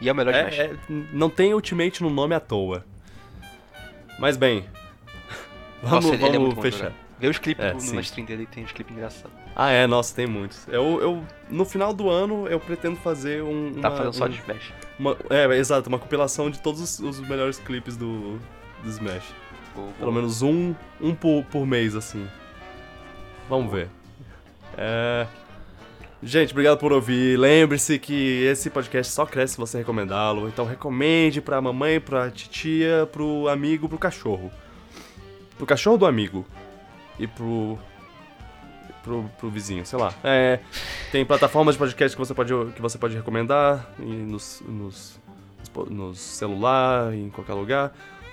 E 0.00 0.08
é 0.08 0.12
o 0.12 0.14
melhor. 0.14 0.34
É, 0.34 0.48
é- 0.54 0.76
não 1.12 1.30
tem 1.30 1.54
Ultimate 1.54 2.02
no 2.02 2.10
nome 2.10 2.34
à 2.34 2.40
toa. 2.40 2.84
Mas 4.18 4.36
bem. 4.36 4.64
Vamos, 5.82 6.04
Nossa, 6.06 6.14
é 6.16 6.18
vamos 6.18 6.54
bom 6.54 6.60
de 6.60 6.62
fechar. 6.62 6.78
jogar. 6.90 6.92
Vê 7.18 7.28
os 7.28 7.38
clipes 7.38 7.64
É, 7.64 7.72
no, 7.72 7.80
sim. 7.80 7.98
stream 8.00 8.26
dele, 8.26 8.46
tem 8.46 8.64
uns 8.64 8.72
clipes 8.72 8.94
engraçados. 8.94 9.30
Ah, 9.54 9.70
é, 9.70 9.86
nossa, 9.86 10.14
tem 10.14 10.26
muitos. 10.26 10.66
Eu, 10.68 11.00
eu, 11.00 11.24
no 11.48 11.64
final 11.64 11.94
do 11.94 12.10
ano, 12.10 12.48
eu 12.48 12.58
pretendo 12.58 12.96
fazer 12.96 13.42
um. 13.42 13.72
Tá 13.80 13.88
uma- 13.88 13.96
fazendo 13.96 14.12
só 14.14 14.24
um- 14.24 14.28
de 14.28 14.38
Smash. 14.40 14.72
uma- 14.98 15.16
é, 15.30 15.44
exato, 15.56 15.88
uma 15.88 15.98
compilação 15.98 16.50
de 16.50 16.58
todos 16.58 16.80
os, 16.80 16.98
os 16.98 17.20
melhores 17.20 17.58
clipes 17.58 17.96
do, 17.96 18.38
do 18.82 18.88
Smash. 18.90 19.32
Vou- 19.74 19.84
Pelo 19.92 20.10
vou- 20.10 20.12
menos 20.12 20.42
um, 20.42 20.74
um 21.00 21.14
por, 21.14 21.44
por 21.44 21.64
mês, 21.66 21.94
assim. 21.94 22.26
Vamos 23.48 23.70
ver. 23.72 23.88
É... 24.76 25.26
Gente, 26.22 26.52
obrigado 26.52 26.78
por 26.78 26.90
ouvir. 26.90 27.38
Lembre-se 27.38 27.98
que 27.98 28.44
esse 28.44 28.70
podcast 28.70 29.12
só 29.12 29.26
cresce 29.26 29.54
se 29.54 29.60
você 29.60 29.78
recomendá-lo. 29.78 30.48
Então 30.48 30.64
recomende 30.64 31.42
pra 31.42 31.60
mamãe, 31.60 32.00
pra 32.00 32.30
titia, 32.30 33.06
pro 33.12 33.46
amigo, 33.46 33.90
pro 33.90 33.98
cachorro. 33.98 34.50
Pro 35.58 35.66
cachorro 35.66 35.98
do 35.98 36.06
amigo. 36.06 36.46
E 37.18 37.26
pro. 37.26 37.78
Pro, 39.02 39.30
pro 39.38 39.50
vizinho, 39.50 39.84
sei 39.84 39.98
lá. 39.98 40.14
É, 40.24 40.60
tem 41.12 41.26
plataformas 41.26 41.74
de 41.74 41.78
podcast 41.78 42.16
que 42.16 42.24
você 42.26 42.32
pode, 42.32 42.54
que 42.74 42.80
você 42.80 42.96
pode 42.96 43.14
recomendar 43.14 43.92
nos, 43.98 44.62
nos, 44.66 45.20
nos 45.90 46.18
celular, 46.18 47.12
em 47.12 47.28
qualquer 47.28 47.52
lugar. 47.52 47.92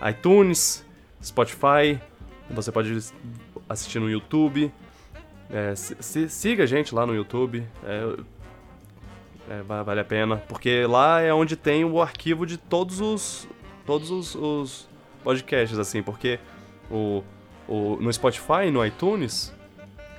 iTunes, 0.10 0.86
Spotify, 1.22 2.00
você 2.50 2.72
pode 2.72 2.98
assistir 3.68 4.00
no 4.00 4.10
YouTube. 4.10 4.72
É, 5.52 5.76
se- 5.76 6.30
siga 6.30 6.64
a 6.64 6.68
gente 6.68 6.94
lá 6.96 7.06
no 7.06 7.14
YouTube, 7.14 7.64
é, 7.84 8.16
é, 9.50 9.62
va- 9.64 9.84
vale 9.84 10.00
a 10.00 10.06
pena, 10.06 10.38
porque 10.48 10.86
lá 10.86 11.22
é 11.22 11.34
onde 11.34 11.56
tem 11.56 11.84
o 11.84 12.02
arquivo 12.02 12.46
de 12.46 12.58
todos 12.58 13.02
os 13.02 13.48
todos 13.86 14.10
os, 14.12 14.36
os 14.36 14.90
podcasts, 15.24 15.78
assim, 15.78 16.02
porque 16.04 16.40
o, 16.90 17.24
o, 17.68 17.98
no 18.00 18.12
Spotify, 18.14 18.70
no 18.72 18.86
iTunes 18.86 19.54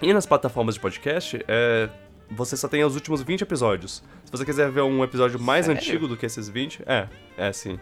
e 0.02 0.12
nas 0.12 0.26
plataformas 0.26 0.74
de 0.74 0.80
podcast, 0.80 1.42
é, 1.48 1.88
você 2.30 2.56
só 2.56 2.66
tem 2.68 2.84
os 2.84 2.94
últimos 2.94 3.22
20 3.22 3.42
episódios. 3.42 4.02
Se 4.24 4.32
você 4.32 4.44
quiser 4.44 4.70
ver 4.70 4.82
um 4.82 5.02
episódio 5.04 5.40
mais 5.40 5.66
Sério? 5.66 5.80
antigo 5.80 6.08
do 6.08 6.16
que 6.16 6.26
esses 6.26 6.48
20, 6.48 6.82
é, 6.84 7.06
é 7.36 7.52
sim. 7.52 7.78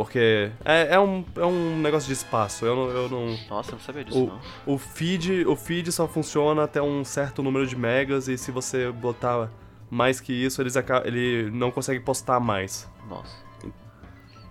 Porque 0.00 0.50
é, 0.64 0.94
é, 0.94 0.98
um, 0.98 1.22
é 1.36 1.44
um 1.44 1.78
negócio 1.78 2.06
de 2.06 2.14
espaço. 2.14 2.64
Eu 2.64 2.74
não. 2.74 2.88
Eu 2.88 3.08
não 3.10 3.38
Nossa, 3.50 3.72
eu 3.72 3.74
não 3.74 3.80
sabia 3.80 4.02
disso, 4.02 4.24
o, 4.24 4.26
não. 4.28 4.40
o, 4.74 4.78
feed, 4.78 5.44
o 5.44 5.54
feed 5.54 5.92
só 5.92 6.08
funciona 6.08 6.64
até 6.64 6.80
um 6.80 7.04
certo 7.04 7.42
número 7.42 7.66
de 7.66 7.76
megas 7.76 8.26
e 8.26 8.38
se 8.38 8.50
você 8.50 8.90
botar 8.90 9.50
mais 9.90 10.18
que 10.18 10.32
isso, 10.32 10.62
eles 10.62 10.74
ele 11.04 11.50
não 11.50 11.70
consegue 11.70 12.00
postar 12.00 12.40
mais. 12.40 12.90
Nossa. 13.10 13.36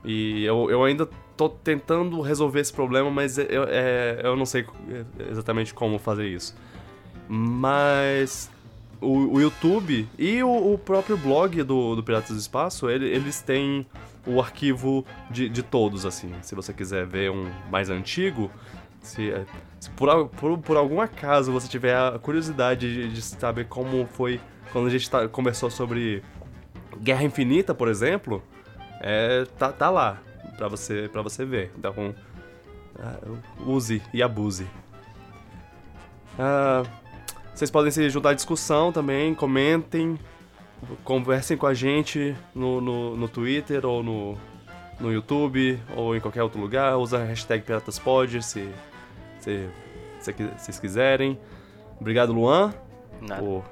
E 0.05 0.45
eu, 0.45 0.69
eu 0.69 0.83
ainda 0.83 1.09
tô 1.35 1.49
tentando 1.49 2.21
resolver 2.21 2.59
esse 2.59 2.71
problema, 2.71 3.09
mas 3.09 3.39
eu, 3.39 3.63
é, 3.69 4.21
eu 4.23 4.35
não 4.35 4.45
sei 4.45 4.67
exatamente 5.31 5.73
como 5.73 5.97
fazer 5.97 6.27
isso. 6.27 6.55
Mas 7.27 8.51
o, 9.01 9.35
o 9.35 9.41
YouTube 9.41 10.07
e 10.17 10.43
o, 10.43 10.73
o 10.73 10.77
próprio 10.77 11.17
blog 11.17 11.61
do, 11.63 11.95
do 11.95 12.03
Piratas 12.03 12.31
do 12.35 12.39
Espaço, 12.39 12.89
ele- 12.89 13.07
eles 13.07 13.41
têm 13.41 13.85
o 14.27 14.39
arquivo 14.41 15.05
de, 15.29 15.47
de 15.49 15.63
todos, 15.63 16.05
assim. 16.05 16.31
Se 16.41 16.53
você 16.55 16.73
quiser 16.73 17.05
ver 17.05 17.31
um 17.31 17.49
mais 17.71 17.89
antigo, 17.89 18.51
se, 19.01 19.31
se 19.79 19.89
por, 19.91 20.27
por, 20.29 20.57
por 20.57 20.77
algum 20.77 20.99
acaso 21.01 21.51
você 21.51 21.67
tiver 21.67 21.95
a 21.95 22.19
curiosidade 22.19 22.93
de, 22.93 23.13
de 23.13 23.21
saber 23.21 23.65
como 23.67 24.05
foi 24.13 24.39
quando 24.71 24.87
a 24.87 24.89
gente 24.91 25.09
tá- 25.09 25.27
conversou 25.27 25.69
sobre 25.71 26.21
Guerra 27.01 27.23
Infinita, 27.23 27.73
por 27.73 27.87
exemplo, 27.87 28.43
é, 29.01 29.45
tá, 29.57 29.71
tá 29.71 29.89
lá 29.89 30.21
pra 30.57 30.67
você, 30.67 31.09
pra 31.11 31.21
você 31.21 31.45
ver. 31.45 31.71
Então, 31.77 32.13
ah, 32.99 33.17
use 33.65 34.01
e 34.13 34.21
abuse. 34.21 34.67
Ah, 36.37 36.83
vocês 37.59 37.69
podem 37.69 37.91
se 37.91 38.09
juntar 38.09 38.29
à 38.29 38.33
discussão 38.33 38.89
também, 38.89 39.35
comentem, 39.35 40.17
conversem 41.03 41.57
com 41.57 41.67
a 41.67 41.73
gente 41.73 42.33
no, 42.55 42.79
no, 42.79 43.17
no 43.17 43.27
Twitter 43.27 43.85
ou 43.85 44.01
no, 44.01 44.37
no 44.97 45.11
YouTube 45.11 45.77
ou 45.93 46.15
em 46.15 46.21
qualquer 46.21 46.41
outro 46.41 46.57
lugar. 46.61 46.95
Usa 46.95 47.17
a 47.17 47.25
hashtag 47.25 47.65
PiratasPod 47.65 48.41
se, 48.41 48.69
se, 49.41 49.67
se 50.21 50.31
vocês 50.31 50.79
quiserem. 50.79 51.37
Obrigado, 51.99 52.31
Luan, 52.31 52.73
por, 53.37 53.65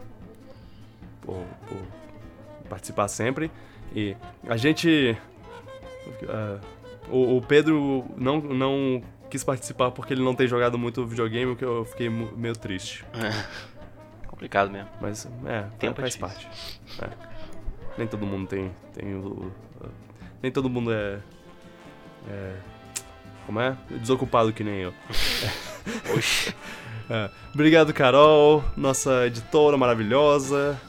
por, 1.21 1.45
por 1.69 2.67
participar 2.67 3.07
sempre. 3.07 3.49
E 3.95 4.17
a 4.49 4.57
gente. 4.57 5.17
ah, 6.27 6.59
o, 7.09 7.37
o 7.37 7.41
Pedro 7.41 8.03
não, 8.17 8.41
não 8.41 9.01
quis 9.29 9.45
participar 9.45 9.91
porque 9.91 10.13
ele 10.13 10.23
não 10.23 10.35
tem 10.35 10.45
jogado 10.45 10.77
muito 10.77 11.05
videogame, 11.05 11.53
o 11.53 11.55
que 11.55 11.63
eu 11.63 11.85
fiquei 11.85 12.09
meio 12.09 12.53
triste. 12.53 13.05
Complicado 14.37 14.69
mesmo. 14.69 14.89
Mas, 15.01 15.27
é, 15.45 15.63
Tempo 15.79 15.99
é 15.99 16.09
faz 16.09 16.13
difícil. 16.15 16.47
parte. 16.47 16.79
É. 17.01 17.09
Nem 17.97 18.07
todo 18.07 18.23
mundo 18.25 18.47
tem. 18.47 18.71
tem 18.93 19.15
o, 19.15 19.19
o- 19.27 19.51
nem 20.43 20.51
todo 20.51 20.69
mundo 20.69 20.93
é. 20.93 21.19
é 22.29 22.53
como 23.47 23.59
é? 23.59 23.75
Desocupado 23.89 24.53
que 24.53 24.63
nem 24.63 24.75
eu. 24.81 24.93
Oxi. 26.15 26.53
É. 27.09 27.29
Obrigado, 27.53 27.91
Carol, 27.93 28.63
nossa 28.75 29.25
editora 29.25 29.75
maravilhosa. 29.77 30.79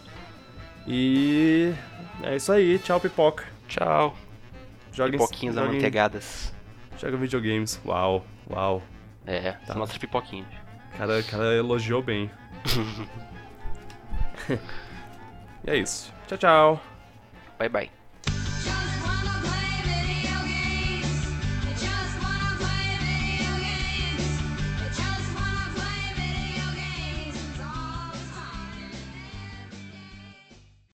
E 0.86 1.72
é 2.22 2.36
isso 2.36 2.52
aí. 2.52 2.78
Tchau, 2.78 3.00
pipoca. 3.00 3.44
Tchau. 3.68 4.14
Joguem, 4.92 5.12
Pipoquinhas 5.12 5.54
joguem, 5.54 5.70
amanteigadas. 5.70 6.52
joga 6.98 7.16
videogames. 7.16 7.80
Uau, 7.86 8.26
uau. 8.50 8.82
É, 9.24 9.52
Tá. 9.52 9.66
são 9.68 9.76
nossas 9.76 9.96
pipoquinhas. 9.96 10.48
Cara, 10.98 11.22
cara 11.22 11.54
elogiou 11.54 12.02
bem. 12.02 12.30
e 15.64 15.70
é 15.70 15.76
isso. 15.76 16.12
Tchau, 16.26 16.38
tchau. 16.38 16.80
Bye 17.58 17.68
bye. 17.68 17.97